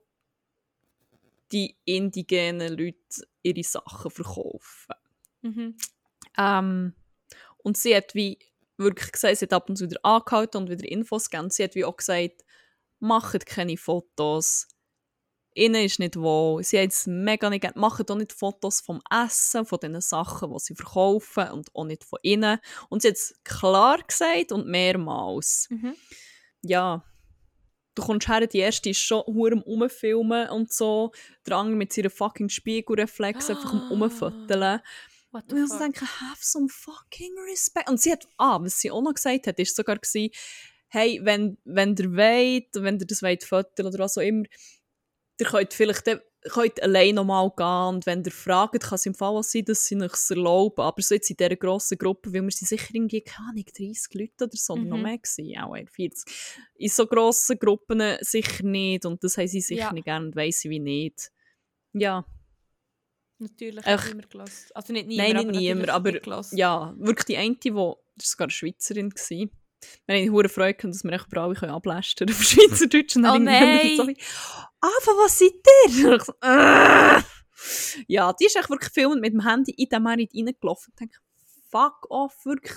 [1.52, 4.94] die indigenen Leute ihre Sachen verkaufen.
[5.42, 5.76] Mhm.
[6.38, 6.94] Ähm,
[7.58, 8.38] und sie hat wie
[8.78, 11.50] wirklich gesagt, sie hat ab und zu wieder angehalten und wieder Infos gegeben.
[11.50, 12.44] Sie hat wie auch gesagt,
[12.98, 14.68] macht keine Fotos.
[15.54, 16.62] Ihnen ist nicht wohl.
[16.62, 17.78] Sie hat es mega nicht gerne.
[17.78, 22.04] Macht auch nicht Fotos vom Essen, von den Sachen, die sie verkaufen und auch nicht
[22.04, 22.58] von ihnen.
[22.88, 25.68] Und sie hat es klar gesagt und mehrmals.
[25.70, 25.94] Mhm.
[26.62, 27.04] Ja,
[27.94, 31.12] du kommst her, die erste ist schon hure Umfilmen und so.
[31.46, 34.80] Der andere mit seiner fucking Spiegelreflex einfach am Umfoteln.
[35.32, 37.88] What the Und ich denke, have some fucking respect.
[37.88, 40.30] Und sie hat, ah, was sie auch noch gesagt hat, ist sogar gewesen,
[40.88, 44.44] hey, wenn, wenn ihr wollt, wenn ihr das wollt fotografieren oder was auch immer,
[45.42, 46.04] ihr könnt vielleicht
[46.50, 49.86] könnt allein nochmal gehen und wenn ihr fragt, kann es im Fall auch sein, dass
[49.86, 50.80] sie es erlauben.
[50.82, 54.14] Aber so jetzt in dieser grossen Gruppe, weil wir sind sicher irgendwie, keine Ahnung, 30
[54.14, 55.02] Leute oder so, oder noch Mhm.
[55.04, 56.34] mehr gewesen, auch eher 40.
[56.74, 59.92] In so grossen Gruppen sicher nicht und das haben sie sicher Ja.
[59.92, 61.30] nicht gerne und weiss ich wie nicht.
[61.92, 62.24] Ja,
[63.38, 64.06] Natürlich Ach.
[64.06, 64.68] niemand gelassen.
[64.74, 66.56] Also nicht Nein, niemand, nicht niemand, aber nicht gelassen.
[66.56, 69.50] ja, wirklich die eine, die, das war sogar eine Schweizerin, gewesen.
[70.06, 73.16] Wir haben hohe Freude gehabt, dass wir echt über alle können ablästern auf Schweizerdeutsch.
[73.16, 73.96] Und dann Oh nein!
[73.96, 74.16] So wie,
[74.80, 75.52] ah, von was seid
[75.98, 76.16] ihr?
[76.16, 77.22] Ich so, «Äh!»
[78.08, 80.92] ja, die ist echt wirklich filmend mit dem Handy in den Merit reingelaufen.
[80.94, 81.18] Ich denke,
[81.70, 82.76] fuck off, wirklich.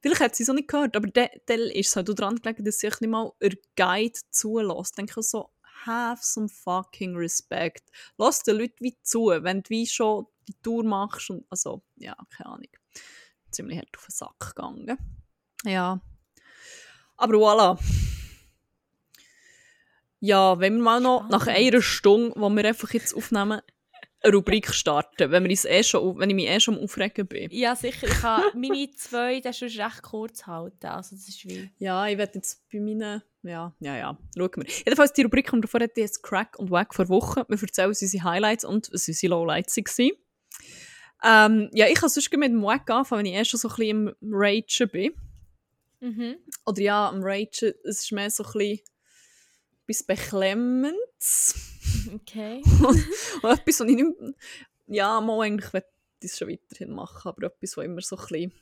[0.00, 2.64] Vielleicht hat sie es auch nicht gehört, aber dann dann ist es halt daran gelegen,
[2.64, 4.92] dass sie sich nicht mal ihr Guide zulässt.
[4.92, 5.50] Ich denke so,
[5.86, 7.90] have some fucking respect.
[8.18, 12.16] Lass den Leuten wie zu, wenn du wie schon die Tour machst und, also, ja,
[12.36, 12.68] keine Ahnung.
[13.50, 14.98] Ziemlich hart auf den Sack gegangen.
[15.64, 16.00] Ja.
[17.16, 17.78] Aber voilà.
[20.20, 23.60] Ja, wenn wir mal noch nach einer Stunde, wo wir einfach jetzt aufnehmen,
[24.24, 27.26] eine Rubrik starten, wenn, wir uns eh schon, wenn ich mich eh schon am Aufregen
[27.26, 27.50] bin.
[27.50, 28.06] Ja, sicher.
[28.06, 30.86] Ich kann meine zwei, das ist recht kurz halten.
[30.86, 31.70] Also das ist wie...
[31.78, 33.22] Ja, ich werde jetzt bei meinen.
[33.42, 34.18] Ja, ja, ja.
[34.34, 34.64] Schauen wir.
[34.66, 37.42] Jedenfalls, die Rubrik, die wir davor hatten, ist Crack und Wack vor Wochen.
[37.46, 40.10] Wir erzählen uns unsere Highlights und was unsere Lowlights waren.
[41.22, 43.76] Ähm, ja, ich kann sonst mit dem Wack anfangen, wenn ich eh schon so ein
[43.76, 45.12] bisschen im Ragen bin.
[46.04, 46.36] Mhm.
[46.66, 48.80] Oder ja, am Ragen, es ist mehr so ein bisschen
[49.86, 51.54] etwas Beklemmendes.
[52.14, 52.62] Okay.
[53.42, 54.34] Und etwas, was ich nicht mehr,
[54.86, 55.82] Ja, mal eigentlich will
[56.20, 58.52] ich es schon weiterhin machen, aber etwas, was immer so ein bisschen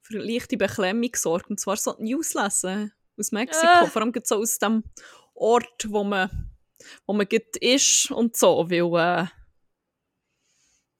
[0.00, 1.50] für eine leichte Beklemmung sorgt.
[1.50, 3.66] Und zwar so die News lesen aus Mexiko.
[3.66, 3.86] Ah.
[3.86, 4.82] Vor allem so aus dem
[5.34, 6.50] Ort, wo man,
[7.06, 7.28] wo man
[7.60, 9.26] ist und so, weil äh,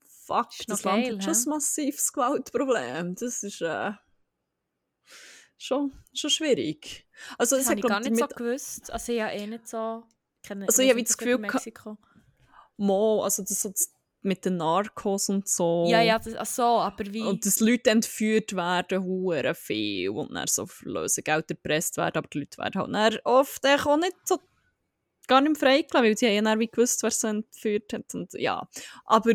[0.06, 3.16] fuck, Ist noch das Land geil, hat schon ein massives Gewaltproblem.
[3.16, 3.92] Das ist äh,
[5.60, 7.06] schon, schon schwierig.
[7.38, 8.90] Also, Das es habe ich gar nicht so gewusst.
[8.90, 10.04] Also ich habe eh nicht so...
[10.42, 11.98] Kenne, Also ich habe das Gefühl Mexiko.
[12.78, 13.92] Mo, also das, das
[14.22, 15.86] mit den Narcos und so.
[15.88, 17.22] Ja, ja, das, ach so, aber wie...
[17.22, 22.28] Und dass Leute entführt werden, hure viel und dann so für Lösegeld erpresst werden, aber
[22.28, 24.38] die Leute werden halt dann oft auch nicht so
[25.26, 28.32] gar nicht freigelassen, weil sie haben ja dann wie gewusst, wer sie entführt hat und
[28.32, 28.68] ja.
[29.04, 29.32] Aber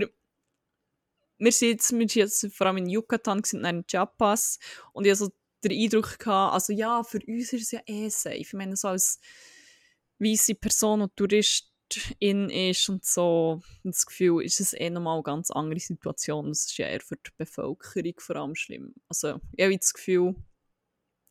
[1.38, 4.60] wir sind jetzt, wir sind jetzt vor allem in Yucatan und dann in Chiapas
[4.92, 5.32] und ich so
[5.70, 8.36] den Eindruck, gehabt, also ja, für uns ist es ja eh safe.
[8.36, 9.20] Ich meine, so als
[10.20, 15.52] weiße Person und Touristin ist und so, das Gefühl, ist es eh nochmal eine ganz
[15.52, 16.50] andere Situation.
[16.50, 18.94] Das ist ja eher für die Bevölkerung vor allem schlimm.
[19.08, 20.36] Also ich habe das Gefühl,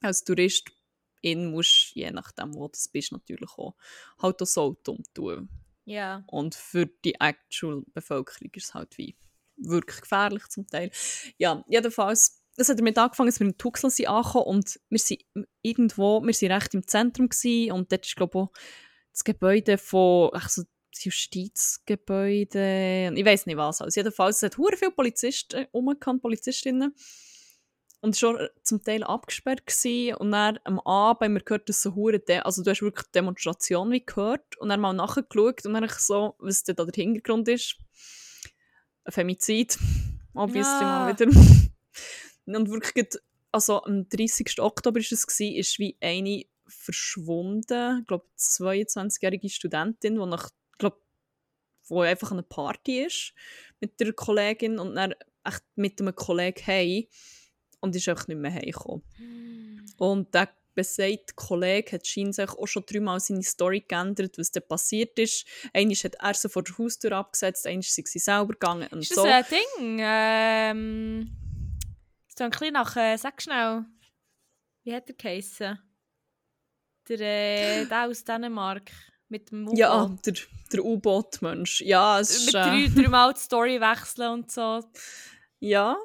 [0.01, 3.75] als Touristin musst du, je nachdem, wo du bist, natürlich auch
[4.21, 5.49] halt auch so dumm tun.
[5.87, 6.25] Ja.
[6.29, 9.17] Und für die actual Bevölkerung ist es halt wie
[9.57, 10.91] wirklich gefährlich zum Teil.
[11.39, 15.25] Ja, jedenfalls, es hat damit angefangen, dass wir in Tuxel sind angekommen und wir sind
[15.63, 18.53] irgendwo, wir sind recht im Zentrum gewesen, und dort ist glaube ich auch
[19.13, 23.81] das Gebäude von, ach so, das Justizgebäude, ich weiß nicht was.
[23.81, 26.95] Also jedenfalls, es hat hure viele Polizisten umgekannt, Polizistinnen
[28.01, 30.15] und schon zum Teil abgesperrt gewesen.
[30.17, 33.91] und dann am Abend haben wir gehört, dass so hure, also du hast wirklich Demonstration
[33.91, 37.79] wie gehört und dann mal nachgeschaut und dann so, was da der Hintergrund ist
[39.05, 39.79] ein Femizid,
[40.35, 40.91] obviously ja.
[41.07, 41.27] mal wieder.
[42.47, 43.07] Und wirklich,
[43.53, 44.61] also am 30.
[44.61, 51.01] Oktober war es, gewesen, ist wie eine verschwunden, ich glaube 22-jährige Studentin, die nach, glaub,
[51.87, 53.35] wo einfach an einer Party ist
[53.81, 55.15] mit der Kollegin und dann
[55.45, 57.09] echt mit einem Kollegen hey
[57.81, 59.03] und ist einfach nicht mehr heimgekommen.
[59.19, 59.85] Mm.
[59.99, 65.19] Und der besagte Kollege hat sich auch schon dreimal seine Story geändert, was da passiert
[65.19, 65.47] ist.
[65.73, 69.15] Einmal hat er sie vor der Haustür abgesetzt, einmal sind sie selber gegangen und ist
[69.15, 69.25] so.
[69.25, 69.99] das ein Ding?
[70.01, 71.44] Ähm,
[72.35, 73.85] ist ein bisschen nach, äh, sag schnell,
[74.83, 75.79] wie hat er geheissen?
[77.09, 78.91] Der, äh, der aus Dänemark
[79.29, 79.79] mit dem U-Boot.
[79.79, 80.35] Ja, der,
[80.73, 81.83] der U-Boot-Mensch.
[81.83, 84.83] Ja, es Mit ist, drei, äh, dreimal die Story wechseln und so.
[85.61, 85.97] Ja,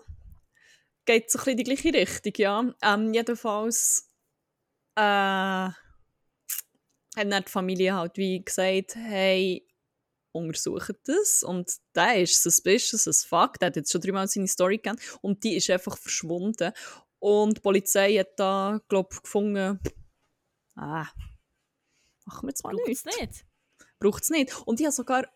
[1.05, 2.73] geht so ein bisschen in die gleiche Richtung, ja.
[2.82, 4.11] Ähm, jedenfalls
[4.95, 5.75] äh, hat
[7.15, 9.65] dann die Familie halt wie gesagt, hey,
[10.47, 11.43] untersuchen das.
[11.43, 13.59] Und der ist suspicious as fuck.
[13.59, 14.99] Der hat jetzt schon dreimal seine Story gegeben.
[15.21, 16.71] Und die ist einfach verschwunden.
[17.19, 19.79] Und die Polizei hat da, glaube ich, gefunden,
[20.75, 21.07] ah,
[22.25, 23.45] machen wir jetzt mal Braucht's nicht.
[23.99, 24.57] Braucht es nicht.
[24.65, 25.27] Und ich habe sogar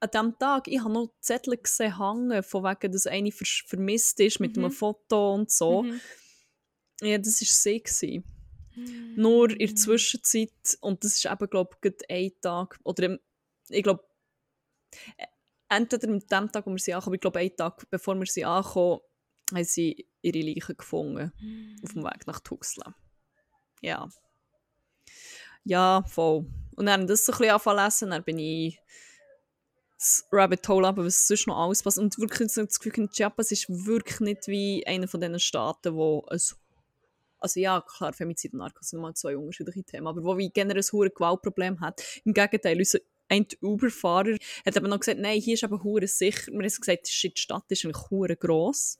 [0.00, 4.40] an diesem Tag, ich habe noch Zettel gesehen, hängen, von wegen, dass eine vermisst ist,
[4.40, 4.64] mit Mhm.
[4.64, 5.82] einem Foto und so.
[5.82, 6.00] Mhm.
[7.02, 7.82] Ja, das war sie.
[7.82, 8.24] Gewesen.
[9.16, 13.18] Nur in der Zwischenzeit, und das ist eben, glaube ich, ein Tag, oder
[13.68, 14.02] ich glaube,
[15.68, 18.44] entweder mit dem Tag, wo wir sie ankommen, ich glaube, einen Tag bevor wir sie
[18.44, 19.00] ankommen,
[19.52, 21.32] haben sie ihre Leiche gefunden,
[21.82, 22.94] auf dem Weg nach Tuxla.
[23.80, 24.08] Ja.
[25.64, 26.46] Ja, voll.
[26.76, 28.80] Und dann das so ein bisschen anfangen dann bin ich
[29.96, 31.98] das Rabbit Hole aber was sonst noch alles passt.
[31.98, 36.26] Und wirklich so das Gefühl, Chiapas ist wirklich nicht wie einer von diesen Staaten, wo
[36.30, 36.56] es
[37.40, 40.82] also ja, klar, Femizid und Narcos sind mal zwei unterschiedliche Themen, aber wo wie generell
[40.82, 42.02] ein hohes Gewaltproblem hat.
[42.24, 42.98] Im Gegenteil, unser
[43.30, 46.48] ein Uber-Fahrer hat aber noch gesagt, nein, hier ist eben hure sicher.
[46.48, 48.98] Wir haben gesagt, die Stadt ist eigentlich hure gross.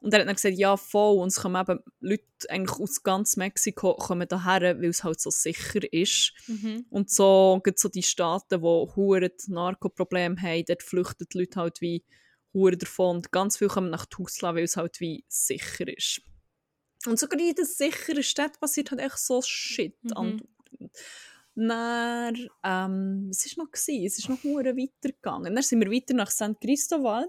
[0.00, 3.36] Und er hat dann gesagt, ja, voll, und es kommen eben Leute eigentlich aus ganz
[3.36, 6.32] Mexiko kommen daher, weil es halt so sicher ist.
[6.46, 6.86] Mhm.
[6.88, 11.80] Und so gibt so die Staaten, die hure Narkoprobleme haben, dort flüchten die Leute halt
[11.80, 12.04] wie
[12.52, 13.16] hure davon.
[13.16, 16.22] Und ganz viele kommen nach Tuzla, weil es halt wie sicher ist.
[17.06, 19.96] Und sogar in den sicheren Städten passiert halt echt so Shit.
[20.04, 20.12] Mhm.
[20.12, 20.48] andauernd.
[21.58, 23.70] Dann, ähm, was war noch?
[23.72, 24.06] Gewesen?
[24.06, 25.54] Es ist noch hure weitergegangen.
[25.54, 26.60] Dann sind wir weiter nach St.
[26.60, 27.28] Cristobal.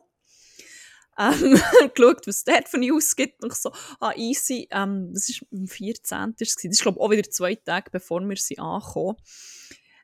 [1.18, 1.60] Ähm,
[1.96, 3.44] geschaut, was es dort für News gibt.
[3.44, 4.68] Und so, ah, easy.
[4.72, 6.36] Ähm, das war am 14.
[6.38, 9.18] Das ist, glaube ich, auch wieder zwei Tage, bevor wir sie ankommen.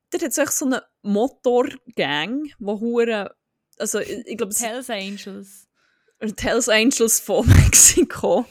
[0.10, 3.36] Dort hat es so eine Motorgang, die hure
[3.78, 5.68] also ich, ich glaube, Hells Angels.
[6.40, 8.46] Hells Angels von Mexiko.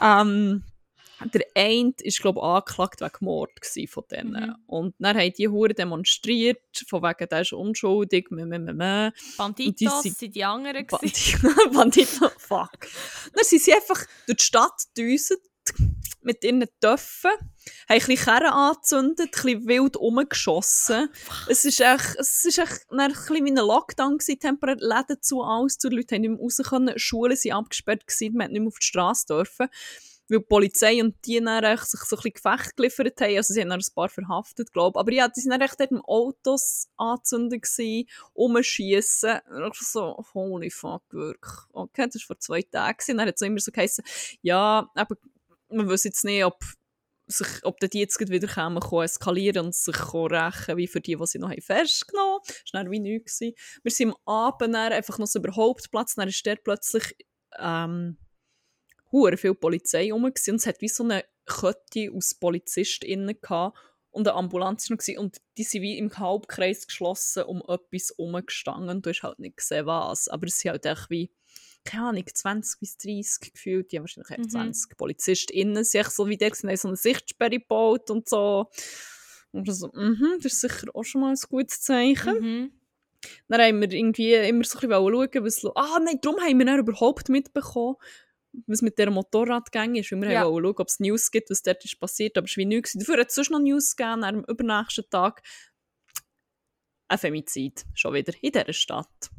[0.00, 0.64] Ähm,
[1.26, 3.50] der eine war, glaube ich, angeklagt wegen Mord
[3.88, 4.32] von denen.
[4.46, 4.56] Mhm.
[4.66, 6.58] Und dann haben die Hure demonstriert,
[6.88, 9.10] von wegen, der ist unschuldig, meh, meh.
[9.36, 10.86] Banditos sind- sind die anderen.
[10.86, 11.38] Bandit
[11.72, 12.70] Bandito, fuck.
[13.34, 15.40] Dann sind sie einfach durch die Stadt gedüset
[16.22, 17.40] mit ihren Töpfen, haben
[17.88, 21.08] ein bisschen Kerren angezündet, ein bisschen wild rumgeschossen.
[21.48, 25.78] Es ist echt, es ist echt ein bisschen wie ein Lockdown temporär Läden zu, alles
[25.78, 28.68] zu, die Leute haben nicht mehr raus können, Schulen sind abgesperrt man hat nicht mehr
[28.68, 29.68] auf die Straße dürfen,
[30.30, 33.60] weil die Polizei und die dann sich so ein bisschen Gefecht geliefert haben, also sie
[33.60, 36.02] haben dann ein paar verhaftet, glaube ich, aber ja, die sind dann echt dort im
[36.02, 42.62] Autos angezündet gewesen, rumschiessen, und ich so, holy fuck, wirklich, okay, das war vor zwei
[42.62, 44.04] Tagen dann hat es immer so geheißen,
[44.42, 45.16] ja, aber
[45.68, 46.58] man weiß jetzt nicht, ob
[47.26, 51.38] sich, ob die jetzt wieder kommen, eskalieren und sich rächen wie für die, die sie
[51.38, 52.42] noch festgenommen haben.
[52.46, 53.40] Das war dann wie nichts.
[53.40, 53.54] Wir
[53.84, 57.16] sind am Abend einfach noch so über den Hauptplatz, dann ist dort plötzlich
[57.58, 58.18] ähm,
[59.12, 63.76] hure viel Polizei rum und es hat wie so eine Kette aus PolizistInnen gehabt
[64.10, 65.18] und eine Ambulanz noch gewesen.
[65.18, 69.56] und die sind wie im Halbkreis geschlossen um etwas herumgestanden und du hast halt nicht
[69.56, 70.28] gesehen, was.
[70.28, 71.30] Aber es sind halt echt wie
[71.84, 74.44] keine Ahnung, 20 bis 30 gefühlt, die haben wahrscheinlich Mhm.
[74.44, 78.66] echt 20 PolizistInnen, sich so wie der, sind so eine Sichtsperre gebaut und so.
[79.52, 82.40] Und so, mhm, das ist sicher auch schon mal ein gutes Zeichen.
[82.40, 82.72] Mhm.
[83.48, 85.64] Dann haben wir irgendwie immer so ein bisschen schauen, was...
[85.74, 87.96] Ah, nein, darum haben wir dann überhaupt mitbekommen,
[88.66, 90.10] was mit dieser Motorradgang ist.
[90.12, 90.44] Weil wir Ja.
[90.46, 92.92] wollten schauen, ob es News gibt, was dort ist passiert, aber es war wie nichts.
[92.94, 95.42] Dafür hat es sonst noch News gegeben, am übernächsten Tag
[97.08, 99.30] ein Femizid, schon wieder, in dieser Stadt.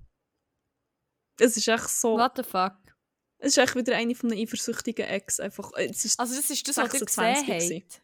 [1.40, 2.18] Es ist echt so...
[2.18, 2.74] What the fuck?
[3.40, 5.40] Es ist echt wieder eine von den eifersüchtigen Ex.
[5.40, 8.04] Einfach, äh, es ist, Also das ist das, was ihr 26 gesehen habt?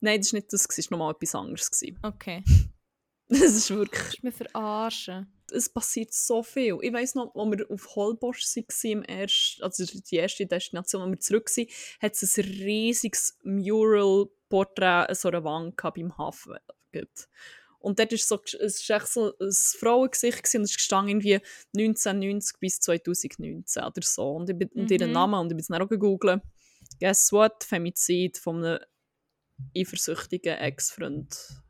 [0.00, 1.70] nein, das war nicht das, es war nochmal etwas anderes.
[1.70, 1.98] gewesen.
[2.02, 2.42] Okay.
[3.30, 4.02] Es ist wirklich...
[4.04, 5.32] Das ist mir verarschen.
[5.52, 6.78] Es passiert so viel.
[6.82, 11.10] Ich weiss noch, als wir auf Holbosch waren, im ersten, also die erste Destination, wo
[11.10, 11.66] wir zurück waren,
[12.00, 16.56] hat es ein riesiges Mural-Porträt an so einer Wand beim Hafen.
[17.80, 21.40] Und dort ist so, es war echt so ein Frauengesicht und es ist gestanden irgendwie
[21.76, 24.30] 1990 bis 2019 oder so.
[24.32, 25.14] Und, ich bin, und ihren Mhm.
[25.14, 26.42] Namen, und ich bin es dann auch gegoogelt.
[26.98, 27.62] Guess what?
[27.64, 28.78] Femizid von einem
[29.76, 31.62] eifersüchtigen Ex-Freund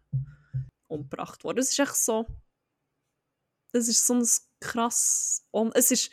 [0.89, 1.59] umgebracht worden.
[1.59, 2.27] Es ist echt so
[3.73, 4.29] es ist so ein
[4.61, 5.45] krass,
[5.75, 6.11] es ist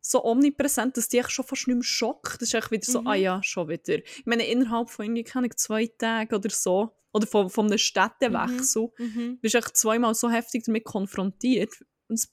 [0.00, 2.40] so omnipräsent, dass die schon fast nicht mehr schockt.
[2.40, 3.06] Das ist echt wieder so, Mhm.
[3.08, 3.98] ah ja, schon wieder.
[3.98, 8.88] Ich meine, innerhalb von irgendwie, keine zwei Tagen oder so, oder von, von einem Städtewechsel,
[8.98, 9.38] Mhm.
[9.40, 11.72] bist du echt zweimal so heftig damit konfrontiert.
[12.08, 12.32] Und es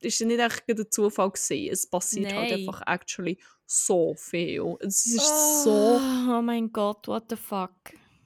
[0.00, 1.72] ist ja nicht echt der Zufall gewesen.
[1.72, 2.60] Es passiert halt Nein.
[2.60, 4.76] einfach actually so viel.
[4.80, 7.72] Es ist so Oh mein Gott, what the fuck?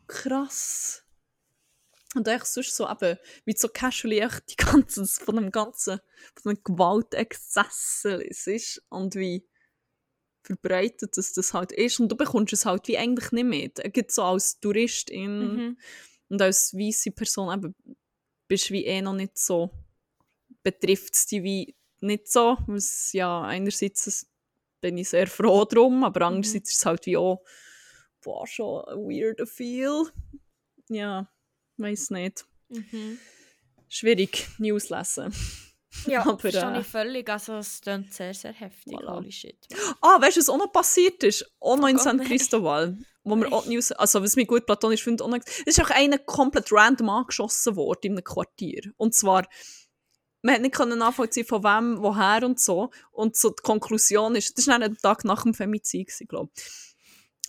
[0.07, 1.04] krass.
[2.15, 6.01] Und echt sonst so eben, wie so casually echt die ganze, von dem ganzen,
[6.41, 9.47] von dem Gewaltexzess es ist und wie
[10.43, 11.99] verbreitet das, das halt ist.
[12.01, 13.79] Und du bekommst es halt wie eigentlich nicht mit.
[13.79, 15.79] Es gibt so als Touristin Mhm.
[16.29, 17.75] und als weiße Person eben,
[18.47, 19.71] bist du wie eh noch nicht so,
[20.63, 24.27] betrifft es dich wie nicht so, was ja einerseits
[24.83, 27.43] bin ich sehr froh drum, aber andererseits ist es halt wie auch,
[28.23, 30.11] boah, schon ein weirder Feel.
[30.91, 31.31] Ja,
[31.77, 32.45] weiß nicht.
[32.69, 33.19] Mhm.
[33.89, 35.33] Schwierig, News lesen.
[36.07, 37.29] Ja, Aber, verstehe äh, ich völlig.
[37.29, 38.95] Also es klingt sehr, sehr heftig.
[38.95, 39.17] Voilà.
[39.17, 39.57] Holy shit.
[40.01, 41.51] Ah, weißt du, was auch noch passiert ist?
[41.61, 42.27] Auch noch in Oh San nein.
[42.27, 42.99] Cristobal.
[43.23, 46.19] Wo wir auch News, also was mich gut platonisch auch noch, es ist auch einer
[46.19, 48.93] komplett random angeschossen worden in einem Quartier.
[48.99, 49.47] Und zwar,
[50.43, 52.91] man hat nicht können nachvollziehen, von wem, woher und so.
[53.13, 56.94] Und so die Konklusion ist, das war dann ein Tag nach dem Femizid, glaube ich.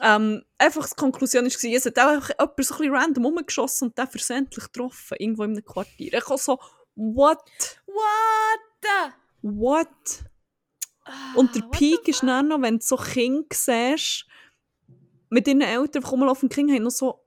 [0.01, 3.97] Ähm, einfach die Konklusion war, es hat einfach jemand so ein bisschen random rumgeschossen und
[3.97, 6.13] der versehentlich getroffen, irgendwo in einem Quartier.
[6.13, 6.59] Ich auch so,
[6.95, 7.39] what?
[7.85, 8.93] What?
[9.41, 9.87] What?
[11.05, 14.25] Ah, Und der Peak ist dann noch, wenn du so Kinder siehst,
[15.29, 17.21] mit ihren Eltern, die rumlaufen, die Kinder haben noch so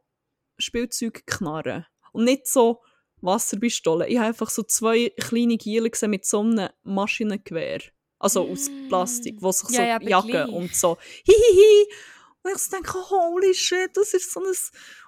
[0.58, 1.86] Spielzeugknarren.
[2.12, 2.82] Und nicht so
[3.20, 4.08] Wasserpistolen.
[4.08, 7.80] Ich habe einfach so zwei kleine Giele gesehen mit so einem Maschinengewehr.
[8.18, 8.88] Also aus Mm.
[8.88, 11.86] Plastik, die sich Ja, so ja, jagen und so hihihi.
[12.48, 14.46] Und ich so denke, holy shit, das ist so ein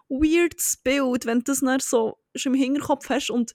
[0.08, 3.54] weirdes Bild, wenn du das dann so im Hinterkopf hast und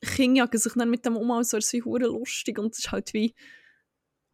[0.00, 2.92] Kinder jagen sich dann mit dem um, als wäre sie hure lustig und es ist
[2.92, 3.34] halt wie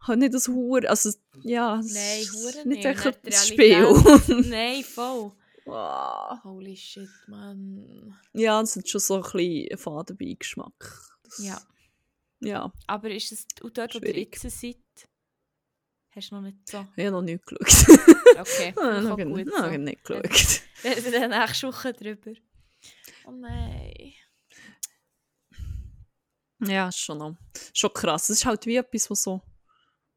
[0.01, 1.11] halt nicht das Hure, also
[1.43, 4.43] ja, es Nein, hure nicht nicht, echt ein Spiel.
[4.51, 5.33] Nein, voll.
[5.67, 6.39] Ah.
[6.45, 8.15] Holy shit, man.
[8.35, 10.75] ja, es hat schon so ein bisschen Fadenbeigeschmack.
[11.23, 11.61] Das- Ja.
[12.41, 14.39] Ja, Aber ist es und dort, wo ihr Schwierig.
[14.43, 14.77] jetzt seid,
[16.17, 16.87] hast du noch nicht so...
[16.97, 17.99] ich habe noch nicht geschaut.
[18.39, 19.77] Okay, ich habe noch noch, gut noch so.
[19.77, 20.63] nicht geschaut.
[20.85, 22.33] Reden wir dann nächste Woche drüber.
[23.27, 24.13] Oh nein.
[26.61, 27.37] Ja, ist schon noch.
[27.73, 28.29] Schon krass.
[28.29, 29.43] Es ist halt wie etwas, was so,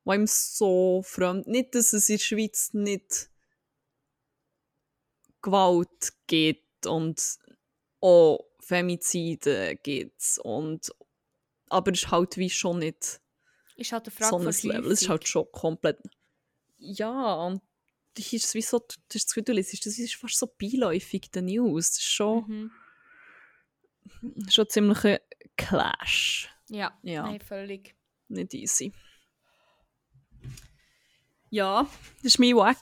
[0.03, 1.47] was ihm so fremd.
[1.47, 3.29] Nicht, dass es in der Schweiz nicht
[5.41, 7.21] Gewalt gibt und
[8.01, 10.39] auch Femizide gibt.
[10.43, 10.93] Und,
[11.69, 13.21] aber es ist halt wie schon nicht
[13.77, 14.91] Ist halt eine so Frage ein von Level.
[14.91, 15.99] Es ist halt schon komplett.
[16.77, 17.61] Ja, und
[18.15, 21.29] das ist wie so, das ist das Gefühl, du liest, das ist fast so beiläufig
[21.31, 21.89] den News.
[21.91, 22.45] Das ist schon,
[24.21, 24.49] Mhm.
[24.49, 25.19] schon ziemlich ein
[25.55, 26.49] Clash.
[26.69, 27.23] Ja, Ja.
[27.23, 27.95] nein, völlig.
[28.29, 28.91] nicht easy.
[31.49, 31.87] Ja,
[32.23, 32.77] das war mein Wack.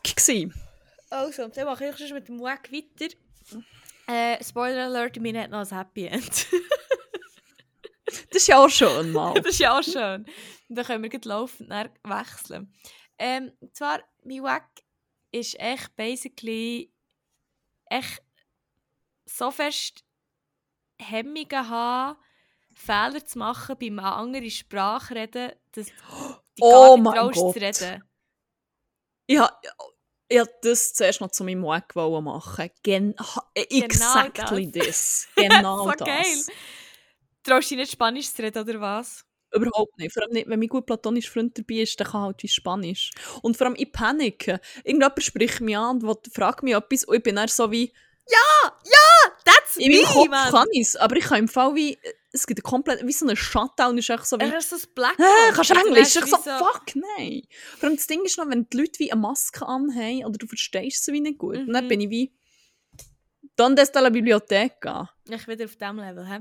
[1.11, 3.13] Also, dann mache ich schon mit dem Wack weiter.
[4.07, 6.47] Äh, Spoiler Alert, mir hat noch ein Happy End.
[8.31, 9.33] Das ist ja auch schon mal.
[9.33, 10.25] das ist ja auch schön.
[10.69, 11.69] Und dann können wir gleich laufend
[12.03, 12.71] wechseln.
[13.17, 14.69] Ähm, zwar, mein Wack
[15.31, 16.91] ist echt basically
[17.85, 18.21] echt
[19.25, 20.03] so fest
[21.01, 22.19] Hemmungen habe,
[22.73, 25.93] Fehler zu machen beim anderen Sprache reden, dass die
[26.61, 28.03] Oh gar nicht zu reden.
[29.39, 29.53] Habe
[30.27, 32.69] ich hab das zuerst noch zu meinem Weg machen.
[32.83, 33.15] Gen
[33.53, 35.27] exactly this.
[35.35, 36.07] Genau so das.
[36.07, 36.55] geil.
[37.45, 39.23] Traust du dich nicht Spanisch zu reden, oder was?
[39.53, 40.13] Überhaupt nicht.
[40.13, 43.11] Vor allem nicht, wenn mein gut platonischer Freund dabei ist, dann kann halt wie Spanisch.
[43.41, 44.59] Und vor allem ich panike.
[44.83, 47.93] Irgendjemand spricht mich an und fragt mich etwas und ich bin dann so wie,
[49.45, 50.51] That's in meinem me, Kopf man!
[50.51, 51.97] kann ich es, aber ich kann im Fall wie,
[52.31, 54.81] es gibt komplett, wie so einen Shutdown, ist echt so wie, Er ist so ein
[54.95, 55.19] Blackout.
[55.19, 56.15] Hä, kannst du Englisch?
[56.15, 56.83] Ich so, fuck,
[57.17, 57.43] nein.
[57.77, 60.47] Vor allem das Ding ist noch, wenn die Leute wie eine Maske anhaben oder du
[60.47, 61.89] verstehst sie wie nicht gut, und dann Mhm.
[61.89, 62.33] bin ich wie,
[63.55, 66.27] «Donde está la biblioteca?» Ich wieder auf diesem Level.
[66.27, 66.39] He?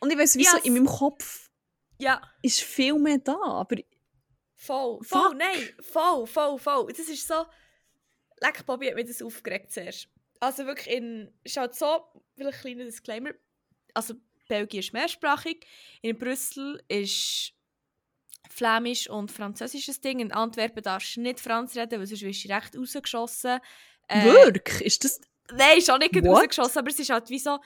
[0.00, 0.66] Und ich weiss, wie so Yes.
[0.66, 1.50] in meinem Kopf
[1.98, 3.76] Ja, ist viel mehr da, aber
[4.54, 4.98] voll.
[5.02, 5.08] Fuck.
[5.08, 5.74] Voll, nein.
[5.80, 6.92] Voll, voll, voll.
[6.92, 7.46] Das ist so...
[8.40, 10.08] Leck, Bobby hat mich das aufgeregt zuerst.
[10.40, 11.32] Also wirklich in...
[11.56, 12.04] Halt so,
[12.34, 13.30] vielleicht ein kleiner Disclaimer.
[13.94, 14.14] Also
[14.48, 15.66] Belgien ist mehrsprachig.
[16.02, 17.52] In Brüssel ist
[18.50, 20.20] Flämisch und Französisch ein Ding.
[20.20, 23.60] In Antwerpen darfst du nicht Franz reden, weil sonst wirst du direkt rausgeschossen.
[24.08, 25.20] Äh, wirklich, ist das...
[25.52, 26.42] Nein, ist auch nicht What?
[26.42, 27.58] rausgeschossen, aber es ist halt wie so...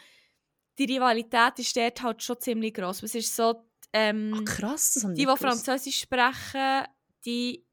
[0.78, 3.02] Die Rivalität ist dort halt schon ziemlich gross.
[3.02, 3.66] Es ist so...
[3.92, 6.84] Ähm, Ah, krass, das die, die Französisch sprechen,
[7.24, 7.66] die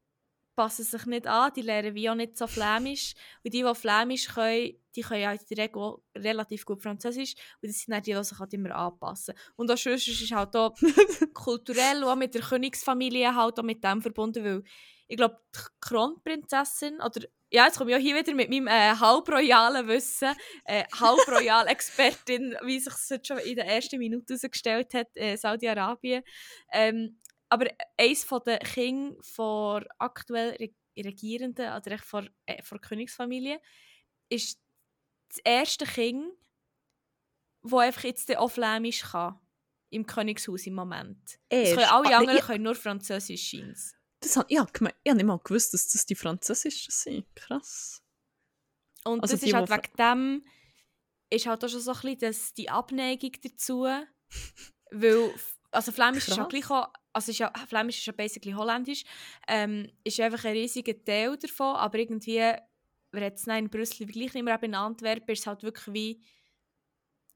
[0.56, 3.14] passen sich nicht an, die lernen wie auch nicht so Flämisch.
[3.44, 7.34] Und die, die Flämisch können, die können ja in der Regel relativ gut Französisch.
[7.62, 9.34] Und das sind dann die, die sich halt immer anpassen.
[9.54, 10.74] Und auch sonst ist es halt auch
[11.34, 14.64] kulturell und auch mit der Königsfamilie halt auch mit dem verbunden, weil
[15.06, 18.94] ich glaube, die Kronprinzessin, oder ja, jetzt komme ich auch hier wieder mit meinem äh,
[18.96, 20.34] halbroyalen Wissen,
[20.64, 26.22] äh, halbroyal-Expertin, wie sich das jetzt schon in der ersten Minute herausgestellt hat, äh, Saudi-Arabien.
[26.72, 30.70] Ähm, aber eines von den Kindern von aktuell Re
[31.00, 33.60] Regierenden, oder echt von, äh, von der Königsfamilie,
[34.28, 34.60] ist
[35.28, 36.32] das erste Kind,
[37.62, 39.38] das einfach jetzt auch Flämisch kann.
[39.90, 41.38] Im Königshaus im Moment.
[41.48, 43.97] Es können alle Ah, anderen ich, können nur Französisch scheint's.
[44.20, 47.26] Das hab, ich, hab ich habe nicht mal gewusst, dass das die Französischen sind.
[47.36, 48.02] Krass.
[49.04, 50.44] Und Also das die, ist halt wegen dem,
[51.30, 53.86] ist halt auch schon so ein bisschen das, die Abneigung dazu.
[54.90, 55.34] weil,
[55.70, 56.48] also Flämisch ist ja Krass.
[56.48, 59.04] gleich auch, also ist ja, Flämisch ist ja basically holländisch,
[59.46, 62.38] ähm, ist einfach ein riesiger Teil davon, aber irgendwie,
[63.12, 66.22] wir jetzt in Brüssel wie gleich nicht mehr, in Antwerpen ist es halt wirklich wie,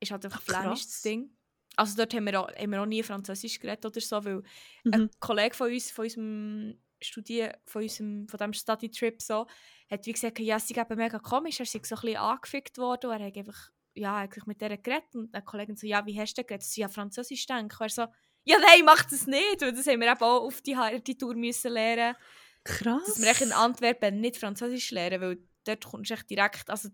[0.01, 0.89] ist halt einfach Ah, Flämisch krass.
[0.89, 1.37] das Ding.
[1.77, 4.43] Also dort haben wir, auch, haben wir auch nie Französisch geredet oder so, weil
[4.85, 4.93] Mhm.
[4.93, 9.47] ein Kollege von uns, von unserem Studien, von unserem, von diesem Study-Trip so,
[9.91, 12.79] hat wie gesagt, ja, es sei eben mega komisch, er sei so ein bisschen angefickt
[12.79, 16.05] worden und er hat einfach, ja, eigentlich mit der geredet und eine Kollegin so, ja,
[16.07, 16.65] wie hast du geredet?
[16.67, 17.75] Sie ja Französisch denken.
[17.75, 18.07] Und er so,
[18.45, 21.35] ja, nein, mach das nicht, weil das haben wir eben auch auf die harte Tour
[21.35, 22.17] müssen lernen,
[22.65, 23.05] Krass.
[23.07, 26.89] dass wir in Antwerpen nicht Französisch lernen, weil dort kommst du echt direkt, also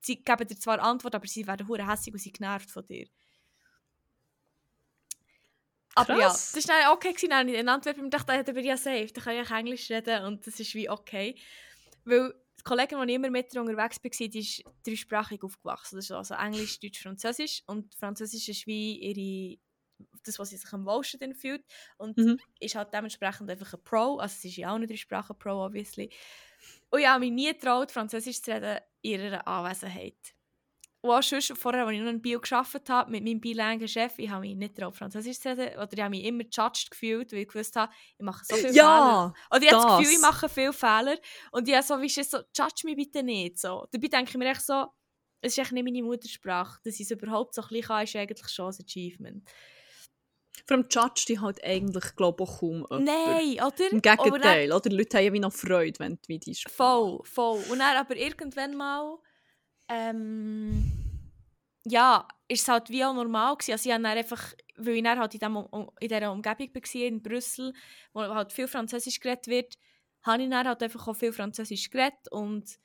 [0.00, 3.06] sie geben dir zwar Antwort, aber sie werden hure hässig und sind genervt von dir.
[5.94, 7.12] Aber ja, das war dann okay.
[7.12, 7.30] Gewesen.
[7.30, 9.90] Dann habe ich in Antwerpen gedacht, da bin ich ja safe, da kann ich Englisch
[9.90, 11.36] reden und das ist wie okay.
[12.04, 15.96] Weil die Kollegin, die ich immer mit unterwegs war, die ist dreisprachig aufgewachsen.
[15.96, 17.62] Das ist also Englisch, Deutsch, Französisch.
[17.66, 19.58] Und Französisch ist wie ihre,
[20.24, 21.64] das, was sie sich am wohlsten fühlt.
[21.98, 22.40] Und Mhm.
[22.60, 24.18] ist halt dementsprechend einfach ein Pro.
[24.18, 26.10] Also sie ist ja auch eine Dreisprachen Pro, obviously.
[26.90, 30.16] Und ich habe mich nie getraut, Französisch zu reden in ihrer Anwesenheit.
[31.02, 34.14] Und auch sonst, vorher, als ich noch in Bio gearbeitet habe, mit meinem bilingualen Chef,
[34.18, 35.76] ich habe mich nicht getraut, Französisch zu reden.
[35.76, 38.68] Oder ich habe mich immer judged gefühlt, weil ich gewusst habe, ich mache so viele
[38.68, 38.76] Fehler.
[38.84, 40.12] Ja, Oder ich habe das Gefühl, das.
[40.12, 41.16] ich mache viele Fehler.
[41.50, 43.58] Und ich habe so, wie ist es so, judge mich bitte nicht.
[43.58, 43.86] So.
[43.90, 44.86] Dabei denke ich mir echt so,
[45.40, 46.78] es ist echt nicht meine Muttersprache.
[46.84, 49.50] Dass ich es überhaupt so ein bisschen kann, ist eigentlich schon ein Achievement.
[50.66, 53.04] vor allem judge die halt eigentlich, glaube ich, auch kaum jemand.
[53.06, 53.90] Nein, oder?
[53.90, 54.90] Im Gegenteil, oder?
[54.90, 57.64] Leute haben ja wie noch Freude, wenn du wie die Sprache- Voll, voll.
[57.70, 59.18] Und dann aber irgendwann mal,
[59.92, 60.90] ähm,
[61.84, 63.72] ja, ist es halt wie auch normal gewesen.
[63.72, 65.56] Also ich habe einfach, weil ich dann halt in, dem,
[66.00, 67.72] in dieser Umgebung war, in Brüssel,
[68.12, 69.78] wo halt viel Französisch geredet wird,
[70.22, 72.78] habe ich dann halt einfach auch viel Französisch geredet und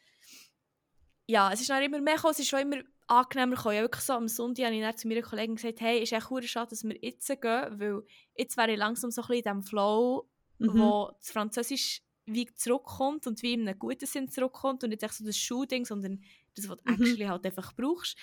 [1.30, 2.78] ja, es ist dann immer mehr gekommen, es ist schon immer
[3.08, 3.76] angenehmer gekommen.
[3.76, 6.50] Ja, wirklich so am Sonntag habe ich dann zu meiner Kollegin gesagt, hey, ist echt
[6.50, 8.04] schade, dass wir jetzt gehen, weil
[8.36, 10.30] jetzt wäre ich langsam so ein bisschen in diesem Flow,
[10.60, 10.80] Mhm.
[10.80, 15.14] wo das Französisch wie zurückkommt und wie in einem guten Sinn zurückkommt und nicht echt
[15.14, 16.22] so das Shooting, sondern
[16.58, 17.02] das, was du Mhm.
[17.02, 18.18] actually halt einfach brauchst.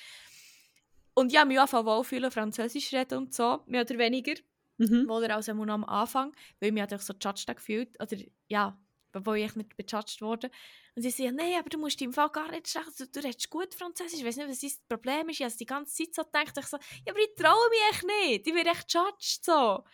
[1.15, 4.35] Und ja, mich anfangen wohlfühlen, Französisch reden und so, mehr oder weniger,
[4.79, 5.09] Mhm.
[5.09, 8.17] wohl als einmal noch am Anfang, weil ich mich halt einfach so judged gefühlt, oder
[8.49, 8.77] ja,
[9.13, 10.51] wo ich nicht bejudged wurde.
[10.97, 13.49] Und sie sagen, nein, aber du musst im Fall gar nicht schlecht, du, du redest
[13.49, 16.23] gut Französisch, ich weiß nicht, was das Problem ist, ich habe die ganze Zeit so
[16.25, 19.85] gedacht, ich so, ja, aber ich traue mich echt nicht, ich werde echt judged, so.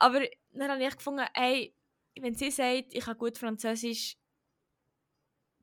[0.00, 0.20] Aber
[0.52, 1.72] dann habe ich gefunden, ey,
[2.18, 4.16] wenn sie sagt, ich habe gut Französisch,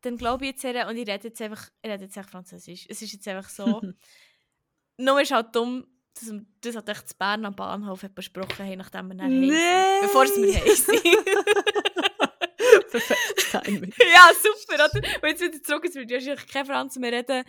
[0.03, 2.85] dann glaube ich jetzt ihr, und ich rede jetzt einfach, ich rede jetzt einfach Französisch.
[2.89, 3.81] Es ist jetzt einfach so.
[4.97, 8.65] Nur ist halt dumm, dass wir das hat echt zu Bern am Bahnhof hat besprochen
[8.65, 10.01] haben, nachdem wir dann Nee.
[10.01, 11.01] Bevor es heim sind.
[12.91, 13.93] Perfektes Timing.
[13.99, 14.91] ja, super, oder?
[14.93, 17.43] Und jetzt wieder zurück, jetzt würde ich kein Franz mehr reden,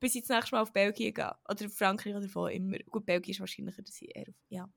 [0.00, 1.32] bis ich das nächste Mal auf Belgien gehe.
[1.48, 2.78] Oder Frankreich oder wo immer.
[2.90, 4.68] Gut, Belgien ist wahrscheinlicher, dass ich eher auf, ja.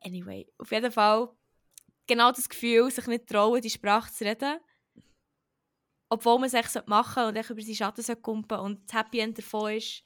[0.00, 1.30] Anyway, auf jeden Fall
[2.06, 4.60] genau das Gefühl, sich nicht trauen, die Sprache zu reden.
[6.08, 8.98] Obwohl man es echt machen sollte und echt über seinen Schatten sollte kumpen und das
[8.98, 10.02] Happy End davon ist,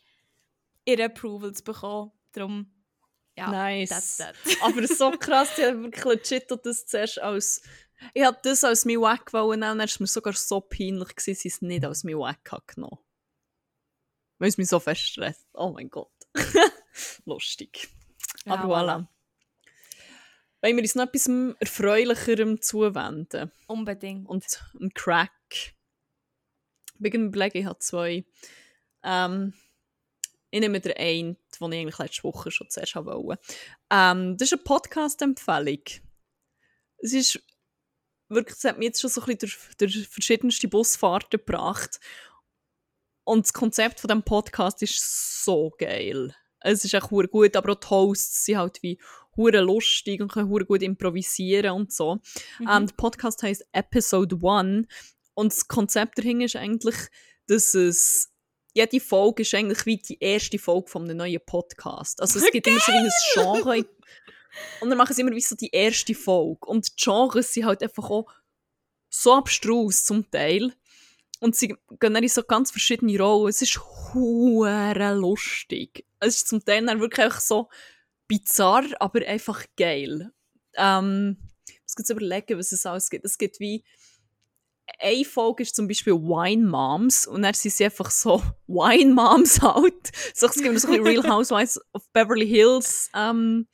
[0.85, 2.13] ihre Approval zu bekommen.
[2.33, 2.73] Darum,
[3.37, 3.89] ja, nice.
[3.89, 4.35] that's that.
[4.63, 7.63] Aber so krass, ich habe wirklich legit das zuerst als...
[8.15, 11.15] Ich habe das als mein Wack wollen und dann war es mir sogar so peinlich,
[11.15, 12.99] gewesen, dass ich es nicht als mein Wack habe genommen
[14.39, 15.47] Weil es mich so fest stresst.
[15.55, 16.11] Oh mein Gott.
[17.25, 17.89] Lustig.
[18.45, 19.07] Ja, Aber voilà.
[20.63, 21.29] Wollen wir uns noch etwas
[21.61, 23.53] Erfreulicherem zuwenden?
[23.69, 24.29] Unbedingt.
[24.29, 24.45] Und
[24.81, 25.75] ein Crack.
[27.03, 28.25] Wegen Überlegen, ich habe zwei.
[29.03, 29.55] Ähm,
[30.51, 33.41] ich nehme den einen, den ich eigentlich letzte Woche schon zuerst wollte.
[33.91, 35.83] Ähm, das ist eine Podcast-Empfehlung.
[36.99, 37.43] Es ist
[38.29, 39.39] wirklich, es hat mich jetzt schon so ein bisschen
[39.79, 42.01] durch, durch verschiedenste Busfahrten gebracht.
[43.25, 46.35] Und das Konzept von dem Podcast ist so geil.
[46.61, 48.99] Es ist echt gut, aber auch die Hosts sind halt wie
[49.37, 52.17] hure lustig und können hure gut improvisieren und so.
[52.59, 52.69] Mhm.
[52.71, 54.87] Ähm, der Podcast heißt Episode One
[55.35, 56.97] und das Konzept dahinter ist eigentlich,
[57.47, 58.31] dass es
[58.75, 62.21] jede Folge ist eigentlich wie die erste Folge von einem neuen Podcast.
[62.21, 63.85] Also es gibt immer so ein Genre
[64.81, 67.83] und dann machen sie immer wie so die erste Folge und die Genres sind halt
[67.83, 68.27] einfach auch
[69.11, 70.73] so abstrus zum Teil
[71.41, 73.49] und sie gehen dann in so ganz verschiedene Rollen.
[73.49, 73.79] Es ist
[74.15, 76.07] hure lustig.
[76.21, 77.69] Es ist zum Teil dann wirklich einfach so
[78.29, 80.31] bizarr, aber einfach geil.
[80.77, 81.37] Ähm,
[81.69, 83.25] ich muss kurz überlegen, was es alles gibt.
[83.25, 83.85] Es gibt wie
[84.99, 89.61] eine Folge ist zum Beispiel Wine Moms und dann sind sie einfach so Wine Moms
[89.61, 90.11] halt.
[90.35, 93.67] So, es gibt so ein Real Housewives of Beverly Hills ähm,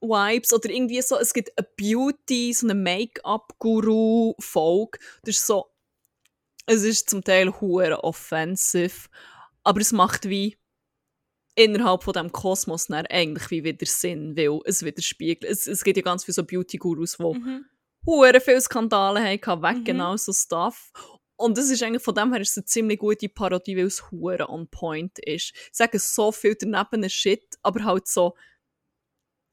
[0.00, 4.98] Vibes oder irgendwie so, es gibt eine Beauty, so eine Make-up-Guru-Folge.
[5.22, 5.66] Das ist so,
[6.66, 9.08] es ist zum Teil hure offensive,
[9.62, 10.58] aber es macht wie
[11.54, 15.44] innerhalb von dem Kosmos eigentlich wie wieder Sinn, weil es widerspiegelt.
[15.44, 17.66] Es, es gibt ja ganz viele so Beauty-Gurus, die Mhm.
[18.06, 19.84] Hure viele Skandale hatten, weg Mhm.
[19.84, 20.92] genau so Stuff.
[21.36, 24.10] Und das ist eigentlich von dem her ist es eine ziemlich gute Parodie, weil es
[24.10, 25.52] hure on point ist.
[25.54, 28.34] Sie sagen so viel daneben Shit, aber halt so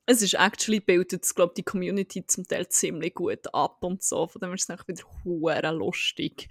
[0.10, 4.28] es ist actually bildet glaube die Community zum Teil ziemlich gut ab und so.
[4.28, 6.50] Von dem her ist es einfach wieder hure lustig.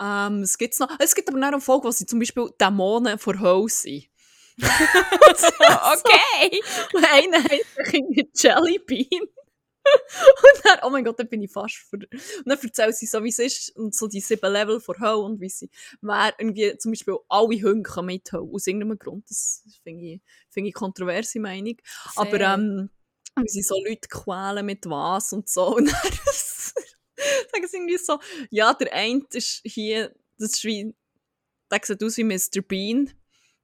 [0.00, 3.16] Ähm, es, gibt's noch, es gibt aber noch eine Folge, wo sie zum Beispiel Dämonen
[3.18, 4.06] vor Hölle sind.
[4.60, 6.60] okay.
[6.92, 9.28] Und einer heißt irgendwie Jellybean.
[10.42, 11.96] und dann, oh mein Gott, da bin ich fast für.
[11.96, 12.08] Und
[12.44, 15.40] dann erzählt sie so, wie es ist und so die sieben Level vor Hölle und
[15.40, 19.28] wie sie, wer irgendwie zum Beispiel alle Hunde kann mit Hölle, aus irgendeinem Grund.
[19.28, 21.76] Das finde ich, find ich kontroverse Meinung.
[22.16, 22.54] Aber Sehr.
[22.54, 22.90] ähm,
[23.36, 25.76] wie sie so Leute quälen mit was und so.
[25.76, 26.00] Und dann
[27.52, 28.18] sagen sie irgendwie so,
[28.50, 30.94] ja, der eine ist hier, das ist wie,
[31.70, 32.62] der sieht aus wie Mr.
[32.66, 33.12] Bean,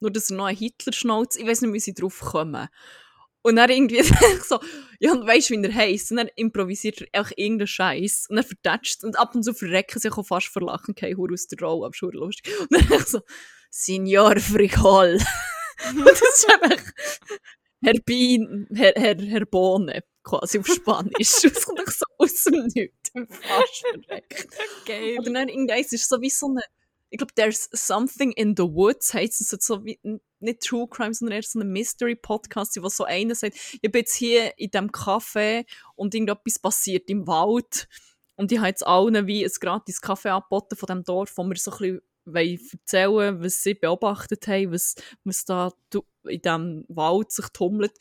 [0.01, 2.69] nur dass er noch einen Hitler-Schnauz, ich weiß nicht, wie sie drauf kommen.
[3.47, 4.02] Und dann irgendwie
[4.44, 4.59] so,
[4.98, 6.10] ja, und weisst du, wie er heisst?
[6.10, 8.27] Und dann improvisiert er einfach irgendeinen Scheiß.
[8.28, 11.32] Und dann verdatscht und ab und zu verrecken sich auch fast vor Lachen, kein Hur
[11.32, 12.52] aus der Rolle, aber schon lustig.
[12.59, 13.20] Und dann so,
[13.70, 15.18] Signor Frijol.
[15.90, 16.82] und das ist einfach
[17.82, 21.12] Herr Bean, Herr, Herr, Herr Bohne, quasi auf Spanisch.
[21.44, 23.12] das kommt einfach so aus dem Nichts.
[23.12, 24.48] Fast verreckt.
[24.86, 25.18] Geil.
[25.20, 26.62] Oder dann irgendeins ist so wie so eine,
[27.10, 29.98] ich glaube, There's Something in the Woods heisst es so wie,
[30.40, 34.16] nicht True Crime, sondern eher so ein Mystery-Podcast, wo so einer sagt, ich bin jetzt
[34.16, 35.64] hier in diesem Café
[35.94, 37.88] und irgendetwas passiert im Wald
[38.36, 41.56] und ich habe jetzt allen wie ein gratis Kaffee angeboten von dem Dorf, wo wir
[41.56, 45.72] so ein bisschen erzählen was sie beobachtet haben, was, was da
[46.24, 47.92] in diesem Wald sich tummelt.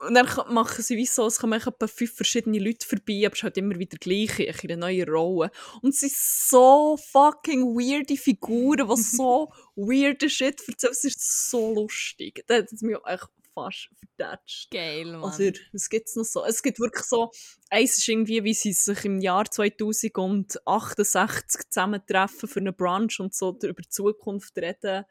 [0.00, 3.40] Und dann machen sie wie so, es kommen etwa fünf verschiedene Leute vorbei, aber es
[3.40, 5.50] ist halt immer wieder gleich in einer neuen Rolle.
[5.82, 10.92] Und es sind so fucking weirde Figuren, die so weirde Shit erzählen.
[10.92, 12.44] Es ist so lustig.
[12.46, 14.70] Das hat es mich auch echt fast verdatscht.
[14.70, 15.24] Geil, Mann.
[15.24, 16.44] Also, was gibt's noch so?
[16.44, 17.32] Es gibt wirklich so,
[17.68, 23.58] eins ist irgendwie, wie sie sich im Jahr 2068 zusammentreffen für einen Brunch und so
[23.60, 25.04] über die Zukunft reden.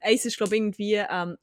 [0.00, 1.36] Eins ist, glaube ich, irgendwie, ähm,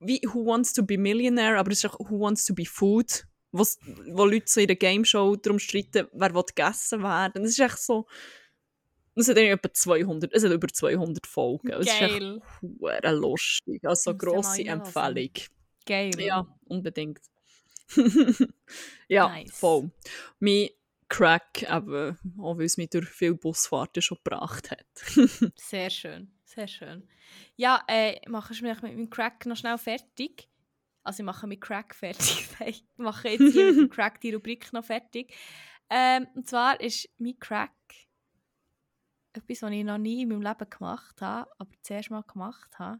[0.00, 3.26] wie Who Wants to be Millionaire, aber es ist auch Who Wants to be Food,
[3.52, 3.78] wo's,
[4.12, 7.44] wo Leute so in der Game Show darum streiten, wer will gegessen werden.
[7.44, 8.06] Es ist echt so,
[9.14, 11.70] es hat irgendwie etwa 200, es hat über 200 Folgen.
[11.72, 12.40] Es ist echt Geil.
[13.14, 13.82] lustig.
[13.84, 14.62] Also mal grosse.
[14.64, 15.30] Empfehlung.
[15.86, 16.20] Geil.
[16.20, 17.20] Ja, unbedingt.
[19.08, 19.52] ja, Nice.
[19.52, 19.90] voll.
[20.40, 20.68] Mein
[21.08, 24.86] Crack, eben, auch weil es mich durch viele Busfahrten schon gebracht hat.
[25.56, 27.08] Sehr schön, sehr schön.
[27.56, 30.48] Ja, äh, machst du mich mit meinem Crack noch schnell fertig?
[31.02, 32.48] Also ich mache mit Crack fertig.
[32.66, 35.34] ich mache jetzt hier mit dem Crack die Rubrik noch fertig.
[35.90, 37.72] Ähm, und zwar ist mein Crack
[39.32, 42.98] etwas, was ich noch nie in meinem Leben gemacht habe, aber zuerst mal gemacht habe.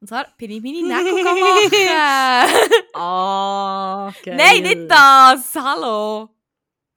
[0.00, 2.94] Und zwar bin ich meine Nägel machen.
[2.94, 4.36] Ah, geil.
[4.36, 5.54] Nein, nicht das!
[5.54, 6.30] Hallo!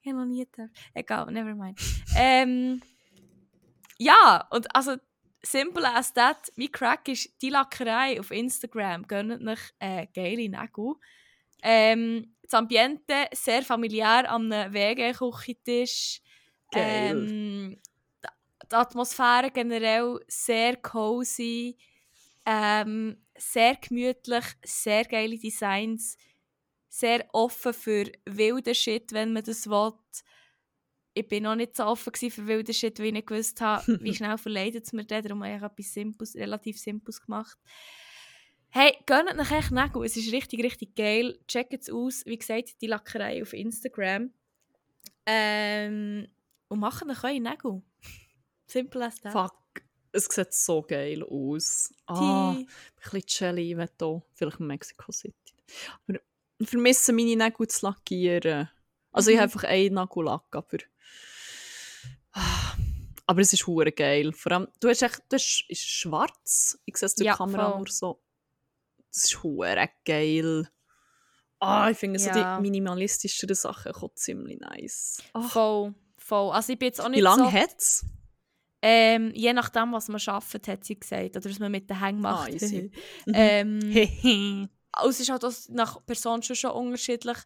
[0.01, 0.69] Ich habe noch nie gedacht.
[0.93, 1.79] Egal, never mind.
[2.17, 2.81] ähm,
[3.97, 4.97] ja, und also,
[5.43, 9.07] simple as that, mein Crack ist die Lackerei auf Instagram.
[9.07, 10.95] Gönnt euch äh, geile Nägel.
[11.61, 16.21] Ähm, das Ambiente sehr familiär am WG-Küchentisch.
[16.73, 17.79] Ähm,
[18.71, 21.77] die Atmosphäre generell sehr cozy,
[22.45, 26.17] ähm, sehr gemütlich, sehr geile Designs,
[26.89, 29.93] sehr offen für wilden Shit, wenn man das will.
[31.15, 34.13] Ich bin noch nicht so offen für wilden Shit, weil ich nicht gewusst habe, wie
[34.15, 35.23] schnell verleidet es mir das.
[35.23, 37.57] Darum habe ich etwas Simples, relativ Simples gemacht.
[38.69, 40.03] Hey, gönnt euch echt Nägel.
[40.03, 41.37] Es ist richtig, richtig geil.
[41.47, 42.25] Checkt es aus.
[42.25, 44.31] Wie gesagt, die Lackerei auf Instagram.
[45.27, 46.27] Ähm,
[46.69, 47.83] und macht euch eure Nägel.
[48.65, 49.31] Simple as that.
[49.31, 51.93] Fuck, es sieht so geil aus.
[52.07, 52.65] Ah, ein
[53.21, 55.53] bisschen ich will hier vielleicht in Mexico City.
[56.07, 56.19] Aber
[56.57, 58.69] ich vermisse meine Nägel zu lackieren.
[59.11, 59.41] Also ich Mhm.
[59.41, 60.77] habe einfach einen Nagellack, aber...
[63.25, 64.33] Aber es ist hure geil.
[64.33, 66.77] Vor allem, du hast echt, du hast, ist schwarz.
[66.85, 67.77] Ich sehe es durch Ja, die Kamera voll.
[67.79, 68.21] nur so.
[69.13, 70.69] Das ist hure geil.
[71.59, 72.57] Ah, ich finde so Ja.
[72.57, 75.23] die minimalistischeren Sachen auch ziemlich nice.
[75.33, 76.51] Ah, Voll, voll.
[76.51, 77.51] Also ich bin jetzt auch nicht Wie lange so...
[77.53, 78.05] hat es?
[78.81, 81.37] Ähm, je nachdem, was man arbeitet, hat sie gesagt.
[81.37, 82.51] Oder was man mit den Hängen macht.
[82.51, 82.87] Ah,
[83.33, 83.79] ähm,
[84.91, 87.37] also es ist halt auch nach Person schon, schon unterschiedlich.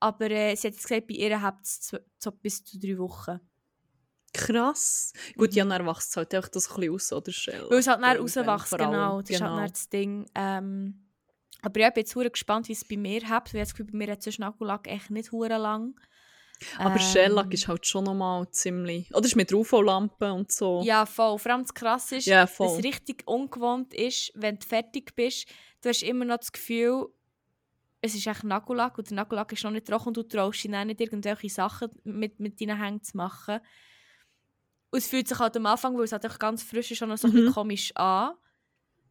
[0.00, 3.40] Aber äh, sie hat jetzt gesagt, bei ihr hat es so bis zu drei Wochen.
[4.32, 5.12] Krass.
[5.36, 7.66] Gut, ja, dann wächst es halt einfach das ein bisschen raus, oder Shell?
[7.68, 9.20] Weil es halt dann Irgendwann rauswächst, genau.
[9.20, 10.26] Das ist halt dann das Ding.
[10.34, 11.06] Ähm,
[11.62, 13.52] aber ja, ich bin jetzt gespannt, wie es bei mir hat.
[13.52, 15.94] Weil ich das Gefühl, bei mir hat so Nagellack echt nicht hure lang.
[16.78, 19.12] Aber Ähm, Shellack ist halt schon nochmal ziemlich...
[19.14, 20.82] Oder ist mit UV-Lampen und so.
[20.84, 21.38] Ja, voll.
[21.38, 25.48] Vor allem das Krasse ist, Ja, dass es richtig ungewohnt ist, wenn du fertig bist,
[25.82, 27.08] du hast immer noch das Gefühl,
[28.00, 30.70] es ist echt Nagellack und der Nagellack ist noch nicht trocken und du traust dich
[30.70, 33.60] nicht, irgendwelche Sachen mit, mit deinen Händen zu machen.
[34.92, 37.18] Und es fühlt sich halt am Anfang, weil es halt ganz frisch ist, schon noch
[37.18, 37.36] so ein Mhm.
[37.38, 38.34] bisschen komisch an.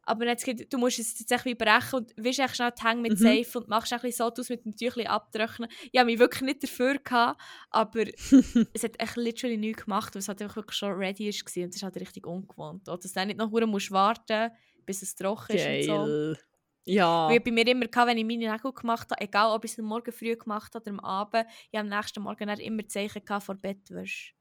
[0.04, 3.02] Aber jetzt, geht- du musst es jetzt echt brechen und wischst echt schnell die Hänge
[3.02, 3.16] mit Mhm.
[3.18, 5.68] Seife und machst ein bisschen so aus mit dem Tüchlein abtrocknen.
[5.92, 7.40] Ich habe mich wirklich nicht dafür gehabt,
[7.70, 8.04] aber
[8.74, 11.68] es hat echt literally nichts gemacht, weil es halt einfach wirklich schon ready war und
[11.70, 12.88] es ist halt richtig ungewohnt.
[12.88, 14.50] Oder dass du dann nicht noch musst warten
[14.86, 15.92] bis es trocken ist und so.
[16.06, 16.38] Geil.
[16.84, 17.28] Ja.
[17.28, 19.70] Weil ich bei mir immer, gehabt, wenn ich meine Nägel gemacht habe, egal ob ich
[19.72, 22.88] es am Morgen früh gemacht habe oder am Abend, ich habe am nächsten Morgen immer
[22.88, 24.32] Zeichen vor Bettwäsche.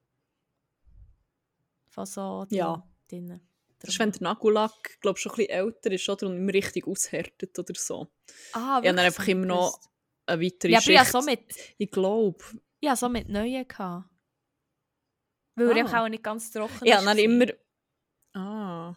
[2.06, 2.84] So Ja.
[3.10, 3.42] drinnen.
[3.80, 6.54] Das ist, wenn der Nagellack, glaube schon ein bisschen älter ist oder, und nicht mehr
[6.54, 8.08] richtig aushärtet oder so.
[8.54, 9.80] Ah, Ich habe dann einfach immer noch
[10.28, 11.00] eine weitere Ja, Schicht.
[11.00, 11.42] habe so mit,
[11.80, 12.44] Ich glaube.
[12.80, 14.08] ich habe so mit neuen gehabt.
[15.56, 15.80] Weil er Ah.
[15.80, 17.42] einfach auch nicht ganz trocken Ich ist gewesen.
[17.42, 17.46] immer...
[18.34, 18.96] Ah.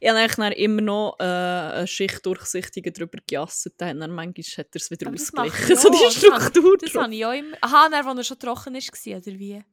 [0.00, 3.74] Ich habe eigentlich immer noch äh, eine Schicht durchsichtiger drüber gejasset.
[3.78, 5.72] Dann, dann manchmal hat er es wieder Aber ausgeglichen.
[5.72, 7.56] ich So die Struktur Das habe ich auch immer...
[7.60, 9.64] Aha, dann, als er schon trocken war, oder wie?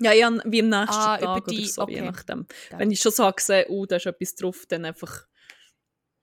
[0.00, 2.04] Ja, habe wie am nächsten Ah, über Tag die- oder so, je okay.
[2.06, 2.46] nachdem.
[2.70, 2.78] Geil.
[2.80, 5.26] Wenn ich schon so gesehen oh, da ist etwas drauf, dann einfach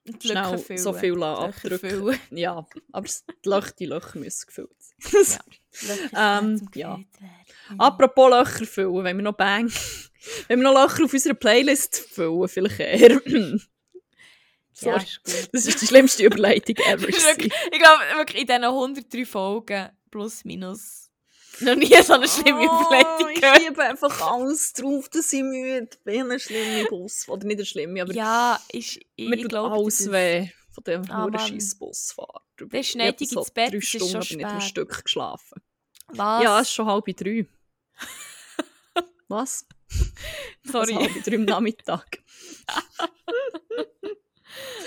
[0.04, 1.14] Die schnell Lücken so füllen.
[1.14, 1.90] viel abdrücken.
[1.90, 2.18] füllen.
[2.30, 3.08] Ja, aber
[3.44, 5.24] die Löcher, die Löcher müssen gefüllt sein.
[5.72, 7.00] Sind Ähm, ja.
[7.78, 9.72] Apropos Löcher füllen, wenn wir noch Bang,
[10.48, 13.20] wenn wir noch Löcher auf unserer Playlist füllen, vielleicht eher.
[14.80, 15.04] Ja, Sorry.
[15.04, 15.48] ist gut.
[15.54, 17.08] Das ist die schlimmste Überleitung ever.
[17.08, 21.03] Ist ich glaube, wirklich in diesen 103 Folgen, plus minus,
[21.60, 23.62] noch nie so eine schlimme Überleitung Oh, ich gehört.
[23.62, 26.22] schiebe einfach alles drauf, dass ich müde bin.
[26.22, 27.28] Eine schlimme Bus.
[27.28, 31.10] Oder nicht eine schlimme, aber Ja, ich, mir ich tut glaube, alles weh von dem
[31.10, 31.46] Ah, hohen Mann.
[31.48, 32.42] scheiß Busfahrt.
[32.60, 34.60] Der ist schneidig ins Bett, drei Stunden bin ich nicht am.
[34.60, 35.62] Stück geschlafen.
[36.08, 36.42] Was?
[36.44, 37.46] Ja, es ist schon halb drei.
[39.28, 39.66] Was?
[40.64, 40.94] Sorry.
[40.94, 42.18] Halb drei am Nachmittag.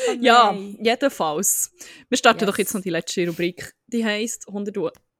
[0.09, 1.71] Oh Ja, jedenfalls.
[2.07, 2.49] Wir starten Yes.
[2.49, 3.73] doch jetzt noch die letzte Rubrik.
[3.87, 4.47] Die heisst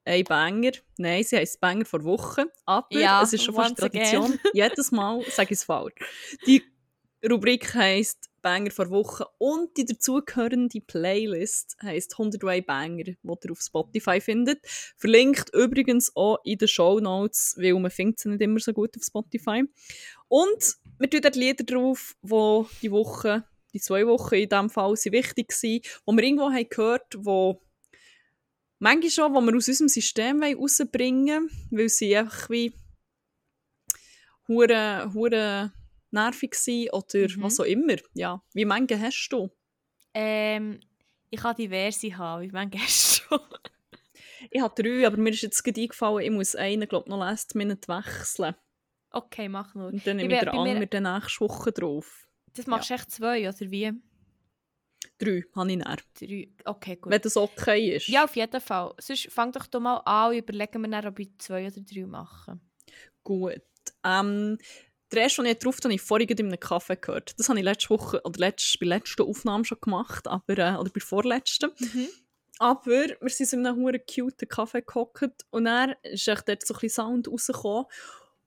[0.08, 0.72] 101 Banger.
[0.98, 2.46] Nein, sie heisst Banger vor Woche.
[2.66, 4.04] Aber Ja, es ist schon fast again.
[4.04, 4.40] Tradition.
[4.54, 5.94] Jedes Mal sage ich es falsch.
[6.46, 6.64] Die
[7.30, 13.60] Rubrik heisst Banger vor Woche und die dazugehörende Playlist heisst 101 Banger, die ihr auf
[13.60, 14.60] Spotify findet.
[14.96, 18.96] Verlinkt übrigens auch in den Show Notes, weil man findet sie nicht immer so gut
[18.96, 19.64] auf Spotify.
[20.30, 23.44] Und wir tun dort Lieder drauf, die die Woche,
[23.74, 25.82] die zwei Wochen in diesem Fall, sind wichtig waren, die
[26.16, 27.62] wir irgendwo haben gehört wo
[28.80, 32.74] manchmal schon, wo wir aus unserem System rausbringen wollen, weil sie einfach wie
[34.48, 35.72] hure, hure
[36.12, 37.44] nervig sind oder Mhm.
[37.44, 37.96] was auch immer.
[38.14, 39.50] Ja, wie mange hast du?
[40.14, 40.80] Ähm,
[41.30, 43.40] ich kann diverse haben, wie man gestern schon.
[44.50, 47.56] Ich habe drei, aber mir ist jetzt gerade eingefallen, ich muss einen, glaube noch last
[47.56, 48.56] minute wechseln.
[49.12, 49.88] Okay, mach nur.
[49.88, 52.28] Und dann Ich nehme ich wär- den mir- anderen dann nächste Woche drauf.
[52.54, 53.92] Das machst du echt zwei, oder wie?
[55.18, 55.98] Drei habe ich dann.
[56.20, 56.50] Drei.
[56.66, 57.12] Okay, gut.
[57.12, 58.08] Wenn das okay ist.
[58.08, 58.94] Ja, auf jeden Fall.
[59.00, 62.06] Sonst fang doch doch mal an und überlegen wir dann, ob ich zwei oder drei
[62.06, 62.62] machen.
[63.24, 63.62] Gut.
[64.04, 64.58] Ähm,
[65.12, 67.34] der erste, den ich drauf habe, habe ich vorhin in einem Kaffee gehört.
[67.38, 70.74] Das habe ich letzte Woche, oder letzt, bei der letzten Aufnahme schon gemacht, aber, äh,
[70.74, 71.72] oder bei der vorletzten.
[72.60, 76.74] Aber wir sind in einem hure cute Kaffee gehockt und dann ist echt dort so
[76.74, 77.86] ein bisschen Sound rausgekommen.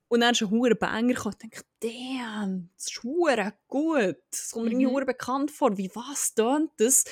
[0.08, 1.36] Und dann ist ein hure Banger gekommen.
[1.42, 4.16] Ich dachte, damn, das ist hure gut.
[4.30, 4.90] Das kommt mir irgendwie Mhm.
[4.92, 5.76] hure bekannt vor.
[5.76, 7.04] Wie was tönt das?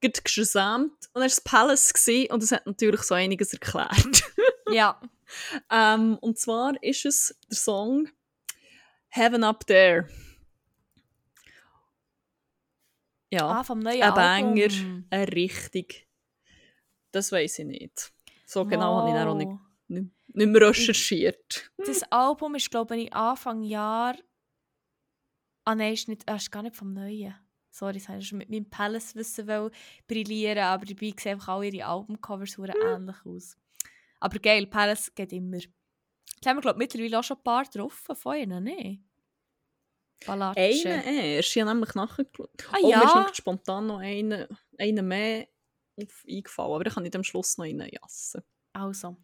[0.00, 3.88] Geht gesamt und dann war es Palace gewesen, und das hat natürlich so einiges erklärt.
[4.70, 4.98] Ja.
[5.70, 8.08] ähm, und zwar ist es der Song
[9.08, 10.08] Heaven Up There.
[13.30, 14.54] Ja, Ah, vom neuen ein Album.
[14.54, 16.08] Banger, ein richtig.
[17.12, 18.12] Das weiß ich nicht.
[18.46, 19.50] So genau habe ich auch nicht.
[20.34, 21.70] Nicht, mehr recherchiert.
[21.78, 24.16] Das Album ist, glaube ich, Anfang Jahr.
[25.64, 27.34] Ah nein, ist, nicht, ah, ist gar nicht vom Neuen.
[27.70, 29.70] Sorry, das ich schon mit meinem Palace-Wissen
[30.06, 32.66] brillieren, aber dabei sehen einfach alle ihre Albumcovers hm.
[32.84, 33.56] ähnlich aus.
[34.20, 35.56] Aber geil, Palace geht immer.
[35.56, 39.02] Jetzt haben wir, glaube ich, mittlerweile auch schon ein paar getroffen von ihnen, ne?
[40.26, 40.60] Ballatsche.
[40.60, 41.56] Einen erst.
[41.56, 42.50] Ich habe nämlich nachgeschaut.
[42.70, 43.22] Ah Oh, mir ist ja?
[43.22, 44.46] noch spontan noch einen,
[44.78, 45.48] einen mehr
[46.00, 48.42] auf eingefallen, aber ich kann nicht am Schluss noch reinjassen.
[48.72, 49.16] Also.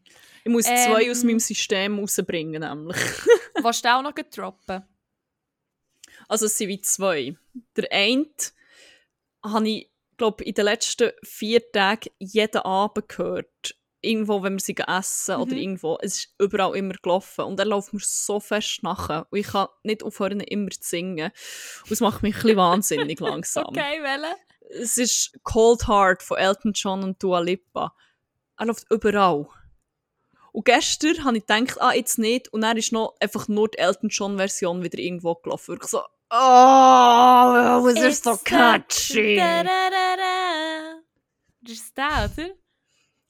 [0.44, 1.26] Ich muss zwei aus Ähm.
[1.28, 2.96] meinem System rausbringen, nämlich.
[3.62, 4.84] Willst du auch noch droppen?
[6.28, 7.36] Also es sind wie zwei.
[7.76, 8.26] Der eine
[9.44, 13.74] habe ich, glaube in den letzten vier Tagen jeden Abend gehört.
[14.00, 15.58] Irgendwo, wenn wir sie essen oder Mhm.
[15.60, 15.98] irgendwo.
[16.00, 17.44] Es ist überall immer gelaufen.
[17.46, 19.26] Und er läuft mir so fest nachher.
[19.30, 21.32] Und ich kann nicht aufhören, immer zu singen.
[21.84, 22.56] Und es macht mich ein bisschen
[23.12, 23.64] wahnsinnig langsam.
[23.66, 24.36] Okay, Welle.
[24.70, 27.92] Es ist Cold Heart von Elton John und Dua Lipa.
[28.58, 29.46] Er läuft überall.
[30.52, 32.52] Und gestern habe ich gedacht, ah, jetzt nicht.
[32.52, 35.72] Und dann ist noch einfach nur die Elton John-Version wieder irgendwo gelaufen.
[35.72, 39.36] Und ich so, oh, was ist so catchy.
[39.36, 41.00] Da, da, da, da.
[41.60, 42.50] Das ist der, oder?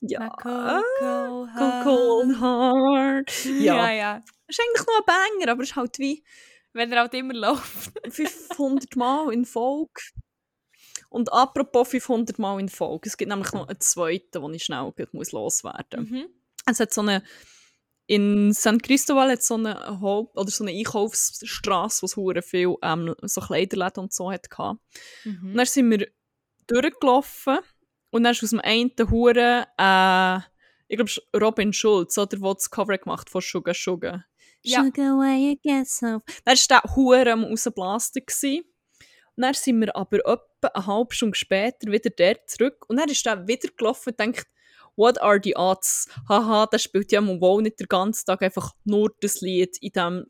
[0.00, 0.28] Ja.
[0.30, 3.44] Cold, cold Heart.
[3.44, 3.74] Ja.
[3.74, 4.22] ja, ja.
[4.46, 6.24] Ist eigentlich noch ein Banger, aber es ist halt wie
[6.72, 7.92] Wenn er halt immer läuft.
[8.09, 10.00] 500 Mal in Folge.
[11.10, 14.93] Und apropos 500 Mal in Folge, es gibt nämlich noch einen zweiten, den ich schnell
[14.94, 16.10] gleich muss loswerden muss.
[16.10, 16.26] Mhm.
[16.66, 17.22] Es hat so eine.
[18.10, 22.74] In San Cristobal hat so eine Haupt oder so eine Einkaufsstraße, wo es hure viel
[22.82, 24.80] ähm, so Kleiderläden und so hat gehabt.
[25.26, 25.55] Und Mhm.
[25.56, 26.09] dann sind wir
[26.66, 27.59] durchgelaufen
[28.10, 30.39] und dann ist aus dem einen Hure, äh,
[30.89, 34.24] ich glaube, Robin Schulz, oder, der das Cover gemacht von Sugar Sugar.
[34.62, 34.85] Ja.
[34.85, 36.20] Sugar, where you get so.
[36.47, 38.22] Dann war der Hure am rausblasten.
[38.24, 38.64] gewesen.
[39.40, 42.85] Dann sind wir aber etwa eine halbe Stunde später wieder dort zurück.
[42.89, 44.47] Und dann ist der wieder gelaufen und denkt,
[44.97, 46.09] what are the odds?
[46.28, 50.27] Haha, der spielt ja wohl nicht den ganzen Tag einfach nur das Lied in diesem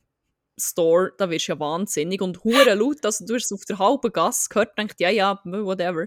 [0.58, 1.12] Store.
[1.16, 2.20] Da wirst du ja wahnsinnig.
[2.20, 5.40] Und hure laut, also du hast es auf der halben Gasse gehört, denkt, ja, ja,
[5.44, 6.06] whatever.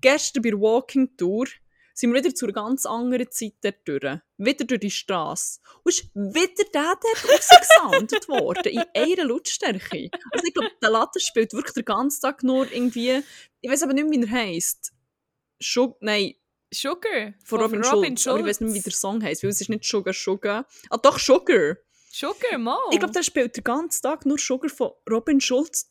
[0.00, 1.46] Gestern bei Walking Tour
[1.94, 4.18] sind wir wieder zu einer ganz anderen Zeit dort durch.
[4.38, 5.60] Wieder durch die Straße.
[5.82, 8.72] Und ist wieder der dort rausgesoundet worden.
[8.72, 10.10] In einer Lautstärke.
[10.32, 13.22] Also ich glaube, der Latte spielt wirklich den ganzen Tag nur irgendwie...
[13.60, 14.92] Ich weiß aber nicht mehr, wie er heisst.
[15.60, 15.96] Schug...
[16.00, 16.34] Nein,
[16.72, 17.34] Sugar.
[17.44, 18.26] von Robin, Schulz.
[18.26, 20.66] Aber ich weiß nicht mehr, wie der Song heisst, weil es ist nicht Sugar Sugar.
[20.90, 21.76] Ah, doch, Sugar.
[22.10, 22.76] Sugar, Mo.
[22.90, 25.90] Ich glaube, der spielt den ganzen Tag nur Sugar von Robin Schulz.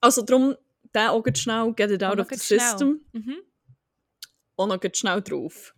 [0.00, 0.56] Also darum,
[0.94, 3.04] der auch schnell, get it Auch out noch of the system.
[3.12, 3.36] Mhm.
[4.58, 5.74] Auch noch schnell drauf.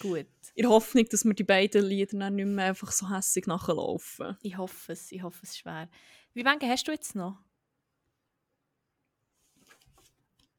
[0.00, 0.26] Gut.
[0.54, 4.36] In der Hoffnung, dass mir die beiden Lieder dann nicht mehr einfach so hässig nachlaufen.
[4.42, 5.10] Ich hoffe es.
[5.10, 5.88] Ich hoffe es schwer.
[6.34, 7.42] Wie viele hast du jetzt noch?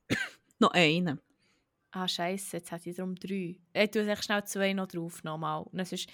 [0.60, 1.22] Noch einen.
[1.92, 3.58] Ah, scheiße, jetzt hat ich darum drei.
[3.74, 5.64] Ich tue echt schnell zwei noch drauf nochmal.
[5.64, 6.10] Und sonst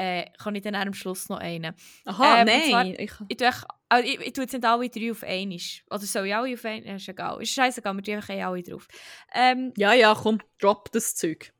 [0.00, 1.74] äh, kann ich dann am Schluss noch einen.
[2.06, 2.96] Aha, Ähm, nein.
[2.98, 3.50] Ich, Ich tue,
[3.88, 5.58] also ich, ich tue jetzt nicht alle drei auf einmal.
[5.90, 6.96] Oder soll ich alle auf einmal?
[6.96, 7.42] Ist egal.
[7.42, 8.88] Ist scheißegal, wir tun eh alle drauf.
[9.34, 11.52] Ähm, ja, ja, komm, drop das Zeug.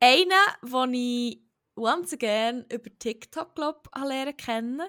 [0.00, 1.40] Einer, den ich
[1.76, 4.82] once again über TikTok glaub, habe lernen kennen,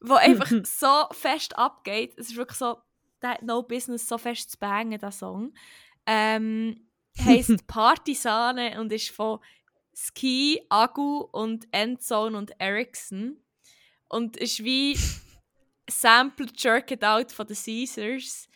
[0.00, 2.14] wo einfach so fest abgeht.
[2.16, 2.78] Es ist wirklich so,
[3.20, 5.52] der hat no business so fest zu bangen, der Song.
[6.06, 6.88] Ähm,
[7.22, 9.40] heisst Partisane und ist von
[10.00, 13.36] Ski, Agu und Endzone und Ericsson.
[14.08, 14.96] Und ist wie
[15.90, 18.48] Sample Jerk It Out von den Caesars.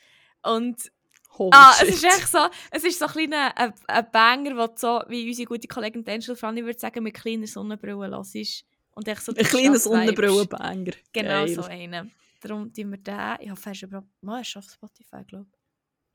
[0.42, 0.92] Und
[1.36, 1.88] Holy Ah, shit.
[1.88, 5.26] es ist echt so, es ist so ein kleiner ein, ein Banger, du so, wie
[5.28, 8.64] unsere gute Kollegin Angel Franny würde sagen, mit kleiner Sonnenbrille los ist.
[8.94, 9.78] Und echt so Ein kleiner.
[9.78, 10.92] Sonnenbrillenbanger.
[11.12, 11.54] Genau Geil.
[11.54, 12.12] so einen.
[12.40, 13.36] Darum tun wir den.
[13.40, 14.08] Ich hoffe, er ist überhaupt.
[14.20, 15.58] Mal, auf Spotify, glaube ich.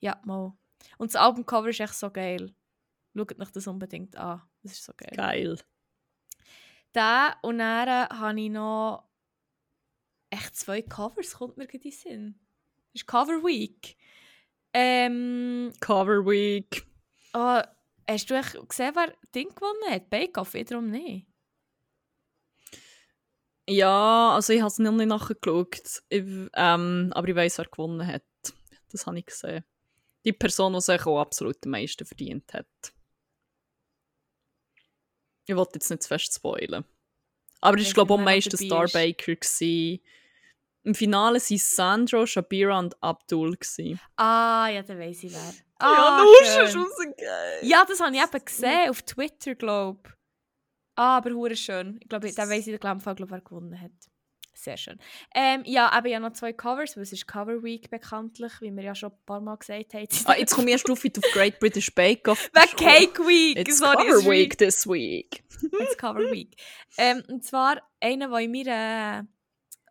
[0.02, 0.54] Ja, mal.
[1.00, 2.54] Und das Albumcover ist echt so geil.
[3.16, 4.44] Schaut euch das unbedingt an.
[4.68, 5.14] Das ist so geil.
[5.16, 5.60] Geil.
[6.94, 9.08] Den und dann habe ich noch
[10.30, 12.40] echt zwei Covers, kommt mir gerade in den Sinn.
[12.94, 13.98] Das ist Cover Week.
[14.74, 16.86] Ähm, Cover Week.
[17.34, 17.62] oh,
[18.10, 20.10] hast du echt gesehen, wer Ding gewonnen hat?
[20.10, 21.28] Bake Off wiederum nicht.
[23.70, 26.04] Ja, also ich habe es noch nicht nachgeschaut.
[26.10, 26.24] Ich,
[26.56, 28.24] ähm, aber ich weiß, wer gewonnen hat.
[28.92, 29.64] Das habe ich gesehen.
[30.24, 32.94] Die Person, die sich auch absolut am meisten verdient hat.
[35.48, 36.84] Ich wollte jetzt nicht zu fest spoilen.
[37.62, 38.90] Aber es Ich war, glaube ich, weiß am nicht, wer meisten dabei ist.
[38.92, 39.36] Starbaker.
[39.36, 40.00] gewesen.
[40.84, 43.58] Im Finale waren Sandro, Shabira und Abdul.
[43.58, 44.00] gewesen.
[44.16, 45.40] Ah, ja, dann weiss ich wer.
[45.40, 46.66] ja, Ah, du schön.
[46.66, 47.26] hast rausgegeben.
[47.64, 50.12] Ja, das habe ich eben gesehen auf Twitter, glaube ich.
[50.96, 51.98] Ah, aber hure schön.
[52.02, 53.00] Ich glaube, da weiss ich glaub,
[53.30, 53.92] wer gewonnen hat.
[54.58, 54.98] Sehr schön.
[55.36, 58.84] Ähm, ja, aber ja noch zwei Covers, weil es ist Cover Week bekanntlich, wie wir
[58.84, 60.08] ja schon ein paar Mal gesagt haben.
[60.26, 62.50] Ah, jetzt komme ich erst auf auf Great British Bake Off.
[62.54, 63.60] Wegen Cake Week!
[63.60, 65.44] It's Sorry, Cover wie- Week this week.
[65.80, 66.56] It's Cover Week.
[66.98, 69.28] ähm, und zwar einer, der in meiner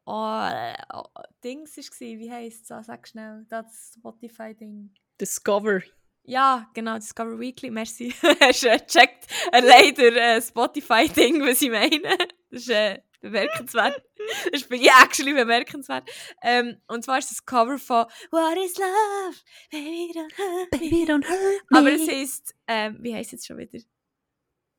[0.05, 1.05] oh, äh, oh,
[1.45, 1.85] Dings war.
[2.01, 2.73] Wie heisst es?
[2.73, 3.47] Ah, sag schnell.
[3.49, 4.91] Das Spotify-Ding.
[5.21, 5.83] Discover.
[6.25, 8.13] Ja, genau, Discover Weekly, merci.
[8.41, 9.29] Hast du äh, gecheckt?
[9.53, 12.19] Äh, leider äh, Spotify-Ding, was ich meine.
[12.51, 14.03] Das ist äh, bemerkenswert.
[14.51, 16.09] Das ist ja, actually bemerkenswert.
[16.43, 19.37] Ähm, und zwar ist das Cover von What is Love?
[19.71, 20.71] Baby, don't hurt.
[20.71, 21.79] Baby, don't hurt me.
[21.79, 23.79] Aber es heisst, ähm, wie heisst es jetzt schon wieder?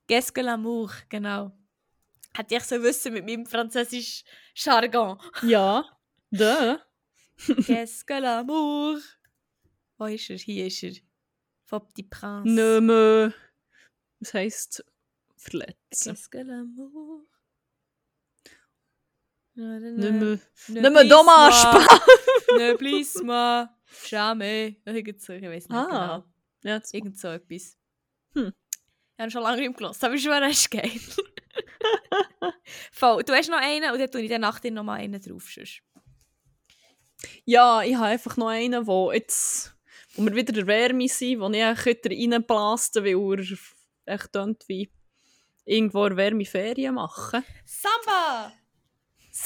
[0.07, 1.51] Qu'est-ce que l'amour, genau.
[2.33, 4.23] Hätte ich so wissen mit meinem französisch
[4.55, 5.19] Jargon.
[5.41, 5.85] Ja,
[6.31, 6.81] da.
[7.37, 9.01] Qu'est-ce que l'amour?
[9.97, 10.37] Wo ist er?
[10.37, 10.93] Hier ist er.
[11.65, 12.49] Von Petit Prince.
[12.49, 13.33] Nicht mehr.
[14.19, 14.85] Das heisst
[15.35, 15.75] verletzen.
[15.91, 17.25] Qu'est-ce que l'amour?
[19.59, 19.79] Ne,
[20.11, 20.39] mehr.
[20.67, 21.87] ne Nicht mehr dumm anspannen.
[22.57, 23.67] Ne bliss moi.
[24.07, 24.75] Jamais.
[24.85, 25.85] Irgend so, ich weiß nicht Ah.
[25.85, 26.23] genau.
[26.75, 27.75] Ja, Irgend so etwas.
[28.35, 28.53] Hm.
[29.15, 30.91] Ich habe schon lange nicht gehört, aber schon ist geil.
[32.91, 33.23] Voll.
[33.23, 35.49] Du hast noch einen und dann tue ich dann nach dir noch mal einen drauf.
[35.49, 35.81] Sonst.
[37.45, 39.73] Ja, ich habe einfach noch einen, wo jetzt,
[40.13, 44.35] wo wir wieder der Wärme sind, wo ich Kötter reinblaste, weil er echt
[44.67, 44.91] wie
[45.65, 47.43] irgendwo eine warme Ferien machen.
[47.65, 48.53] Samba!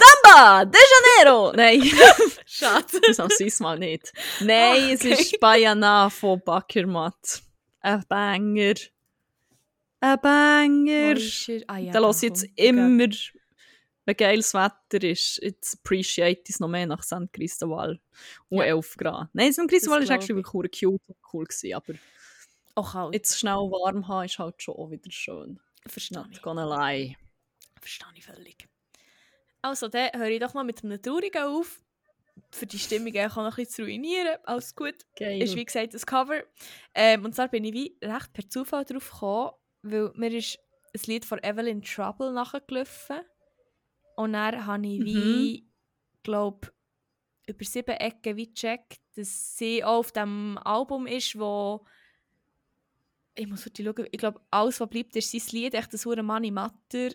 [0.01, 0.79] Samba de
[1.23, 1.51] Janeiro!
[1.55, 1.81] Nein,
[2.45, 2.99] Schade.
[3.07, 4.11] das haben sie mal nicht.
[4.39, 5.13] Nein, Ah, es okay.
[5.13, 7.41] ist Bayana von Backermatt.
[7.81, 8.73] Ein Banger.
[9.99, 10.91] Ein Banger.
[11.17, 11.61] Er?
[11.67, 13.07] Ah, ja, da da lasse ich jetzt immer,
[14.05, 17.31] wenn geiles Wetter ist, jetzt appreciate ich es noch mehr nach St.
[17.31, 17.99] Christoval
[18.49, 18.65] und Ja.
[18.65, 19.29] 11 Grad.
[19.33, 19.67] Nein, St.
[19.67, 21.93] Christoval Das war actually wirklich cute und cool, gewesen, aber
[22.75, 23.13] Auch kalt.
[23.13, 25.59] jetzt schnell warm haben ist halt schon auch wieder schön.
[25.87, 26.33] Verstehe ich.
[26.37, 27.15] Not gonna lie.
[27.79, 28.67] Verstehe ich völlig.
[29.61, 31.81] Also, dann höre ich doch mal mit einem Traurigen auf.
[32.49, 34.37] Für die Stimmung auch noch ein bisschen zu ruinieren.
[34.43, 34.95] Alles gut.
[35.17, 35.41] Geil.
[35.41, 36.43] Ist wie gesagt das Cover.
[36.93, 39.51] Ähm, und zwar bin ich wie recht per Zufall drauf gekommen,
[39.83, 40.57] weil mir ist
[40.93, 43.21] ein Lied von Evelyn Trouble nachgelaufen.
[44.15, 45.67] Und dann habe ich wie,
[46.23, 46.71] glaube
[47.47, 51.85] über sieben Ecken wie gecheckt, dass sie auch auf dem Album ist, wo
[53.35, 56.21] ich muss heute schauen, ich glaube, alles, was bleibt, ist sein Lied, echt das hure
[56.21, 57.09] Money Matter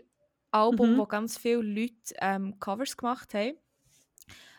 [0.50, 0.98] Album, Mhm.
[0.98, 3.56] wo ganz viele Leute ähm, Covers gemacht haben.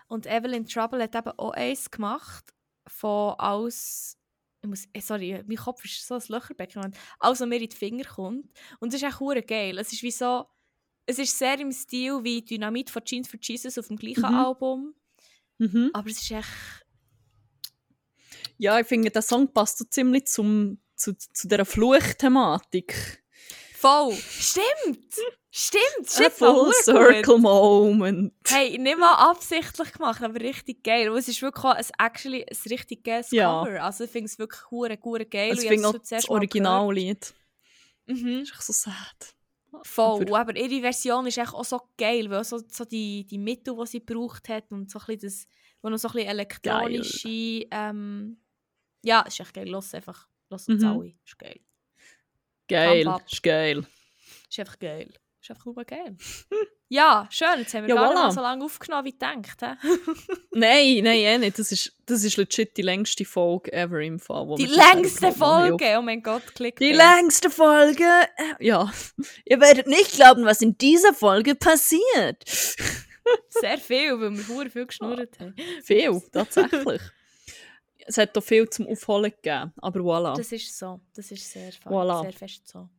[0.08, 2.54] Und Evelyn Trouble hat eben auch eins gemacht
[2.88, 4.18] von alles,
[4.62, 7.70] ich muss, eh, sorry, mein Kopf ist so ein Löcherbecken, und alles, was mir in
[7.70, 8.46] die Finger kommt.
[8.80, 9.78] Und es ist echt hure geil.
[9.78, 10.46] Es ist wie so,
[11.06, 14.36] es ist sehr im Stil wie Dynamit von Jeans for Jesus auf dem gleichen Mhm.
[14.38, 14.96] Album.
[15.58, 15.90] Mhm.
[15.94, 16.48] Aber es ist echt,
[18.58, 23.24] Ja, ich finde, der Song passt so ziemlich zum, zu, zu dieser Fluchthematik.
[23.76, 24.16] voll.
[24.16, 25.14] Stimmt!
[26.18, 26.34] Stimmt!
[26.34, 28.34] Full Circle Moment.
[28.48, 31.10] Hey, nicht mal absichtlich gemacht, aber richtig geil.
[31.10, 33.64] Und es ist wirklich ein, actually ein richtig geiles Ja.
[33.64, 33.84] Cover.
[33.84, 35.52] Also ich finde es wirklich hure, hure geil.
[35.52, 37.34] Habe finde auch das Originallied.
[38.06, 38.40] Mhm.
[38.40, 39.36] Das ist echt so sad.
[39.84, 40.22] Voll.
[40.24, 43.76] Aber- Aber, ihre Version ist echt auch so geil, weil so, so die, die Mittel,
[43.76, 45.48] die sie gebraucht hat und so ein bisschen das,
[45.82, 48.38] wo noch so ein bisschen elektronische, ähm,
[49.04, 49.68] ja, ist echt geil.
[49.70, 50.90] Los einfach, los uns Mhm.
[50.90, 51.14] alle.
[51.26, 51.60] Ist geil.
[52.68, 53.86] Geil, ist geil.
[54.50, 55.14] Ist einfach geil.
[55.50, 56.18] Ist einfach nur geil.
[56.90, 57.60] ja, schön.
[57.60, 58.24] Jetzt haben wir Ja, gar nicht voilà.
[58.24, 59.62] mal so lange aufgenommen, wie gedacht.
[60.52, 61.58] Nein, nein, eh nicht.
[61.58, 64.56] Das ist, das ist legit die längste Folge ever im Fall.
[64.58, 65.32] Die längste.
[65.32, 65.96] Folge!
[65.98, 66.76] Oh mein Gott, klick.
[66.80, 68.04] Die längste Folge.
[68.04, 68.92] äh, Ja.
[69.46, 72.44] Ihr werdet nicht glauben, was in dieser Folge passiert.
[73.50, 75.56] Sehr viel, weil wir hure viel geschnurrt haben.
[75.84, 77.02] Viel, tatsächlich.
[78.06, 79.72] es hat auch viel zum Aufholen gegeben.
[79.78, 80.36] Aber voilà.
[80.36, 81.00] Das ist so.
[81.16, 82.22] Das ist sehr, Voilà.
[82.24, 82.90] sehr fest so.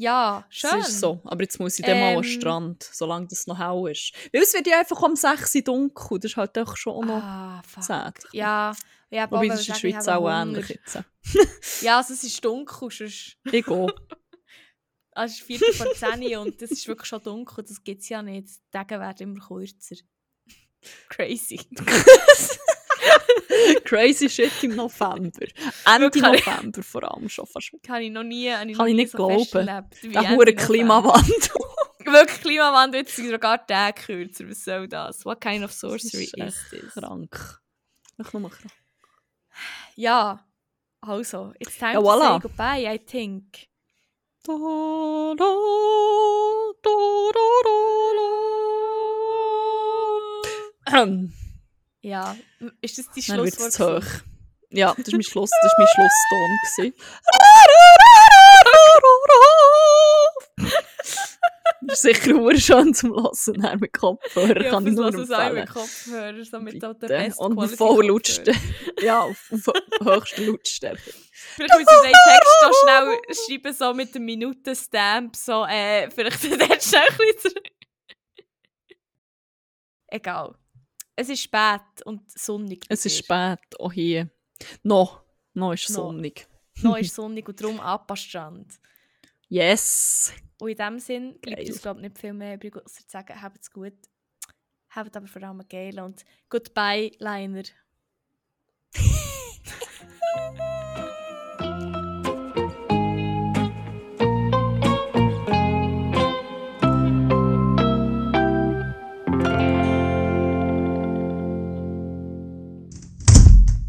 [0.00, 0.70] Ja, schön.
[0.70, 1.20] Das ist so.
[1.24, 2.40] Aber jetzt muss ich dann mal an den Ähm.
[2.40, 4.14] Strand, solange das noch hell ist.
[4.32, 6.18] Weil es wird ja einfach um 6 Uhr dunkel.
[6.18, 8.18] Das ist halt auch schon auch noch Ah, sad.
[8.32, 8.74] Ja,
[9.10, 11.00] ja, Wobei das ist in der Schweiz auch ähnlich jetzt.
[11.82, 12.90] Ja, also es ist dunkel.
[12.90, 13.86] Sonst, Ich gehe.
[15.12, 17.62] also es ist Viertel vor 10 Uhr und das ist wirklich schon dunkel.
[17.62, 18.48] Das gibt es ja nicht.
[18.48, 19.96] Die Tage werden immer kürzer.
[21.10, 21.60] Crazy.
[23.84, 25.46] Crazy shit im November.
[25.86, 26.20] Ende.
[26.20, 27.70] November vor allem schon fast.
[27.82, 29.66] Kann ich noch nie, habe ich Kann ich nicht so glauben.
[30.12, 30.54] Der hure.
[30.54, 31.34] Klimawandel.
[32.04, 34.48] Wirklich, Klimawandel wird sogar Tage kürzer.
[34.48, 35.24] Was soll das?
[35.24, 36.94] What kind of Das sorcery ist is this?
[36.94, 37.60] Krank.
[38.18, 38.72] Ich nur krank.
[39.96, 40.44] Ja,
[41.02, 42.34] also, it's time Ja, to voilà.
[42.34, 43.68] say goodbye, I think.
[44.42, 46.94] Da, da, da,
[47.32, 47.40] da,
[50.86, 51.49] da, da.
[52.02, 52.36] Ja,
[52.80, 53.78] ist das die Schlusswort?
[54.02, 54.08] hoch.
[54.70, 56.58] Ja, das war mein, Schluss, das ist mein Schlusston.
[56.76, 56.94] gewesen.
[61.82, 63.14] Das ist sicher nur schön zum
[63.56, 65.54] dann mit Kopfhörer Ja, kann ich nur empfehlen.
[65.54, 68.08] mit Kopfhörer, so mit der besten Und Quality voll Kopfhörer.
[68.12, 68.60] Lautstärke.
[69.00, 69.74] Ja, auf, auf
[70.04, 71.00] höchster Lautstärke.
[71.54, 76.44] Vielleicht müssen wir den Text noch schnell schreiben, so mit dem Minutenstamp, so, äh, vielleicht
[76.60, 77.60] dort schnell ein bisschen.
[80.08, 80.54] Egal
[81.16, 82.84] es ist spät und sonnig.
[82.88, 84.30] Es ist spät, oh auch hier.
[84.82, 85.22] Noch,
[85.54, 85.96] noch ist no.
[85.96, 86.46] sonnig.
[86.82, 88.80] Noch ist es sonnig und darum Abpassstrand.
[89.48, 90.32] Yes!
[90.60, 93.62] Und in diesem Sinn gibt es, glaube nicht viel mehr übrig, außer zu sagen, habt
[93.62, 93.94] es gut.
[94.90, 97.62] Habt aber vor allem geil und goodbye, Liner.